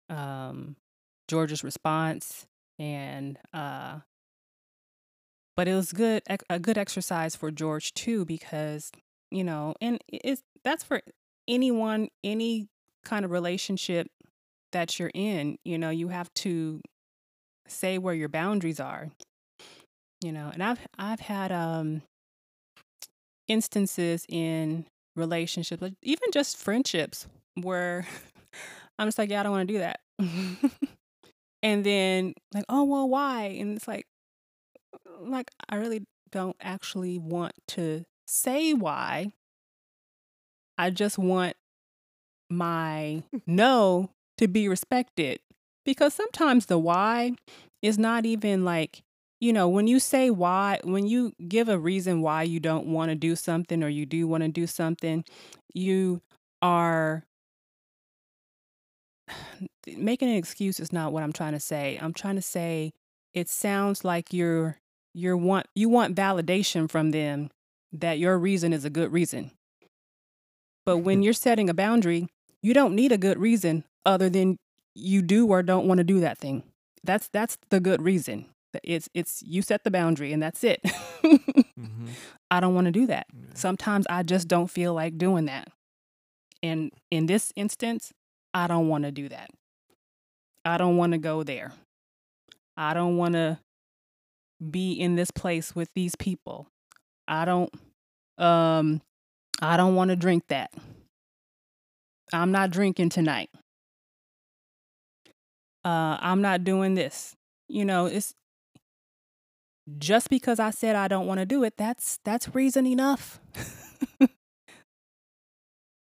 um, 0.08 0.76
George's 1.28 1.64
response, 1.64 2.46
and 2.78 3.38
uh, 3.52 4.00
but 5.56 5.68
it 5.68 5.74
was 5.74 5.92
good 5.92 6.22
a 6.50 6.58
good 6.58 6.78
exercise 6.78 7.36
for 7.36 7.50
George 7.50 7.94
too, 7.94 8.24
because 8.24 8.90
you 9.30 9.44
know, 9.44 9.74
and 9.80 9.98
it's 10.08 10.42
that's 10.64 10.84
for 10.84 11.00
anyone, 11.48 12.08
any 12.22 12.68
kind 13.04 13.24
of 13.24 13.30
relationship 13.30 14.08
that 14.72 14.98
you're 14.98 15.10
in. 15.14 15.56
You 15.64 15.78
know, 15.78 15.90
you 15.90 16.08
have 16.08 16.32
to 16.34 16.80
say 17.66 17.98
where 17.98 18.14
your 18.14 18.28
boundaries 18.28 18.80
are 18.80 19.10
you 20.22 20.32
know 20.32 20.50
and 20.52 20.62
i've 20.62 20.78
i've 20.98 21.20
had 21.20 21.52
um 21.52 22.02
instances 23.48 24.24
in 24.28 24.86
relationships 25.16 25.82
even 26.02 26.30
just 26.32 26.56
friendships 26.56 27.26
where 27.60 28.06
i'm 28.98 29.06
just 29.06 29.18
like 29.18 29.30
yeah 29.30 29.40
i 29.40 29.42
don't 29.42 29.52
want 29.52 29.66
to 29.68 29.74
do 29.74 29.78
that. 29.80 30.00
And 31.62 31.84
then 31.84 32.34
like 32.52 32.64
oh 32.68 32.84
well 32.84 33.08
why? 33.08 33.44
And 33.44 33.76
it's 33.76 33.86
like 33.86 34.06
like 35.20 35.50
i 35.68 35.76
really 35.76 36.04
don't 36.30 36.56
actually 36.60 37.18
want 37.18 37.52
to 37.68 38.04
say 38.26 38.74
why. 38.74 39.32
I 40.76 40.90
just 40.90 41.18
want 41.18 41.54
my 42.50 43.22
no 43.46 44.10
to 44.38 44.48
be 44.48 44.68
respected 44.68 45.40
because 45.84 46.14
sometimes 46.14 46.66
the 46.66 46.78
why 46.78 47.32
is 47.80 47.98
not 47.98 48.26
even 48.26 48.64
like 48.64 49.02
you 49.42 49.52
know, 49.52 49.68
when 49.68 49.88
you 49.88 49.98
say 49.98 50.30
why, 50.30 50.78
when 50.84 51.08
you 51.08 51.32
give 51.48 51.68
a 51.68 51.76
reason 51.76 52.22
why 52.22 52.44
you 52.44 52.60
don't 52.60 52.86
want 52.86 53.08
to 53.10 53.16
do 53.16 53.34
something 53.34 53.82
or 53.82 53.88
you 53.88 54.06
do 54.06 54.28
want 54.28 54.44
to 54.44 54.48
do 54.48 54.68
something, 54.68 55.24
you 55.74 56.20
are 56.62 57.24
making 59.96 60.28
an 60.28 60.36
excuse 60.36 60.78
is 60.78 60.92
not 60.92 61.12
what 61.12 61.24
I'm 61.24 61.32
trying 61.32 61.54
to 61.54 61.60
say. 61.60 61.98
I'm 62.00 62.12
trying 62.12 62.36
to 62.36 62.42
say 62.42 62.92
it 63.34 63.48
sounds 63.48 64.04
like 64.04 64.32
you're 64.32 64.78
you're 65.12 65.36
want 65.36 65.66
you 65.74 65.88
want 65.88 66.14
validation 66.14 66.88
from 66.88 67.10
them 67.10 67.50
that 67.92 68.20
your 68.20 68.38
reason 68.38 68.72
is 68.72 68.84
a 68.84 68.90
good 68.90 69.12
reason. 69.12 69.50
But 70.86 70.98
when 70.98 71.20
you're 71.24 71.32
setting 71.32 71.68
a 71.68 71.74
boundary, 71.74 72.28
you 72.62 72.74
don't 72.74 72.94
need 72.94 73.10
a 73.10 73.18
good 73.18 73.40
reason 73.40 73.82
other 74.06 74.30
than 74.30 74.56
you 74.94 75.20
do 75.20 75.48
or 75.48 75.64
don't 75.64 75.88
want 75.88 75.98
to 75.98 76.04
do 76.04 76.20
that 76.20 76.38
thing. 76.38 76.62
That's 77.02 77.26
that's 77.26 77.58
the 77.70 77.80
good 77.80 78.02
reason. 78.02 78.46
It's 78.82 79.08
it's 79.14 79.42
you 79.42 79.62
set 79.62 79.84
the 79.84 79.90
boundary 79.90 80.32
and 80.32 80.42
that's 80.42 80.64
it. 80.64 80.80
mm-hmm. 80.84 82.08
I 82.50 82.60
don't 82.60 82.74
want 82.74 82.86
to 82.86 82.92
do 82.92 83.06
that. 83.06 83.26
Yeah. 83.32 83.54
Sometimes 83.54 84.06
I 84.10 84.22
just 84.22 84.48
don't 84.48 84.68
feel 84.68 84.94
like 84.94 85.16
doing 85.16 85.46
that. 85.46 85.68
And 86.62 86.92
in 87.10 87.26
this 87.26 87.52
instance, 87.56 88.12
I 88.54 88.66
don't 88.66 88.88
want 88.88 89.04
to 89.04 89.10
do 89.10 89.28
that. 89.28 89.50
I 90.64 90.76
don't 90.76 90.96
want 90.96 91.12
to 91.12 91.18
go 91.18 91.42
there. 91.42 91.72
I 92.76 92.94
don't 92.94 93.16
want 93.16 93.34
to 93.34 93.58
be 94.70 94.92
in 94.92 95.16
this 95.16 95.30
place 95.30 95.74
with 95.74 95.88
these 95.94 96.14
people. 96.14 96.68
I 97.26 97.44
don't 97.44 97.70
um 98.38 99.02
I 99.60 99.76
don't 99.76 99.94
want 99.94 100.10
to 100.10 100.16
drink 100.16 100.44
that. 100.48 100.72
I'm 102.32 102.52
not 102.52 102.70
drinking 102.70 103.10
tonight. 103.10 103.50
Uh 105.84 106.16
I'm 106.20 106.42
not 106.42 106.64
doing 106.64 106.94
this. 106.94 107.34
You 107.68 107.84
know, 107.84 108.06
it's 108.06 108.34
just 109.98 110.30
because 110.30 110.58
I 110.58 110.70
said 110.70 110.96
I 110.96 111.08
don't 111.08 111.26
want 111.26 111.40
to 111.40 111.46
do 111.46 111.64
it, 111.64 111.76
that's 111.76 112.18
that's 112.24 112.54
reason 112.54 112.86
enough. 112.86 113.40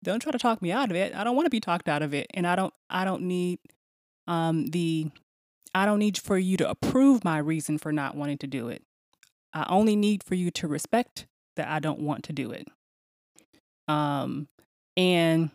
don't 0.03 0.21
try 0.21 0.31
to 0.31 0.39
talk 0.39 0.61
me 0.61 0.71
out 0.71 0.89
of 0.89 0.95
it. 0.95 1.13
I 1.15 1.23
don't 1.23 1.35
want 1.35 1.45
to 1.45 1.51
be 1.51 1.59
talked 1.59 1.89
out 1.89 2.01
of 2.01 2.13
it, 2.13 2.27
and 2.33 2.47
I 2.47 2.55
don't 2.55 2.73
I 2.89 3.05
don't 3.05 3.23
need 3.23 3.59
um 4.27 4.67
the 4.67 5.09
I 5.73 5.85
don't 5.85 5.99
need 5.99 6.17
for 6.17 6.37
you 6.37 6.57
to 6.57 6.69
approve 6.69 7.23
my 7.23 7.37
reason 7.37 7.77
for 7.77 7.91
not 7.91 8.15
wanting 8.15 8.37
to 8.39 8.47
do 8.47 8.69
it. 8.69 8.81
I 9.53 9.65
only 9.69 9.95
need 9.95 10.23
for 10.23 10.35
you 10.35 10.51
to 10.51 10.67
respect 10.67 11.25
that 11.55 11.67
I 11.67 11.79
don't 11.79 11.99
want 11.99 12.23
to 12.25 12.33
do 12.33 12.51
it. 12.51 12.67
Um 13.87 14.47
and 14.97 15.51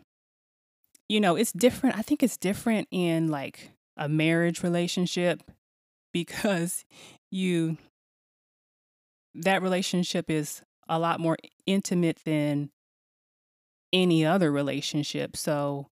you 1.07 1.19
know, 1.19 1.35
it's 1.35 1.51
different. 1.51 1.97
I 1.97 2.01
think 2.01 2.23
it's 2.23 2.37
different 2.37 2.87
in 2.91 3.29
like 3.29 3.71
a 3.97 4.09
marriage 4.09 4.63
relationship 4.63 5.43
because 6.11 6.83
you 7.31 7.77
that 9.35 9.61
relationship 9.61 10.29
is 10.29 10.61
a 10.87 10.99
lot 10.99 11.19
more 11.19 11.37
intimate 11.65 12.19
than 12.25 12.69
any 13.91 14.25
other 14.25 14.51
relationship. 14.51 15.35
So, 15.35 15.87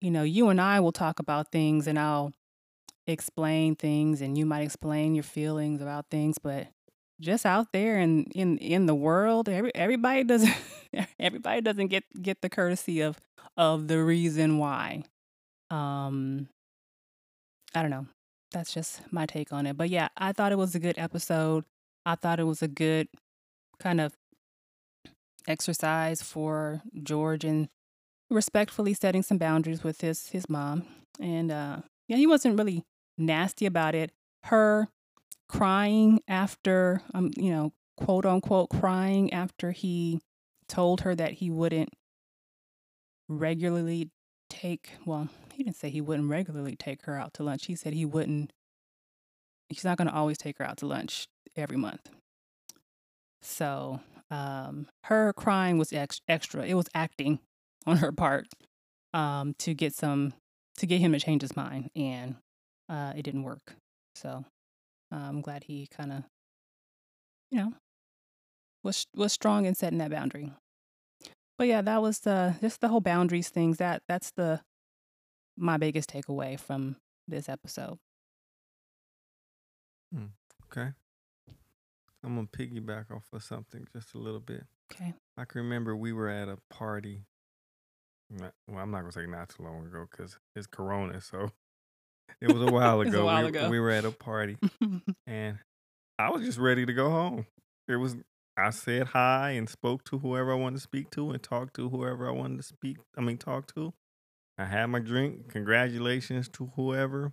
you 0.00 0.10
know, 0.10 0.22
you 0.22 0.48
and 0.48 0.60
I 0.60 0.80
will 0.80 0.92
talk 0.92 1.18
about 1.18 1.50
things 1.50 1.86
and 1.86 1.98
I'll 1.98 2.32
explain 3.06 3.76
things 3.76 4.20
and 4.20 4.38
you 4.38 4.46
might 4.46 4.62
explain 4.62 5.14
your 5.14 5.24
feelings 5.24 5.80
about 5.80 6.06
things, 6.10 6.38
but 6.42 6.68
just 7.20 7.46
out 7.46 7.68
there 7.72 7.98
and 7.98 8.30
in 8.34 8.58
in 8.58 8.86
the 8.86 8.94
world, 8.94 9.48
every 9.48 9.74
everybody 9.74 10.24
doesn't 10.24 10.54
everybody 11.20 11.60
doesn't 11.60 11.88
get 11.88 12.04
get 12.20 12.40
the 12.42 12.48
courtesy 12.48 13.00
of 13.00 13.18
of 13.56 13.88
the 13.88 14.02
reason 14.02 14.58
why. 14.58 15.04
Um, 15.70 16.48
I 17.74 17.82
don't 17.82 17.90
know. 17.90 18.06
That's 18.52 18.72
just 18.72 19.00
my 19.12 19.26
take 19.26 19.52
on 19.52 19.66
it. 19.66 19.76
But 19.76 19.90
yeah, 19.90 20.08
I 20.16 20.32
thought 20.32 20.52
it 20.52 20.58
was 20.58 20.74
a 20.74 20.80
good 20.80 20.98
episode. 20.98 21.64
I 22.06 22.14
thought 22.14 22.40
it 22.40 22.44
was 22.44 22.62
a 22.62 22.68
good 22.68 23.08
kind 23.78 24.00
of 24.00 24.14
exercise 25.46 26.22
for 26.22 26.82
George 27.02 27.44
and 27.44 27.68
respectfully 28.30 28.94
setting 28.94 29.22
some 29.22 29.38
boundaries 29.38 29.84
with 29.84 30.00
his 30.00 30.28
his 30.28 30.48
mom. 30.48 30.84
And 31.20 31.50
uh 31.50 31.78
yeah, 32.08 32.16
he 32.16 32.26
wasn't 32.26 32.58
really 32.58 32.84
nasty 33.18 33.66
about 33.66 33.94
it. 33.94 34.10
Her 34.44 34.88
crying 35.48 36.20
after 36.28 37.02
um, 37.14 37.30
you 37.36 37.50
know, 37.50 37.72
quote 37.96 38.26
unquote 38.26 38.70
crying 38.70 39.32
after 39.32 39.72
he 39.72 40.20
told 40.68 41.02
her 41.02 41.14
that 41.14 41.32
he 41.32 41.50
wouldn't 41.50 41.90
regularly 43.28 44.10
take 44.50 44.92
well, 45.06 45.28
he 45.52 45.62
didn't 45.62 45.76
say 45.76 45.90
he 45.90 46.00
wouldn't 46.00 46.30
regularly 46.30 46.76
take 46.76 47.02
her 47.02 47.18
out 47.18 47.34
to 47.34 47.42
lunch. 47.42 47.66
He 47.66 47.76
said 47.76 47.92
he 47.92 48.04
wouldn't 48.04 48.52
he's 49.68 49.84
not 49.84 49.96
going 49.96 50.08
to 50.08 50.14
always 50.14 50.38
take 50.38 50.58
her 50.58 50.64
out 50.64 50.76
to 50.78 50.86
lunch 50.86 51.26
every 51.56 51.76
month. 51.76 52.08
So, 53.42 54.00
um, 54.30 54.86
her 55.04 55.32
crying 55.32 55.78
was 55.78 55.92
ex- 55.92 56.20
extra. 56.28 56.64
It 56.64 56.74
was 56.74 56.88
acting 56.94 57.40
on 57.86 57.98
her 57.98 58.12
part 58.12 58.46
um, 59.12 59.54
to 59.58 59.74
get 59.74 59.94
some 59.94 60.34
to 60.78 60.86
get 60.86 61.00
him 61.00 61.12
to 61.12 61.20
change 61.20 61.42
his 61.42 61.54
mind, 61.54 61.90
and 61.94 62.36
uh, 62.88 63.12
it 63.16 63.22
didn't 63.22 63.44
work. 63.44 63.74
So, 64.16 64.44
uh, 65.12 65.16
I'm 65.16 65.40
glad 65.40 65.64
he 65.64 65.86
kind 65.86 66.12
of, 66.12 66.24
you 67.50 67.58
know, 67.58 67.72
was 68.82 69.06
was 69.14 69.32
strong 69.32 69.66
in 69.66 69.74
setting 69.74 69.98
that 69.98 70.10
boundary. 70.10 70.52
But 71.56 71.68
yeah, 71.68 71.82
that 71.82 72.02
was 72.02 72.20
the 72.20 72.56
just 72.60 72.80
the 72.80 72.88
whole 72.88 73.00
boundaries 73.00 73.48
things. 73.48 73.78
That 73.78 74.02
that's 74.08 74.32
the 74.32 74.60
my 75.56 75.76
biggest 75.76 76.10
takeaway 76.10 76.58
from 76.58 76.96
this 77.28 77.48
episode. 77.48 77.98
Hmm, 80.12 80.26
okay. 80.66 80.92
I'm 82.24 82.34
gonna 82.34 82.46
piggyback 82.46 83.10
off 83.10 83.24
of 83.32 83.42
something 83.42 83.86
just 83.92 84.14
a 84.14 84.18
little 84.18 84.40
bit. 84.40 84.64
Okay. 84.92 85.14
I 85.36 85.44
can 85.44 85.60
remember 85.62 85.94
we 85.94 86.12
were 86.12 86.28
at 86.28 86.48
a 86.48 86.58
party. 86.70 87.22
Well, 88.30 88.52
I'm 88.78 88.90
not 88.90 89.00
gonna 89.00 89.12
say 89.12 89.26
not 89.26 89.50
too 89.50 89.62
long 89.62 89.86
ago 89.86 90.06
because 90.10 90.38
it's 90.56 90.66
Corona, 90.66 91.20
so 91.20 91.50
it 92.40 92.52
was 92.52 92.62
a 92.62 92.72
while 92.72 93.00
ago. 93.00 93.22
a 93.22 93.24
while 93.24 93.42
we, 93.42 93.48
ago. 93.48 93.68
we 93.68 93.78
were 93.78 93.90
at 93.90 94.04
a 94.04 94.10
party, 94.10 94.56
and 95.26 95.58
I 96.18 96.30
was 96.30 96.44
just 96.44 96.58
ready 96.58 96.86
to 96.86 96.92
go 96.92 97.10
home. 97.10 97.46
It 97.86 97.96
was 97.96 98.16
I 98.56 98.70
said 98.70 99.08
hi 99.08 99.50
and 99.50 99.68
spoke 99.68 100.04
to 100.04 100.18
whoever 100.18 100.52
I 100.52 100.56
wanted 100.56 100.76
to 100.76 100.82
speak 100.82 101.10
to 101.10 101.30
and 101.30 101.42
talked 101.42 101.74
to 101.74 101.88
whoever 101.88 102.28
I 102.28 102.32
wanted 102.32 102.56
to 102.58 102.62
speak. 102.62 102.98
I 103.16 103.20
mean, 103.20 103.36
talk 103.36 103.72
to. 103.74 103.92
I 104.56 104.66
had 104.66 104.86
my 104.86 105.00
drink. 105.00 105.48
Congratulations 105.48 106.48
to 106.50 106.72
whoever. 106.76 107.32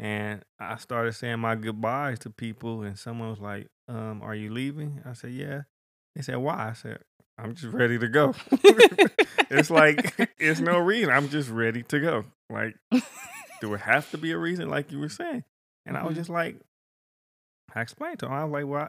And 0.00 0.44
I 0.60 0.76
started 0.76 1.12
saying 1.14 1.40
my 1.40 1.56
goodbyes 1.56 2.20
to 2.20 2.30
people, 2.30 2.82
and 2.82 2.96
someone 2.98 3.30
was 3.30 3.40
like, 3.40 3.66
um, 3.88 4.22
"Are 4.22 4.34
you 4.34 4.50
leaving?" 4.52 5.02
I 5.04 5.12
said, 5.14 5.32
"Yeah." 5.32 5.62
They 6.14 6.22
said, 6.22 6.36
"Why?" 6.36 6.68
I 6.68 6.72
said, 6.74 7.00
"I'm 7.36 7.54
just 7.54 7.72
ready 7.74 7.98
to 7.98 8.08
go." 8.08 8.32
it's 9.50 9.70
like 9.70 10.14
it's 10.38 10.60
no 10.60 10.78
reason. 10.78 11.10
I'm 11.10 11.28
just 11.28 11.50
ready 11.50 11.82
to 11.84 11.98
go. 12.00 12.24
Like, 12.48 12.76
do 13.60 13.74
it 13.74 13.80
have 13.80 14.08
to 14.12 14.18
be 14.18 14.30
a 14.30 14.38
reason? 14.38 14.70
Like 14.70 14.92
you 14.92 15.00
were 15.00 15.08
saying, 15.08 15.42
and 15.84 15.96
I 15.96 16.04
was 16.04 16.14
Mhm. 16.14 16.18
just 16.18 16.30
like, 16.30 16.60
I 17.74 17.80
explained 17.82 18.20
to 18.20 18.26
him. 18.26 18.32
I 18.32 18.44
was 18.44 18.52
like, 18.52 18.66
"Well, 18.66 18.88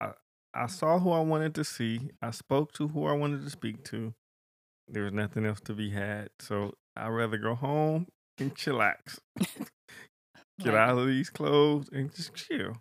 I, 0.00 0.04
I, 0.04 0.12
I 0.54 0.66
saw 0.66 0.98
who 0.98 1.10
I 1.10 1.20
wanted 1.20 1.54
to 1.56 1.64
see. 1.64 2.10
I 2.20 2.30
spoke 2.32 2.72
to 2.74 2.88
who 2.88 3.06
I 3.06 3.12
wanted 3.12 3.44
to 3.44 3.50
speak 3.50 3.82
to. 3.84 4.14
There 4.88 5.04
was 5.04 5.12
nothing 5.12 5.46
else 5.46 5.60
to 5.62 5.72
be 5.74 5.90
had. 5.90 6.30
So 6.38 6.74
I'd 6.96 7.08
rather 7.08 7.38
go 7.38 7.54
home 7.54 8.08
and 8.38 8.54
chillax, 8.54 9.18
get 10.62 10.74
out 10.74 10.98
of 10.98 11.06
these 11.06 11.30
clothes, 11.30 11.88
and 11.92 12.14
just 12.14 12.34
chill." 12.34 12.76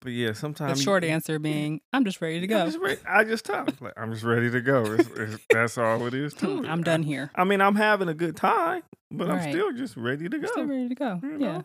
But 0.00 0.12
yeah, 0.12 0.34
sometimes 0.34 0.78
the 0.78 0.84
short 0.84 1.02
answer 1.02 1.38
being, 1.38 1.80
I'm 1.90 2.04
just 2.04 2.20
ready 2.20 2.38
to 2.40 2.46
go. 2.46 2.66
just, 2.66 2.78
re- 2.78 2.98
I 3.08 3.24
just 3.24 3.46
tell 3.46 3.64
them, 3.64 3.74
like, 3.80 3.94
I'm 3.96 4.12
just 4.12 4.22
ready 4.22 4.50
to 4.50 4.60
go. 4.60 4.84
It's, 4.84 5.08
it's, 5.16 5.42
that's 5.50 5.78
all 5.78 6.06
it 6.06 6.12
is 6.12 6.34
to. 6.34 6.62
I'm 6.66 6.82
done 6.82 7.02
here. 7.02 7.30
I, 7.34 7.40
I 7.40 7.44
mean, 7.44 7.62
I'm 7.62 7.74
having 7.76 8.08
a 8.08 8.14
good 8.14 8.36
time, 8.36 8.82
but 9.10 9.30
I'm 9.30 9.50
still 9.50 9.72
just 9.72 9.96
ready 9.96 10.28
to 10.28 10.38
go. 10.38 10.46
still 10.46 10.66
ready 10.66 10.88
to 10.90 10.94
go. 10.94 11.20
you 11.22 11.38
Yeah. 11.38 11.52
know? 11.52 11.64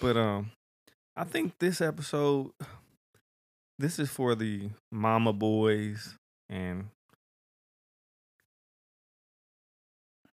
But 0.00 0.16
um, 0.16 0.50
I 1.16 1.22
think 1.22 1.58
this 1.60 1.80
episode, 1.80 2.50
this 3.78 4.00
is 4.00 4.10
for 4.10 4.34
the 4.34 4.70
mama 4.90 5.32
boys 5.32 6.16
and 6.48 6.86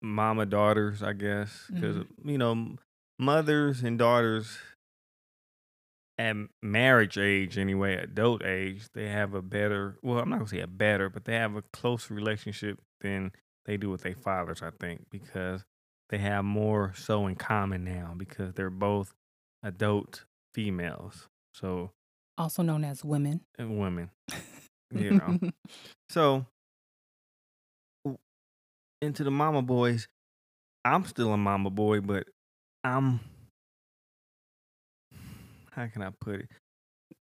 mama 0.03 0.46
daughters, 0.46 1.03
I 1.03 1.12
guess, 1.12 1.64
because 1.72 1.96
Mm-hmm. 1.96 2.28
you 2.28 2.38
know, 2.38 2.76
mothers 3.21 3.83
and 3.83 3.99
daughters 3.99 4.59
at 6.18 6.37
marriage 6.62 7.16
age, 7.18 7.57
anyway, 7.59 7.97
adult 7.97 8.45
age, 8.45 8.89
they 8.95 9.09
have 9.09 9.35
a 9.35 9.43
better. 9.43 9.97
Well, 10.03 10.18
I'm 10.18 10.29
not 10.31 10.39
gonna 10.39 10.49
say 10.49 10.61
a 10.61 10.66
better, 10.66 11.09
but 11.09 11.25
they 11.25 11.35
have 11.35 11.55
a 11.57 11.62
closer 11.73 12.14
relationship 12.14 12.79
than 13.01 13.33
they 13.66 13.77
do 13.77 13.91
with 13.91 14.03
their 14.03 14.14
fathers. 14.14 14.62
I 14.62 14.71
think 14.71 15.07
because 15.11 15.64
they 16.09 16.18
have 16.18 16.45
more 16.45 16.93
so 16.97 17.27
in 17.27 17.37
common 17.37 17.85
now 17.85 18.14
because 18.16 18.55
they're 18.55 18.71
both 18.71 19.14
adult 19.62 20.25
females. 20.55 21.29
So 21.55 21.93
Also 22.37 22.62
known 22.62 22.85
as 22.85 23.05
women. 23.05 23.43
and 23.59 23.79
women, 23.79 24.11
you 24.95 25.12
know. 25.12 25.39
So 26.09 26.47
into 29.01 29.25
the 29.25 29.31
mama 29.31 29.62
boys, 29.62 30.09
I'm 30.85 31.05
still 31.05 31.33
a 31.33 31.37
mama 31.39 31.71
boy, 31.71 32.01
but 32.01 32.27
I'm 32.83 33.20
how 35.72 35.87
can 35.87 36.03
I 36.03 36.11
put 36.20 36.41
it? 36.41 36.49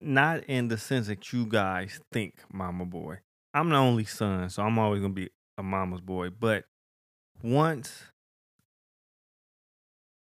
Not 0.01 0.43
in 0.45 0.67
the 0.67 0.77
sense 0.77 1.07
that 1.07 1.31
you 1.31 1.45
guys 1.45 1.99
think 2.11 2.35
mama 2.51 2.85
boy. 2.85 3.19
I'm 3.53 3.69
the 3.69 3.75
only 3.75 4.05
son, 4.05 4.49
so 4.49 4.63
I'm 4.63 4.77
always 4.79 5.01
gonna 5.01 5.13
be 5.13 5.29
a 5.57 5.63
mama's 5.63 6.01
boy. 6.01 6.29
But 6.29 6.65
once 7.41 8.03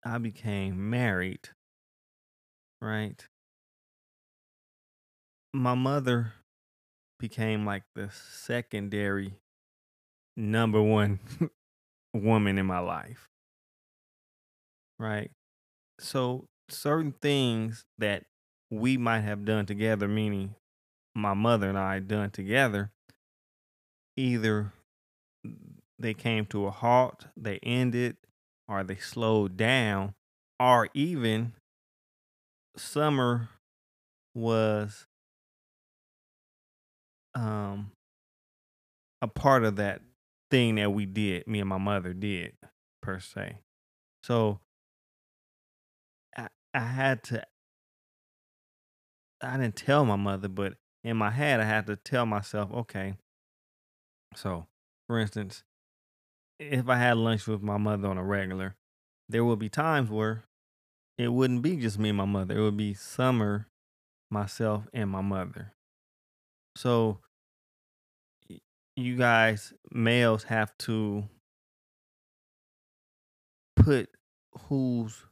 I 0.05 0.19
became 0.19 0.89
married, 0.91 1.51
right? 2.81 3.27
My 5.53 5.75
mother 5.75 6.33
became 7.19 7.67
like 7.67 7.83
the 7.95 8.11
secondary 8.13 9.35
number 10.37 10.81
one 10.81 11.19
woman 12.15 12.59
in 12.59 12.67
my 12.67 12.79
life. 12.79 13.29
Right? 14.99 15.31
So 16.01 16.47
certain 16.69 17.13
things 17.13 17.85
that 17.99 18.25
we 18.71 18.97
might 18.97 19.21
have 19.21 19.45
done 19.45 19.67
together, 19.67 20.09
meaning 20.09 20.55
my 21.15 21.35
mother 21.35 21.69
and 21.69 21.79
I 21.79 22.01
done 22.01 22.31
together, 22.31 22.91
either 24.17 24.73
they 25.99 26.15
came 26.15 26.47
to 26.47 26.67
a 26.67 26.71
halt, 26.71 27.27
they 27.37 27.59
ended, 27.63 28.17
or 28.69 28.85
they 28.85 28.97
slowed 28.97 29.57
down, 29.57 30.15
or 30.61 30.89
even 30.95 31.55
Summer 32.77 33.49
was 34.35 35.07
um 37.35 37.91
a 39.21 39.27
part 39.27 39.65
of 39.65 39.77
that 39.77 40.01
thing 40.51 40.77
that 40.77 40.93
we 40.93 41.07
did, 41.07 41.47
me 41.47 41.61
and 41.61 41.69
my 41.69 41.79
mother 41.79 42.13
did, 42.15 42.53
per 43.03 43.19
se. 43.19 43.59
So 44.23 44.61
I, 46.79 46.87
had 46.87 47.23
to, 47.25 47.43
I 49.43 49.57
didn't 49.57 49.77
tell 49.77 50.05
my 50.05 50.17
mother, 50.17 50.49
but 50.49 50.75
in 51.03 51.17
my 51.17 51.31
head, 51.31 51.61
I 51.61 51.65
had 51.65 51.87
to 51.87 51.97
tell 51.97 52.25
myself, 52.25 52.73
okay. 52.73 53.15
So, 54.37 54.67
for 55.09 55.19
instance, 55.19 55.65
if 56.61 56.89
I 56.89 56.97
had 56.97 57.17
lunch 57.17 57.47
with 57.47 57.63
my 57.63 57.79
mother 57.79 58.09
on 58.09 58.19
a 58.19 58.23
regular, 58.23 58.77
there 59.29 59.45
would 59.45 59.59
be 59.59 59.69
times 59.69 60.09
where 60.09 60.45
it 61.17 61.29
wouldn't 61.29 61.63
be 61.63 61.77
just 61.77 61.99
me 61.99 62.11
and 62.11 62.19
my 62.19 62.25
mother. 62.25 62.57
It 62.57 62.63
would 62.63 62.77
be 62.77 62.95
Summer, 62.95 63.67
myself, 64.31 64.87
and 64.93 65.11
my 65.11 65.21
mother. 65.21 65.75
So, 66.77 67.19
you 68.97 69.17
guys, 69.17 69.73
males, 69.91 70.45
have 70.45 70.77
to 70.79 71.25
put 73.75 74.11
who's 74.69 75.25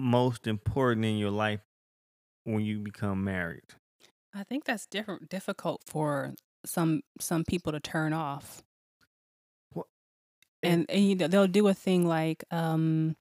most 0.00 0.46
important 0.46 1.04
in 1.04 1.16
your 1.18 1.30
life 1.30 1.60
when 2.44 2.64
you 2.64 2.78
become 2.80 3.24
married. 3.24 3.64
I 4.34 4.44
think 4.44 4.64
that's 4.64 4.86
different 4.86 5.28
difficult 5.28 5.82
for 5.86 6.34
some 6.64 7.02
some 7.20 7.44
people 7.44 7.72
to 7.72 7.80
turn 7.80 8.12
off. 8.12 8.62
Well, 9.74 9.86
And, 10.62 10.86
and 10.90 11.04
you 11.08 11.14
know, 11.14 11.28
they'll 11.28 11.46
do 11.46 11.68
a 11.68 11.74
thing 11.74 12.06
like 12.06 12.44
um 12.50 13.16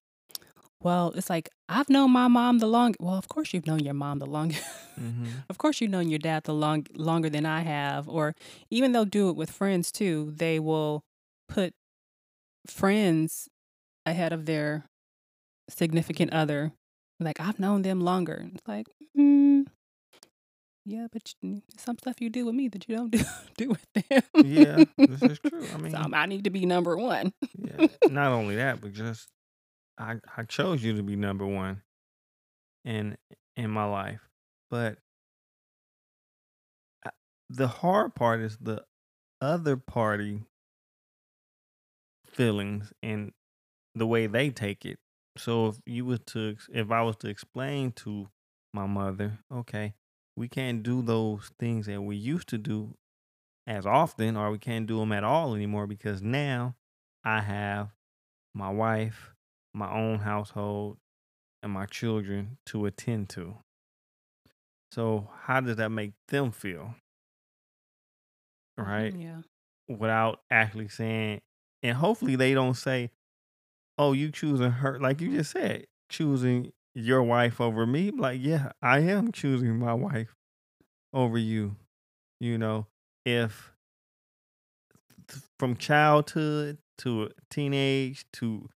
well, 0.81 1.11
it's 1.15 1.29
like 1.29 1.49
I've 1.67 1.89
known 1.89 2.11
my 2.11 2.27
mom 2.27 2.59
the 2.59 2.67
long. 2.67 2.95
Well, 2.99 3.15
of 3.15 3.27
course 3.27 3.53
you've 3.53 3.67
known 3.67 3.79
your 3.79 3.93
mom 3.93 4.19
the 4.19 4.25
longest. 4.25 4.63
hmm 4.95 5.25
of 5.49 5.57
course 5.57 5.81
you've 5.81 5.91
known 5.91 6.09
your 6.09 6.19
dad 6.19 6.43
the 6.45 6.53
long 6.53 6.85
longer 6.95 7.29
than 7.29 7.45
I 7.45 7.61
have. 7.61 8.07
Or 8.07 8.35
even 8.69 8.91
they'll 8.91 9.05
do 9.05 9.29
it 9.29 9.35
with 9.35 9.51
friends 9.51 9.91
too. 9.91 10.31
They 10.35 10.59
will 10.59 11.03
put 11.49 11.73
friends 12.67 13.49
ahead 14.05 14.33
of 14.33 14.45
their 14.45 14.85
significant 15.69 16.33
other. 16.33 16.71
Like 17.19 17.39
I've 17.39 17.59
known 17.59 17.81
them 17.81 17.99
longer. 18.01 18.49
It's 18.53 18.67
like, 18.67 18.87
mm, 19.17 19.65
yeah, 20.85 21.07
but 21.11 21.33
you- 21.41 21.61
some 21.77 21.97
stuff 21.97 22.21
you 22.21 22.29
do 22.29 22.45
with 22.45 22.55
me 22.55 22.67
that 22.69 22.87
you 22.87 22.95
don't 22.95 23.11
do 23.11 23.23
do 23.57 23.69
with 23.69 23.85
them. 23.93 24.21
Yeah, 24.45 24.85
this 24.97 25.21
is 25.23 25.39
true. 25.39 25.63
I 25.73 25.77
so 25.77 25.77
mean, 25.77 26.13
I 26.13 26.25
need 26.25 26.45
to 26.45 26.49
be 26.49 26.65
number 26.65 26.95
one. 26.97 27.33
yeah. 27.57 27.87
Not 28.09 28.31
only 28.31 28.55
that, 28.55 28.79
but 28.81 28.93
just 28.93 29.27
I 29.97 30.15
I 30.37 30.43
chose 30.43 30.81
you 30.83 30.95
to 30.95 31.03
be 31.03 31.15
number 31.15 31.45
one 31.45 31.81
in 32.85 33.17
in 33.57 33.69
my 33.69 33.83
life. 33.85 34.21
But 34.71 34.97
I- 37.05 37.09
the 37.49 37.67
hard 37.67 38.15
part 38.15 38.39
is 38.39 38.57
the 38.57 38.85
other 39.41 39.75
party 39.77 40.43
feelings 42.27 42.93
and 43.03 43.33
the 43.95 44.07
way 44.07 44.27
they 44.27 44.49
take 44.49 44.85
it. 44.85 44.99
So 45.39 45.67
if 45.67 45.77
you 45.85 46.05
was 46.05 46.19
to 46.27 46.57
if 46.71 46.91
I 46.91 47.01
was 47.01 47.15
to 47.17 47.29
explain 47.29 47.91
to 47.93 48.27
my 48.73 48.85
mother, 48.85 49.39
okay, 49.51 49.93
we 50.35 50.47
can't 50.47 50.83
do 50.83 51.01
those 51.01 51.51
things 51.59 51.85
that 51.87 52.01
we 52.01 52.15
used 52.15 52.49
to 52.49 52.57
do 52.57 52.95
as 53.65 53.85
often 53.85 54.35
or 54.35 54.51
we 54.51 54.57
can't 54.57 54.87
do 54.87 54.99
them 54.99 55.11
at 55.11 55.23
all 55.23 55.55
anymore 55.55 55.87
because 55.87 56.21
now 56.21 56.75
I 57.23 57.41
have 57.41 57.89
my 58.53 58.69
wife, 58.69 59.33
my 59.73 59.91
own 59.91 60.19
household, 60.19 60.97
and 61.63 61.71
my 61.71 61.85
children 61.85 62.57
to 62.67 62.85
attend 62.85 63.29
to. 63.29 63.55
So 64.91 65.29
how 65.43 65.61
does 65.61 65.77
that 65.77 65.89
make 65.89 66.13
them 66.27 66.51
feel? 66.51 66.95
Right? 68.77 69.13
Yeah. 69.15 69.41
Without 69.87 70.41
actually 70.51 70.87
saying 70.87 71.41
and 71.81 71.95
hopefully 71.95 72.35
they 72.35 72.53
don't 72.53 72.75
say, 72.75 73.11
Oh, 73.99 74.13
you 74.13 74.31
choosing 74.31 74.71
her 74.71 74.99
like 74.99 75.21
you 75.21 75.31
just 75.37 75.51
said, 75.51 75.85
choosing 76.09 76.71
your 76.95 77.21
wife 77.21 77.61
over 77.61 77.85
me. 77.85 78.11
Like, 78.11 78.39
yeah, 78.41 78.71
I 78.81 79.01
am 79.01 79.31
choosing 79.33 79.77
my 79.77 79.93
wife 79.93 80.35
over 81.13 81.37
you. 81.37 81.75
You 82.39 82.57
know, 82.57 82.87
if 83.25 83.73
from 85.57 85.75
childhood 85.75 86.77
to 86.99 87.29
teenage 87.49 88.25
to 88.33 88.69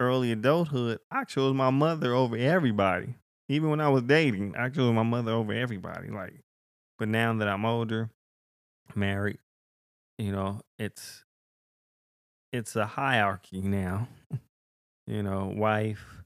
early 0.00 0.32
adulthood, 0.32 1.00
I 1.10 1.24
chose 1.24 1.54
my 1.54 1.70
mother 1.70 2.14
over 2.14 2.36
everybody. 2.36 3.16
Even 3.48 3.70
when 3.70 3.80
I 3.80 3.88
was 3.88 4.02
dating, 4.04 4.56
I 4.56 4.68
chose 4.70 4.94
my 4.94 5.02
mother 5.02 5.32
over 5.32 5.52
everybody. 5.52 6.10
Like, 6.10 6.34
but 6.98 7.08
now 7.08 7.34
that 7.34 7.48
I'm 7.48 7.64
older, 7.64 8.10
married, 8.94 9.38
you 10.18 10.32
know, 10.32 10.60
it's 10.78 11.21
it's 12.52 12.76
a 12.76 12.86
hierarchy 12.86 13.60
now. 13.60 14.08
you 15.06 15.22
know, 15.22 15.52
wife, 15.54 16.22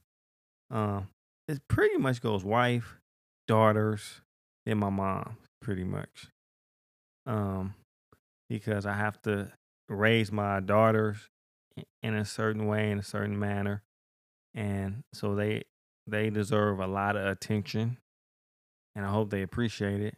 um, 0.71 1.09
it 1.49 1.61
pretty 1.69 1.97
much 1.97 2.21
goes 2.21 2.45
wife, 2.45 2.97
daughters, 3.47 4.21
then 4.65 4.79
my 4.79 4.91
mom, 4.91 5.37
pretty 5.61 5.85
much. 5.85 6.29
Um, 7.27 7.75
because 8.49 8.87
I 8.87 8.95
have 8.95 9.21
to 9.23 9.53
raise 9.89 10.31
my 10.31 10.61
daughters 10.61 11.19
in 12.03 12.15
a 12.15 12.25
certain 12.25 12.67
way, 12.67 12.91
in 12.91 12.99
a 12.99 13.03
certain 13.03 13.39
manner, 13.39 13.83
and 14.55 15.03
so 15.13 15.35
they 15.35 15.63
they 16.07 16.31
deserve 16.31 16.81
a 16.81 16.87
lot 16.87 17.17
of 17.17 17.27
attention, 17.27 17.99
and 18.95 19.05
I 19.05 19.11
hope 19.11 19.31
they 19.31 19.43
appreciate 19.43 20.01
it. 20.01 20.17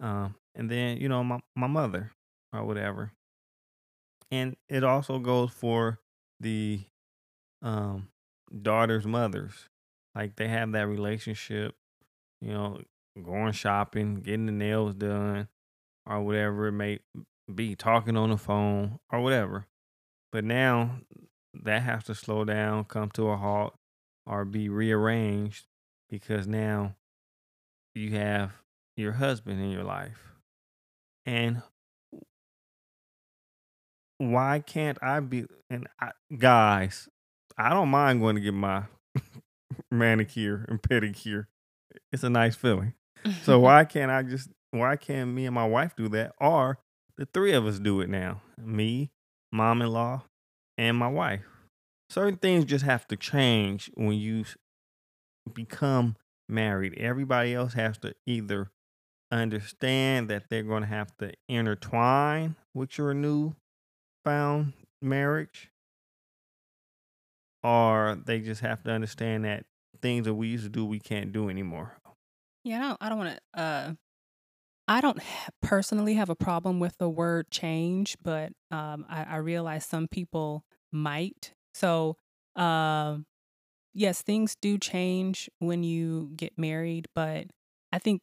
Um, 0.00 0.34
and 0.54 0.68
then 0.70 0.98
you 0.98 1.08
know 1.08 1.22
my 1.22 1.40
my 1.54 1.68
mother 1.68 2.10
or 2.52 2.64
whatever, 2.64 3.12
and 4.30 4.56
it 4.68 4.84
also 4.84 5.18
goes 5.18 5.50
for 5.50 6.00
the 6.40 6.80
um 7.62 8.08
daughters' 8.62 9.06
mothers. 9.06 9.68
Like 10.14 10.36
they 10.36 10.48
have 10.48 10.72
that 10.72 10.88
relationship, 10.88 11.74
you 12.40 12.52
know, 12.52 12.80
going 13.22 13.52
shopping, 13.52 14.16
getting 14.16 14.46
the 14.46 14.52
nails 14.52 14.94
done, 14.94 15.48
or 16.06 16.22
whatever 16.22 16.68
it 16.68 16.72
may 16.72 16.98
be, 17.52 17.76
talking 17.76 18.16
on 18.16 18.30
the 18.30 18.36
phone 18.36 18.98
or 19.10 19.20
whatever. 19.20 19.66
But 20.32 20.44
now 20.44 21.00
that 21.54 21.82
has 21.82 22.04
to 22.04 22.14
slow 22.14 22.44
down, 22.44 22.84
come 22.84 23.10
to 23.10 23.28
a 23.28 23.36
halt, 23.36 23.74
or 24.26 24.44
be 24.44 24.68
rearranged 24.68 25.66
because 26.08 26.46
now 26.46 26.94
you 27.94 28.12
have 28.12 28.52
your 28.96 29.12
husband 29.12 29.60
in 29.60 29.70
your 29.70 29.84
life. 29.84 30.34
And 31.26 31.62
why 34.20 34.62
can't 34.64 34.98
I 35.00 35.20
be 35.20 35.46
and 35.70 35.88
I, 35.98 36.10
guys, 36.36 37.08
I 37.56 37.70
don't 37.70 37.88
mind 37.88 38.20
going 38.20 38.34
to 38.34 38.40
get 38.40 38.52
my 38.52 38.82
manicure 39.90 40.66
and 40.68 40.80
pedicure. 40.80 41.46
It's 42.12 42.22
a 42.22 42.28
nice 42.28 42.54
feeling. 42.54 42.92
So 43.44 43.58
why 43.60 43.84
can't 43.84 44.10
I 44.10 44.22
just 44.22 44.50
why 44.72 44.96
can't 44.96 45.30
me 45.30 45.46
and 45.46 45.54
my 45.54 45.66
wife 45.66 45.96
do 45.96 46.08
that 46.10 46.34
or 46.38 46.78
the 47.16 47.26
three 47.32 47.52
of 47.52 47.66
us 47.66 47.78
do 47.78 48.02
it 48.02 48.10
now? 48.10 48.42
Me, 48.62 49.10
mom-in-law, 49.52 50.22
and 50.76 50.98
my 50.98 51.08
wife. 51.08 51.46
Certain 52.10 52.36
things 52.36 52.66
just 52.66 52.84
have 52.84 53.08
to 53.08 53.16
change 53.16 53.90
when 53.94 54.18
you 54.18 54.44
become 55.54 56.16
married. 56.46 56.92
Everybody 56.98 57.54
else 57.54 57.72
has 57.72 57.96
to 57.98 58.14
either 58.26 58.70
understand 59.32 60.28
that 60.28 60.50
they're 60.50 60.62
going 60.62 60.82
to 60.82 60.88
have 60.88 61.16
to 61.18 61.32
intertwine 61.48 62.56
with 62.74 62.98
your 62.98 63.14
new 63.14 63.54
found 64.24 64.72
marriage 65.00 65.70
or 67.62 68.18
they 68.24 68.40
just 68.40 68.60
have 68.60 68.82
to 68.84 68.90
understand 68.90 69.44
that 69.44 69.64
things 70.00 70.24
that 70.24 70.34
we 70.34 70.48
used 70.48 70.64
to 70.64 70.70
do 70.70 70.84
we 70.84 70.98
can't 70.98 71.32
do 71.32 71.48
anymore. 71.48 71.96
Yeah, 72.64 72.78
I 72.78 72.80
don't, 72.88 72.98
I 73.00 73.08
don't 73.08 73.18
want 73.18 73.38
to. 73.54 73.60
Uh, 73.60 73.92
I 74.88 75.00
don't 75.00 75.20
personally 75.62 76.14
have 76.14 76.30
a 76.30 76.34
problem 76.34 76.80
with 76.80 76.96
the 76.98 77.08
word 77.08 77.50
change, 77.50 78.16
but 78.22 78.52
um, 78.70 79.06
I, 79.08 79.22
I 79.22 79.36
realize 79.36 79.86
some 79.86 80.08
people 80.08 80.64
might. 80.90 81.54
So, 81.74 82.16
um, 82.56 83.26
yes, 83.94 84.20
things 84.22 84.56
do 84.60 84.78
change 84.78 85.48
when 85.60 85.84
you 85.84 86.32
get 86.34 86.58
married, 86.58 87.06
but 87.14 87.46
I 87.92 88.00
think 88.00 88.20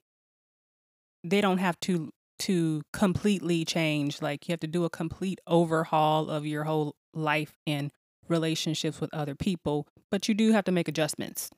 they 1.23 1.39
don't 1.39 1.59
have 1.59 1.79
to 1.81 2.11
to 2.39 2.81
completely 2.93 3.65
change. 3.65 4.21
Like 4.21 4.47
you 4.47 4.53
have 4.53 4.59
to 4.61 4.67
do 4.67 4.85
a 4.85 4.89
complete 4.89 5.39
overhaul 5.47 6.29
of 6.29 6.45
your 6.45 6.63
whole 6.65 6.95
life 7.13 7.55
and 7.65 7.91
relationships 8.27 8.99
with 9.01 9.13
other 9.13 9.35
people, 9.35 9.87
but 10.11 10.27
you 10.27 10.33
do 10.35 10.51
have 10.51 10.65
to 10.65 10.71
make 10.71 10.87
adjustments 10.87 11.49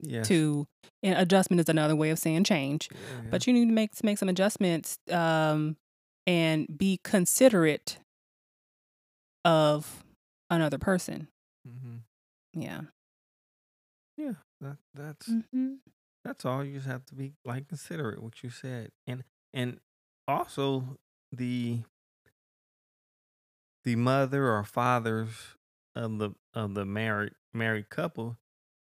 Yes. 0.00 0.28
to 0.28 0.66
and 1.02 1.18
adjustment 1.18 1.58
is 1.60 1.70
another 1.70 1.96
way 1.96 2.10
of 2.10 2.18
saying 2.18 2.44
change 2.44 2.90
Yeah. 2.92 3.30
but 3.30 3.46
you 3.46 3.52
need 3.54 3.64
to 3.68 3.72
make 3.72 3.92
make 4.04 4.18
some 4.18 4.28
adjustments 4.28 4.98
um 5.10 5.78
and 6.26 6.66
be 6.76 7.00
considerate 7.02 7.98
of 9.44 10.04
another 10.50 10.78
person 10.78 11.28
Mm-hmm. 11.66 12.60
yeah 12.60 12.82
Yeah, 14.18 14.34
that 14.60 14.76
that's 14.94 15.28
mm-hmm. 15.30 15.74
that's 16.24 16.44
all. 16.44 16.62
You 16.62 16.74
just 16.74 16.86
have 16.86 17.04
to 17.06 17.14
be 17.14 17.32
like 17.44 17.66
considerate 17.68 18.22
what 18.22 18.42
you 18.42 18.50
said, 18.50 18.90
and 19.06 19.24
and 19.54 19.80
also 20.28 20.98
the 21.32 21.80
the 23.84 23.96
mother 23.96 24.50
or 24.50 24.64
fathers 24.64 25.30
of 25.94 26.18
the 26.18 26.30
of 26.54 26.74
the 26.74 26.84
married 26.84 27.32
married 27.54 27.88
couple 27.88 28.36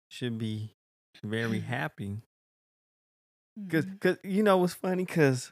should 0.10 0.38
be 0.38 0.76
very 1.24 1.62
happy. 1.62 2.18
Because 3.68 3.86
Mm-hmm. 3.86 3.96
cause, 4.00 4.18
you 4.24 4.44
know 4.44 4.58
what's 4.58 4.74
funny 4.74 5.06
because 5.06 5.52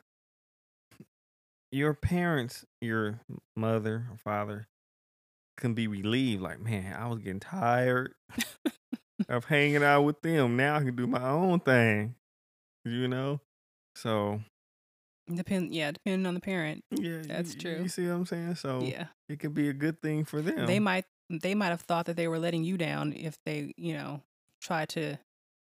your 1.72 1.94
parents 1.94 2.66
your 2.82 3.20
mother 3.56 4.08
or 4.12 4.18
father 4.18 4.68
can 5.58 5.74
be 5.74 5.88
relieved 5.88 6.42
like 6.42 6.60
man 6.60 6.94
i 6.94 7.08
was 7.08 7.20
getting 7.20 7.40
tired 7.40 8.14
of 9.30 9.46
hanging 9.46 9.84
out 9.84 10.02
with 10.04 10.22
them. 10.22 10.58
Now 10.58 10.78
i 10.78 10.80
can 10.80 10.96
do 10.96 11.08
my 11.08 11.28
own 11.30 11.60
thing 11.60 12.16
you 12.86 13.08
know? 13.08 13.42
So 13.96 14.42
depend 15.38 15.74
yeah 15.74 15.92
depending 15.92 16.26
on 16.26 16.34
the 16.34 16.40
parent. 16.40 16.84
Yeah 16.92 17.22
That's 17.28 17.54
you, 17.56 17.60
true. 17.62 17.80
you 17.84 17.88
see 17.90 18.06
what 18.08 18.14
i'm 18.14 18.26
saying? 18.26 18.56
So 18.56 18.82
yeah. 18.82 19.08
it 19.28 19.40
could 19.40 19.54
be 19.54 19.70
a 19.70 19.74
good 19.74 20.02
thing 20.02 20.26
for 20.26 20.42
them. 20.42 20.66
They 20.66 20.80
might 20.80 21.06
they 21.30 21.54
might 21.56 21.68
have 21.68 21.82
thought 21.82 22.06
that 22.08 22.16
they 22.16 22.28
were 22.28 22.40
letting 22.40 22.64
you 22.64 22.78
down 22.78 23.14
if 23.14 23.38
they 23.46 23.74
you 23.78 23.94
know 23.94 24.22
try 24.62 24.86
to 24.88 25.18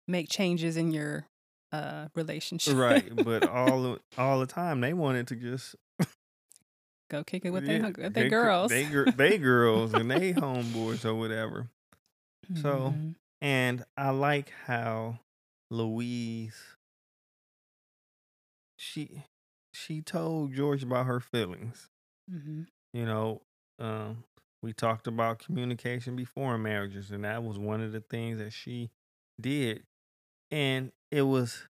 make 0.08 0.28
changes 0.28 0.76
in 0.76 0.90
your 0.92 1.26
uh 1.72 2.08
relationship. 2.14 2.76
Right 2.76 3.14
but 3.24 3.46
all 3.48 3.82
the- 3.82 4.00
all 4.18 4.40
the 4.40 4.46
time 4.46 4.80
they 4.80 4.92
wanted 4.94 5.28
to 5.28 5.36
just 5.36 5.76
go 7.10 7.22
kick 7.22 7.44
it 7.44 7.50
with 7.50 7.64
yeah, 7.66 7.78
their 7.78 7.92
their 7.92 8.10
they, 8.10 8.28
girls. 8.30 8.70
they, 8.70 8.84
they 8.84 9.36
girls 9.38 9.92
and 9.92 10.10
they 10.10 10.32
homeboys 10.32 11.04
or 11.04 11.14
whatever. 11.14 11.68
So, 12.54 12.94
Mhm. 12.96 13.14
And 13.42 13.84
I 13.96 14.10
like 14.10 14.50
how 14.66 15.18
Louise 15.68 16.54
she 18.76 19.24
she 19.82 20.00
told 20.02 20.54
George 20.54 20.82
about 20.82 21.06
her 21.06 21.20
feelings. 21.20 21.88
Mhm. 22.30 22.66
You 22.92 23.04
know, 23.04 23.42
um, 23.78 24.24
we 24.62 24.72
talked 24.72 25.06
about 25.06 25.40
communication 25.40 26.14
before 26.14 26.54
in 26.54 26.62
marriages, 26.62 27.10
and 27.10 27.24
that 27.24 27.42
was 27.42 27.58
one 27.58 27.80
of 27.80 27.92
the 27.92 28.00
things 28.00 28.38
that 28.38 28.52
she 28.52 28.90
did. 29.40 29.84
And 30.50 30.92
it 31.10 31.22
was 31.22 31.66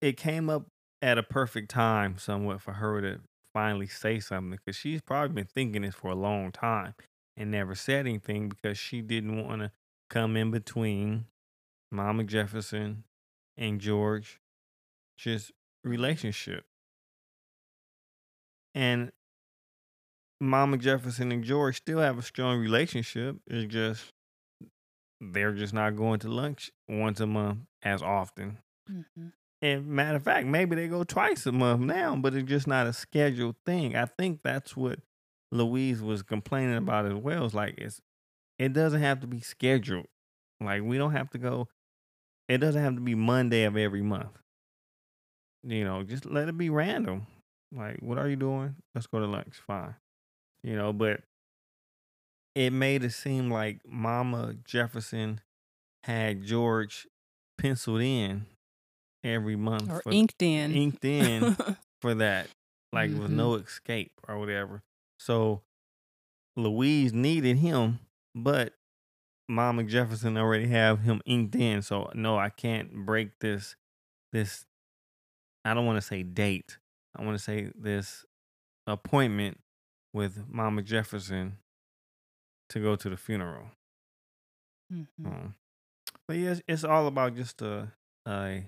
it 0.00 0.16
came 0.16 0.48
up 0.48 0.66
at 1.02 1.18
a 1.18 1.22
perfect 1.22 1.70
time 1.70 2.18
somewhat 2.18 2.60
for 2.60 2.74
her 2.74 3.00
to 3.00 3.20
finally 3.52 3.86
say 3.86 4.20
something 4.20 4.50
because 4.50 4.76
she's 4.76 5.02
probably 5.02 5.34
been 5.34 5.46
thinking 5.46 5.82
this 5.82 5.94
for 5.94 6.10
a 6.10 6.14
long 6.16 6.52
time 6.52 6.94
and 7.36 7.50
never 7.50 7.74
said 7.74 8.06
anything 8.06 8.48
because 8.48 8.78
she 8.78 9.00
didn't 9.02 9.44
want 9.44 9.60
to 9.62 9.70
come 10.08 10.36
in 10.36 10.50
between 10.50 11.26
Mama 11.90 12.24
Jefferson 12.24 13.04
and 13.56 13.80
George 13.80 14.40
just 15.18 15.52
relationship. 15.84 16.64
And 18.74 19.12
Mama 20.40 20.78
Jefferson 20.78 21.32
and 21.32 21.44
George 21.44 21.76
still 21.76 22.00
have 22.00 22.18
a 22.18 22.22
strong 22.22 22.58
relationship. 22.60 23.36
It's 23.46 23.70
just 23.72 24.12
they're 25.20 25.52
just 25.52 25.74
not 25.74 25.96
going 25.96 26.20
to 26.20 26.28
lunch 26.28 26.70
once 26.88 27.20
a 27.20 27.26
month 27.26 27.60
as 27.82 28.02
often. 28.02 28.58
Mhm. 28.88 29.32
And 29.62 29.86
matter 29.86 30.16
of 30.16 30.22
fact, 30.22 30.46
maybe 30.46 30.74
they 30.74 30.88
go 30.88 31.04
twice 31.04 31.44
a 31.44 31.52
month 31.52 31.82
now, 31.82 32.16
but 32.16 32.34
it's 32.34 32.48
just 32.48 32.66
not 32.66 32.86
a 32.86 32.92
scheduled 32.94 33.56
thing. 33.66 33.94
I 33.94 34.06
think 34.06 34.42
that's 34.42 34.74
what 34.74 35.00
Louise 35.52 36.00
was 36.00 36.22
complaining 36.22 36.76
about 36.76 37.04
as 37.04 37.14
well. 37.14 37.44
It's 37.44 37.54
like 37.54 37.74
it's 37.76 38.00
it 38.58 38.72
doesn't 38.72 39.02
have 39.02 39.20
to 39.20 39.26
be 39.26 39.40
scheduled. 39.40 40.06
Like 40.60 40.82
we 40.82 40.98
don't 40.98 41.12
have 41.12 41.30
to 41.30 41.38
go. 41.38 41.68
It 42.48 42.58
doesn't 42.58 42.82
have 42.82 42.94
to 42.96 43.00
be 43.00 43.14
Monday 43.14 43.64
of 43.64 43.76
every 43.76 44.02
month. 44.02 44.38
You 45.62 45.84
know, 45.84 46.02
just 46.02 46.24
let 46.26 46.48
it 46.48 46.56
be 46.56 46.70
random. 46.70 47.26
Like, 47.72 47.98
what 48.00 48.18
are 48.18 48.28
you 48.28 48.36
doing? 48.36 48.76
Let's 48.94 49.06
go 49.06 49.20
to 49.20 49.26
lunch. 49.26 49.56
Fine. 49.66 49.94
You 50.62 50.74
know, 50.76 50.92
but 50.92 51.20
it 52.54 52.72
made 52.72 53.04
it 53.04 53.12
seem 53.12 53.50
like 53.50 53.80
Mama 53.86 54.54
Jefferson 54.64 55.40
had 56.04 56.42
George 56.44 57.06
penciled 57.58 58.00
in 58.00 58.46
every 59.22 59.56
month 59.56 59.90
Or 59.90 60.00
for 60.00 60.12
inked 60.12 60.42
in. 60.42 60.72
inked 60.74 61.04
in 61.04 61.56
for 62.02 62.14
that. 62.14 62.48
Like 62.92 63.10
with 63.10 63.30
Mhm. 63.30 63.36
no 63.36 63.54
escape 63.54 64.12
or 64.26 64.38
whatever. 64.38 64.82
So 65.20 65.62
Louise 66.56 67.12
needed 67.12 67.58
him, 67.58 68.00
but 68.34 68.74
Mama 69.48 69.84
Jefferson 69.84 70.36
already 70.36 70.68
have 70.68 71.00
him 71.02 71.20
inked 71.24 71.54
in. 71.54 71.82
So 71.82 72.10
no, 72.14 72.36
I 72.36 72.48
can't 72.48 73.04
break 73.06 73.38
this 73.40 73.76
this 74.32 74.66
I 75.64 75.74
don't 75.74 75.86
want 75.86 75.96
to 75.96 76.06
say 76.06 76.22
date. 76.22 76.78
I 77.16 77.24
want 77.24 77.36
to 77.36 77.42
say 77.42 77.70
this 77.74 78.24
appointment 78.86 79.58
with 80.12 80.44
Mama 80.48 80.82
Jefferson 80.82 81.58
to 82.70 82.80
go 82.80 82.96
to 82.96 83.08
the 83.08 83.16
funeral. 83.16 83.66
Mm-hmm. 84.92 85.26
Um, 85.26 85.54
but 86.26 86.36
yeah, 86.36 86.50
it's, 86.50 86.62
it's 86.66 86.84
all 86.84 87.06
about 87.06 87.36
just 87.36 87.62
a 87.62 87.92
a 88.26 88.64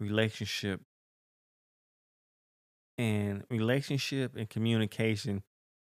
relationship 0.00 0.80
and 2.98 3.44
relationship 3.50 4.36
and 4.36 4.48
communication 4.48 5.42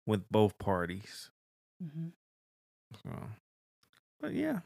with 0.06 0.24
both 0.30 0.58
parties. 0.58 1.30
Mm-hmm. 1.84 2.08
So, 3.04 3.10
but 4.20 4.34
yeah, 4.34 4.60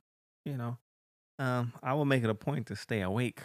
you 0.45 0.57
know, 0.57 0.77
um, 1.39 1.73
I 1.83 1.93
will 1.93 2.05
make 2.05 2.23
it 2.23 2.29
a 2.29 2.35
point 2.35 2.67
to 2.67 2.75
stay 2.75 3.01
awake. 3.01 3.41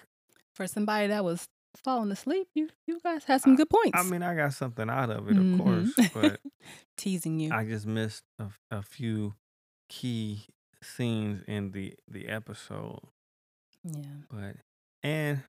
For 0.54 0.66
somebody 0.66 1.08
that 1.08 1.24
was 1.24 1.48
falling 1.76 2.10
asleep, 2.10 2.48
you 2.54 2.68
you 2.86 3.00
guys 3.02 3.24
had 3.24 3.40
some 3.40 3.56
good 3.56 3.70
points. 3.70 3.92
I 3.98 4.02
mean, 4.02 4.22
I 4.22 4.34
got 4.34 4.52
something 4.54 4.88
out 4.90 5.10
of 5.10 5.28
it, 5.28 5.36
of 5.36 5.44
Mhm. 5.44 5.58
course, 5.58 6.10
but 6.12 6.40
teasing 6.96 7.38
you. 7.40 7.52
I 7.52 7.64
just 7.64 7.86
missed 7.86 8.24
a, 8.38 8.48
a, 8.70 8.82
few 8.82 9.34
key 9.88 10.46
scenes 10.82 11.42
in 11.46 11.72
the 11.72 11.94
the 12.08 12.28
episode. 12.28 13.00
yeah. 13.84 14.02
But 14.30 14.56
and 15.02 15.42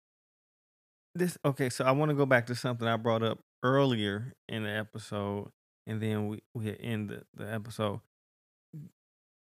this 1.15 1.37
okay, 1.43 1.69
so 1.69 1.83
I 1.85 1.91
want 1.91 2.09
to 2.09 2.15
go 2.15 2.25
back 2.25 2.45
to 2.47 2.55
something 2.55 2.87
I 2.87 2.97
brought 2.97 3.23
up 3.23 3.39
earlier 3.63 4.33
in 4.47 4.63
the 4.63 4.69
episode, 4.71 5.49
and 5.87 6.01
then 6.01 6.27
we 6.27 6.41
we 6.53 6.75
end 6.79 7.09
the, 7.09 7.23
the 7.33 7.51
episode. 7.51 8.01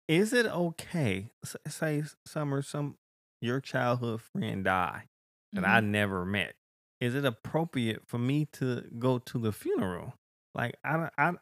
Is 0.08 0.34
it 0.34 0.46
okay? 0.46 1.30
Say 1.68 2.04
Summer, 2.28 2.62
some 2.62 2.98
your 3.42 3.60
childhood 3.60 4.22
friend 4.22 4.64
die 4.64 5.06
that 5.54 5.66
I 5.66 5.80
Mhm. 5.80 5.86
never 5.86 6.26
met. 6.26 6.54
Is 7.02 7.14
it 7.16 7.26
appropriate 7.26 8.04
for 8.08 8.18
me 8.18 8.46
to 8.54 8.82
go 9.00 9.20
to 9.20 9.38
the 9.40 9.52
funeral? 9.52 10.14
Like 10.54 10.76
I 10.84 10.94
don't- 10.98 11.14
I 11.18 11.34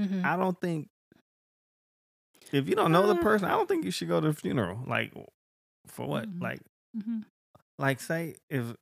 Mhm. 0.00 0.24
I 0.24 0.36
don't 0.36 0.58
think 0.60 0.88
if 2.52 2.68
you 2.68 2.74
don't 2.74 2.92
know 2.92 3.06
the 3.06 3.14
Uh. 3.18 3.22
person, 3.22 3.46
I 3.48 3.52
don't 3.52 3.68
think 3.68 3.84
you 3.84 3.90
should 3.90 4.08
go 4.08 4.20
to 4.20 4.28
the 4.28 4.32
funeral. 4.34 4.82
Like 4.86 5.12
for 5.86 6.06
what? 6.06 6.28
Mhm. 6.28 6.40
Like 6.40 6.60
Mhm. 6.96 7.24
like 7.78 8.00
say 8.00 8.36
if 8.48 8.74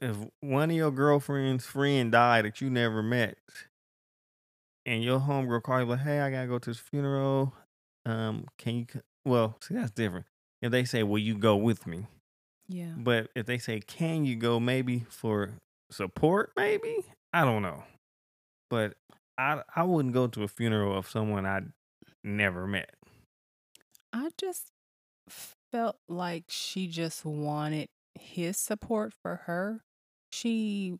if 0.00 0.16
one 0.40 0.70
of 0.70 0.76
your 0.76 0.90
girlfriend's 0.90 1.66
friend 1.66 2.10
died 2.12 2.44
that 2.44 2.60
you 2.60 2.68
never 2.70 3.02
met 3.02 3.38
and 4.84 5.02
your 5.04 5.20
homegirl 5.20 5.62
called 5.62 5.82
you 5.82 5.86
like 5.86 6.00
hey 6.00 6.20
i 6.20 6.30
gotta 6.30 6.48
go 6.48 6.58
to 6.58 6.70
this 6.70 6.78
funeral 6.80 7.54
um 8.04 8.44
can 8.58 8.74
you 8.78 8.86
well 9.24 9.56
see 9.62 9.74
that's 9.74 9.92
different 9.92 10.26
if 10.60 10.72
they 10.72 10.84
say 10.84 11.04
will 11.04 11.20
you 11.20 11.38
go 11.38 11.56
with 11.56 11.86
me 11.86 12.08
Yeah. 12.68 12.92
but 12.96 13.28
if 13.34 13.46
they 13.46 13.58
say 13.58 13.80
can 13.80 14.24
you 14.24 14.36
go 14.36 14.58
maybe 14.58 15.04
for 15.10 15.50
support 15.90 16.52
maybe 16.56 17.04
i 17.32 17.44
don't 17.44 17.62
know 17.62 17.82
but 18.70 18.94
i 19.36 19.60
i 19.76 19.82
wouldn't 19.82 20.14
go 20.14 20.26
to 20.28 20.42
a 20.42 20.48
funeral 20.48 20.96
of 20.96 21.08
someone 21.08 21.44
i 21.44 21.60
never 22.24 22.66
met 22.66 22.94
I 24.12 24.28
just 24.36 24.70
felt 25.70 25.96
like 26.08 26.44
she 26.48 26.86
just 26.86 27.24
wanted 27.24 27.88
his 28.14 28.58
support 28.58 29.12
for 29.22 29.36
her. 29.46 29.80
She 30.30 30.98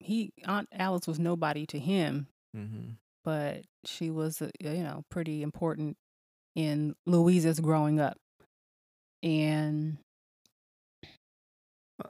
he 0.00 0.32
Aunt 0.44 0.68
Alice 0.72 1.06
was 1.06 1.18
nobody 1.18 1.64
to 1.66 1.78
him, 1.78 2.26
mm-hmm. 2.56 2.92
but 3.24 3.62
she 3.84 4.10
was 4.10 4.42
uh, 4.42 4.50
you 4.60 4.82
know 4.82 5.04
pretty 5.10 5.42
important 5.42 5.96
in 6.56 6.94
Louise's 7.06 7.60
growing 7.60 8.00
up. 8.00 8.18
And 9.22 9.98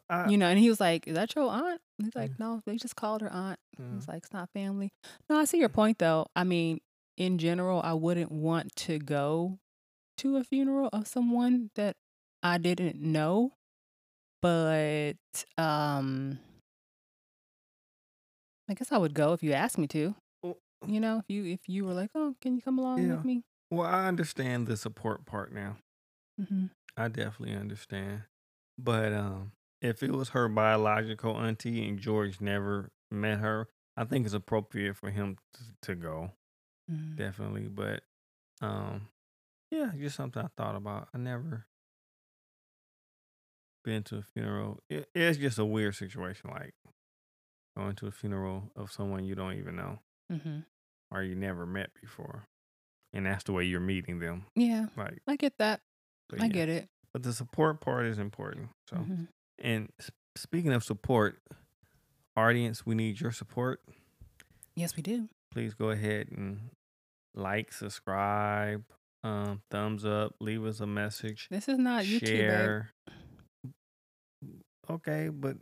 I, 0.09 0.31
you 0.31 0.39
know, 0.39 0.47
and 0.49 0.59
he 0.59 0.69
was 0.69 0.81
like, 0.81 1.07
"Is 1.07 1.15
that 1.15 1.35
your 1.35 1.49
aunt?" 1.51 1.81
He's 1.99 2.15
like, 2.15 2.33
"No, 2.39 2.61
they 2.67 2.77
just 2.77 2.97
called 2.97 3.21
her 3.21 3.33
aunt." 3.33 3.59
Mm, 3.79 3.97
was 3.97 4.09
like, 4.09 4.19
"It's 4.25 4.33
not 4.33 4.51
family." 4.55 4.91
No, 5.29 5.37
I 5.39 5.45
see 5.45 5.59
your 5.59 5.69
point 5.69 5.99
though. 5.99 6.27
I 6.35 6.45
mean, 6.45 6.81
in 7.17 7.39
general, 7.39 7.81
I 7.83 7.93
wouldn't 7.95 8.33
want 8.33 8.75
to 8.77 8.99
go 8.99 9.59
to 10.19 10.37
a 10.37 10.45
funeral 10.45 10.91
of 10.93 11.09
someone 11.09 11.71
that 11.77 11.97
I 12.43 12.59
didn't 12.59 12.97
know, 13.01 13.55
but 14.43 15.17
um, 15.59 16.39
I 18.69 18.75
guess 18.75 18.93
I 18.93 18.99
would 18.99 19.15
go 19.15 19.33
if 19.33 19.43
you 19.43 19.53
asked 19.53 19.79
me 19.79 19.87
to. 19.89 20.15
well, 20.43 20.59
You 20.87 21.01
know, 21.01 21.19
if 21.19 21.25
you 21.29 21.45
if 21.47 21.69
you 21.69 21.85
were 21.85 21.95
like, 21.95 22.11
"Oh, 22.15 22.37
can 22.41 22.55
you 22.57 22.63
come 22.63 22.79
along 22.79 23.09
Yeah. 23.09 23.17
with 23.17 23.25
me?" 23.25 23.43
well 23.71 23.89
i 23.89 24.07
understand 24.07 24.67
the 24.67 24.77
support 24.77 25.25
part 25.25 25.53
now 25.53 25.79
hmm 26.39 26.67
I 26.97 27.09
definitely 27.09 27.55
understand. 27.57 28.23
But 28.79 29.13
um 29.13 29.53
if 29.85 30.03
it 30.03 30.11
was 30.13 30.31
her 30.31 30.49
biological 30.49 31.37
auntie 31.37 31.87
and 31.87 31.99
George 31.99 32.41
never 32.41 32.91
met 33.11 33.39
her, 33.41 33.69
I 33.97 34.05
think 34.05 34.25
it's 34.25 34.35
appropriate 34.35 34.97
for 34.97 35.11
him 35.11 35.37
to, 35.55 35.63
to 35.89 35.95
go. 35.95 36.33
hmm 36.89 37.15
Definitely. 37.17 37.69
But 37.69 38.03
um 38.61 39.09
yeah, 39.71 39.91
just 39.99 40.17
something 40.17 40.43
I 40.43 40.49
thought 40.57 40.77
about. 40.77 41.09
I 41.15 41.19
never 41.19 41.67
been 43.85 44.03
to 44.05 44.17
a 44.19 44.23
funeral. 44.23 44.79
It, 44.89 45.09
it's 45.15 45.39
just 45.39 45.59
a 45.59 45.65
weird 45.65 45.95
situation 45.95 46.51
like 46.51 46.75
going 47.77 47.95
to 47.97 48.07
a 48.07 48.11
funeral 48.11 48.71
of 48.77 48.91
someone 48.93 49.25
you 49.25 49.35
don't 49.35 49.55
even 49.59 49.77
know 49.77 49.99
hmm 50.31 50.61
or 51.11 51.23
you 51.23 51.35
never 51.35 51.67
met 51.67 51.91
before. 52.01 52.45
And 53.13 53.27
that's 53.27 53.45
the 53.45 53.53
way 53.53 53.65
you're 53.65 53.79
meeting 53.79 54.19
them. 54.19 54.47
Yeah, 54.57 54.87
Like 54.97 55.19
I 55.29 55.37
get 55.37 55.59
that. 55.59 55.81
but 56.29 56.41
I 56.41 56.47
yeah. 56.47 56.53
get 56.53 56.69
it. 56.69 56.89
But 57.13 57.23
the 57.23 57.33
support 57.33 57.81
part 57.81 58.07
is 58.07 58.19
important. 58.19 58.71
So 58.91 58.97
Mhm. 58.97 59.29
And 59.59 59.91
speaking 60.37 60.73
of 60.73 60.85
support, 60.85 61.41
audience, 62.37 62.85
we 62.85 62.95
need 62.95 63.21
your 63.21 63.33
support. 63.33 63.81
Yes, 64.77 64.97
we 64.97 65.03
do. 65.03 65.29
Please 65.53 65.75
go 65.75 65.91
ahead 65.91 66.29
and 66.37 66.71
like, 67.35 67.73
subscribe, 67.73 68.85
um, 69.23 69.63
thumbs 69.71 70.05
up, 70.05 70.35
leave 70.41 70.65
us 70.65 70.81
a 70.81 70.87
message, 70.87 71.49
This 71.51 71.69
is 71.69 71.79
not 71.79 72.05
YouTube. 72.05 72.87
babe. 73.63 73.71
Okay, 74.91 75.29
but 75.33 75.57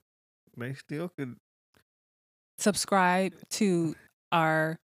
they 0.57 0.75
still 0.75 1.09
could. 1.17 1.37
subscribe 2.59 3.35
to 3.51 3.95
our 4.33 4.79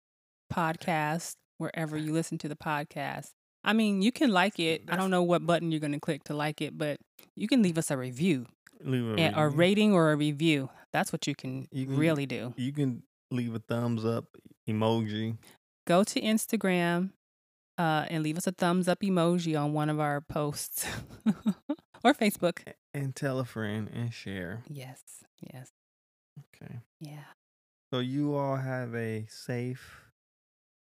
podcast 0.53 1.37
wherever 1.59 1.97
you 1.97 2.13
listen 2.13 2.39
to 2.39 2.49
the 2.49 2.57
podcast 2.57 3.31
I 3.67 3.73
mean, 3.73 4.03
you 4.03 4.13
can 4.13 4.31
like 4.31 4.61
it. 4.61 4.83
I 4.89 4.97
don't 4.97 5.11
know 5.11 5.23
what 5.23 5.47
button 5.47 5.71
you're 5.73 5.81
going 5.81 5.93
to 5.93 5.99
click 6.01 6.23
to 6.25 6.35
like 6.35 6.61
it, 6.61 6.77
but 6.77 6.99
you 7.35 7.49
can 7.49 7.63
leave 7.63 7.79
us 7.79 7.91
a 7.91 7.97
review, 7.97 8.45
Leave 8.85 9.19
a, 9.19 9.21
and, 9.21 9.35
a 9.37 9.49
rating 9.49 9.93
or 9.95 10.13
a 10.13 10.17
review. 10.17 10.69
That's 10.93 11.13
what 11.13 11.27
you 11.27 11.35
can, 11.35 11.67
You 11.73 11.87
can- 11.87 11.97
really 11.97 12.27
do. 12.27 12.53
You 12.57 12.73
can 12.73 13.03
leave 13.31 13.55
a 13.55 13.59
thumbs 13.59 14.05
up 14.05 14.27
emoji. 14.69 15.37
Go 15.87 16.05
to 16.05 16.21
Instagram 16.21 17.11
uh, 17.79 18.07
and 18.09 18.23
leave 18.23 18.37
us 18.39 18.47
a 18.47 18.53
thumbs 18.53 18.87
up 18.89 19.01
emoji 19.01 19.59
on 19.61 19.73
one 19.73 19.89
of 19.91 19.99
our 20.01 20.21
posts 20.21 20.87
or 22.05 22.15
Facebook. 22.15 22.61
and 22.93 23.17
tell 23.17 23.39
a 23.41 23.45
friend 23.45 23.89
and 23.93 24.13
share. 24.13 24.63
Yes, 24.69 25.01
yes, 25.53 25.71
Okay. 26.55 26.77
yeah. 27.01 27.25
So 27.93 28.01
you 28.01 28.35
all 28.37 28.57
have 28.57 28.95
a 28.95 29.27
safe 29.29 30.01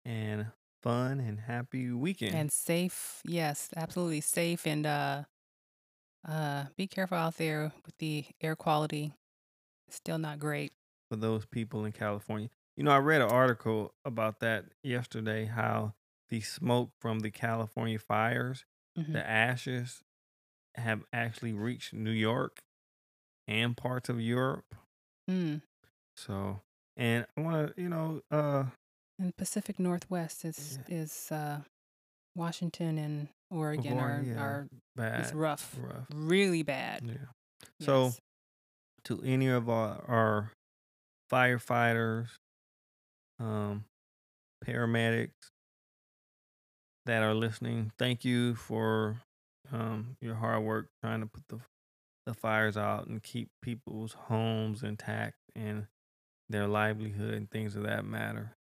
and 0.05 0.47
fun 0.83 1.19
and 1.19 1.39
happy 1.39 1.91
weekend. 1.91 2.35
And 2.35 2.51
safe, 2.51 3.21
yes, 3.25 3.69
absolutely 3.75 4.21
safe. 4.21 4.65
And 4.65 4.85
uh, 4.85 5.23
uh, 6.27 6.65
be 6.77 6.87
careful 6.87 7.17
out 7.17 7.35
there 7.37 7.71
with 7.85 7.97
the 7.97 8.25
air 8.41 8.55
quality. 8.55 9.13
Still 9.89 10.17
not 10.17 10.39
great. 10.39 10.73
for 11.09 11.17
those 11.17 11.45
people 11.45 11.83
in 11.85 11.91
California. 11.91 12.49
You 12.77 12.83
know, 12.85 12.91
I 12.91 12.97
read 12.99 13.21
an 13.21 13.29
article 13.29 13.93
about 14.05 14.39
that 14.39 14.65
yesterday 14.81 15.45
how 15.45 15.93
the 16.29 16.39
smoke 16.41 16.91
from 17.01 17.19
the 17.19 17.29
California 17.31 17.99
fires, 17.99 18.65
Mhm. 18.97 19.11
the 19.13 19.29
ashes 19.29 20.03
have 20.75 21.05
actually 21.13 21.53
reached 21.53 21.93
New 21.93 22.11
York 22.11 22.63
and 23.47 23.77
parts 23.77 24.09
of 24.09 24.21
Europe. 24.21 24.75
Mm. 25.29 25.61
So, 26.15 26.61
and 26.97 27.25
I 27.37 27.41
want 27.41 27.75
to, 27.75 27.81
you 27.81 27.89
know, 27.89 28.21
uh 28.31 28.65
in 29.19 29.31
Pacific 29.33 29.79
Northwest 29.79 30.45
is 30.45 30.79
is 30.87 31.31
uh, 31.31 31.61
Washington 32.35 32.97
and 32.97 33.27
Oregon 33.49 33.99
are 33.99 34.23
yeah, 34.25 34.39
are 34.39 34.67
bad, 34.95 35.19
it's 35.19 35.33
rough, 35.33 35.77
rough. 35.79 36.07
really 36.13 36.63
bad. 36.63 37.03
Yeah. 37.05 37.25
So, 37.79 38.13
to 39.05 39.21
any 39.25 39.47
of 39.47 39.69
our, 39.69 40.03
our 40.07 40.51
firefighters, 41.31 42.27
um, 43.39 43.85
paramedics 44.65 45.31
that 47.05 47.23
are 47.23 47.33
listening, 47.33 47.91
thank 47.97 48.23
you 48.23 48.55
for 48.55 49.17
um, 49.71 50.15
your 50.21 50.35
hard 50.35 50.63
work 50.63 50.87
trying 51.03 51.21
to 51.21 51.27
put 51.27 51.43
the 51.49 51.59
the 52.25 52.33
fires 52.33 52.77
out 52.77 53.07
and 53.07 53.23
keep 53.23 53.49
people's 53.61 54.13
homes 54.13 54.83
intact 54.83 55.35
and 55.55 55.87
their 56.49 56.67
livelihood 56.67 57.33
and 57.33 57.49
things 57.49 57.75
of 57.75 57.83
that 57.83 58.05
matter. 58.05 58.55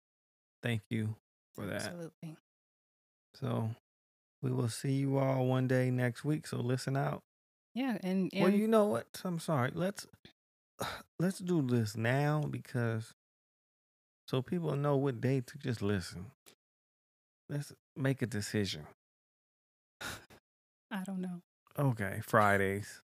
Thank 0.63 0.81
you 0.89 1.15
for 1.53 1.65
that. 1.65 1.85
absolutely. 1.85 2.37
So 3.39 3.71
we 4.41 4.51
will 4.51 4.69
see 4.69 4.93
you 4.93 5.17
all 5.17 5.45
one 5.45 5.67
day 5.67 5.89
next 5.91 6.23
week. 6.25 6.47
So 6.47 6.57
listen 6.57 6.95
out. 6.97 7.21
Yeah, 7.75 7.97
and, 8.03 8.29
and 8.33 8.43
Well, 8.43 8.51
you 8.53 8.67
know 8.67 8.85
what? 8.85 9.07
I'm 9.23 9.39
sorry. 9.39 9.71
Let's 9.73 10.07
let's 11.19 11.39
do 11.39 11.61
this 11.61 11.95
now 11.95 12.43
because 12.49 13.13
so 14.27 14.41
people 14.41 14.75
know 14.75 14.95
what 14.97 15.21
day 15.21 15.41
to 15.41 15.57
just 15.57 15.81
listen. 15.81 16.27
Let's 17.49 17.73
make 17.95 18.21
a 18.21 18.27
decision. 18.27 18.85
I 20.91 21.03
don't 21.05 21.21
know, 21.21 21.41
Okay, 21.77 22.21
Fridays. 22.25 23.01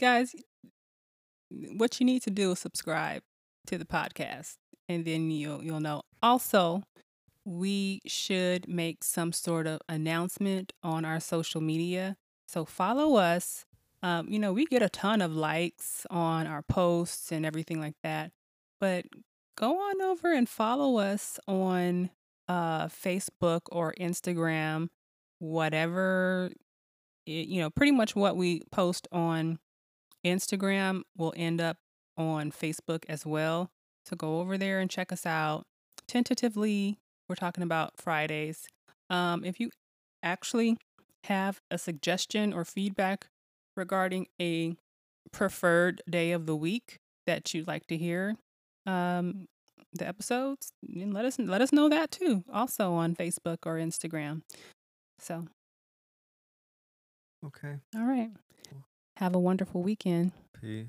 guys. 0.00 0.34
What 1.76 1.98
you 2.00 2.06
need 2.06 2.22
to 2.22 2.30
do 2.30 2.52
is 2.52 2.58
subscribe 2.58 3.22
to 3.68 3.78
the 3.78 3.84
podcast, 3.84 4.56
and 4.88 5.04
then 5.04 5.30
you'll 5.30 5.62
you'll 5.62 5.80
know. 5.80 6.02
Also, 6.22 6.82
we 7.44 8.00
should 8.06 8.68
make 8.68 9.04
some 9.04 9.32
sort 9.32 9.66
of 9.66 9.80
announcement 9.88 10.72
on 10.82 11.04
our 11.04 11.20
social 11.20 11.60
media. 11.60 12.16
So 12.46 12.64
follow 12.64 13.16
us. 13.16 13.64
Um, 14.02 14.28
you 14.28 14.38
know, 14.38 14.52
we 14.52 14.66
get 14.66 14.82
a 14.82 14.88
ton 14.88 15.20
of 15.20 15.34
likes 15.34 16.06
on 16.10 16.46
our 16.46 16.62
posts 16.62 17.32
and 17.32 17.44
everything 17.44 17.80
like 17.80 17.96
that. 18.02 18.32
But 18.80 19.06
go 19.56 19.78
on 19.78 20.02
over 20.02 20.32
and 20.32 20.48
follow 20.48 20.98
us 20.98 21.38
on 21.46 22.10
uh, 22.48 22.86
Facebook 22.86 23.62
or 23.72 23.94
Instagram, 23.98 24.88
whatever, 25.38 26.50
you 27.26 27.60
know, 27.60 27.70
pretty 27.70 27.92
much 27.92 28.14
what 28.14 28.36
we 28.36 28.62
post 28.70 29.08
on 29.10 29.58
Instagram 30.24 31.02
will 31.16 31.32
end 31.36 31.60
up 31.60 31.78
on 32.16 32.50
Facebook 32.50 33.04
as 33.08 33.24
well. 33.24 33.70
So 34.04 34.16
go 34.16 34.40
over 34.40 34.58
there 34.58 34.80
and 34.80 34.90
check 34.90 35.12
us 35.12 35.24
out. 35.24 35.66
Tentatively, 36.06 36.98
we're 37.28 37.34
talking 37.36 37.62
about 37.62 37.92
Fridays. 37.98 38.66
Um, 39.10 39.44
if 39.44 39.60
you 39.60 39.70
actually 40.22 40.76
have 41.24 41.60
a 41.70 41.78
suggestion 41.78 42.52
or 42.52 42.64
feedback 42.64 43.26
regarding 43.76 44.26
a 44.40 44.76
preferred 45.32 46.02
day 46.08 46.32
of 46.32 46.46
the 46.46 46.56
week 46.56 46.98
that 47.26 47.52
you'd 47.54 47.66
like 47.66 47.86
to 47.86 47.96
hear 47.96 48.36
um, 48.86 49.46
the 49.92 50.06
episodes, 50.06 50.70
and 50.94 51.14
let 51.14 51.24
us 51.24 51.38
let 51.38 51.60
us 51.62 51.72
know 51.72 51.88
that 51.88 52.10
too. 52.10 52.44
Also 52.52 52.92
on 52.92 53.14
Facebook 53.14 53.58
or 53.64 53.76
Instagram. 53.76 54.42
So, 55.18 55.46
Okay. 57.44 57.76
all 57.96 58.04
right. 58.04 58.30
Have 59.18 59.34
a 59.34 59.38
wonderful 59.38 59.82
weekend. 59.82 60.32
Peace. 60.60 60.88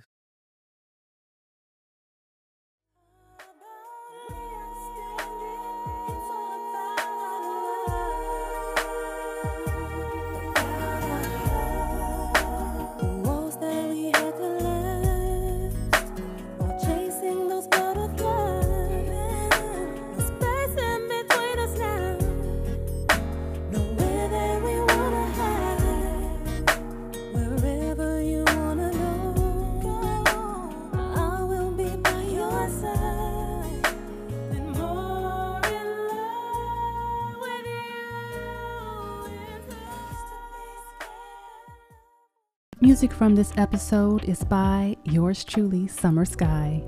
Music 42.96 43.12
from 43.12 43.36
this 43.36 43.52
episode 43.58 44.24
is 44.24 44.42
by 44.46 44.96
yours 45.04 45.44
truly, 45.44 45.86
Summer 45.86 46.24
Skye. 46.24 46.82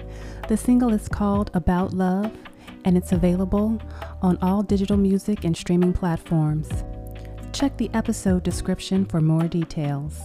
The 0.48 0.56
single 0.56 0.94
is 0.94 1.10
called 1.10 1.52
About 1.54 1.92
Love 1.92 2.32
and 2.86 2.96
it's 2.96 3.12
available 3.12 3.78
on 4.22 4.38
all 4.42 4.64
digital 4.64 4.96
music 4.96 5.44
and 5.44 5.58
streaming 5.58 5.92
platforms. 5.92 6.70
Check 7.52 7.76
the 7.76 7.90
episode 7.94 8.44
description 8.44 9.04
for 9.04 9.20
more 9.20 9.50
details. 9.50 10.22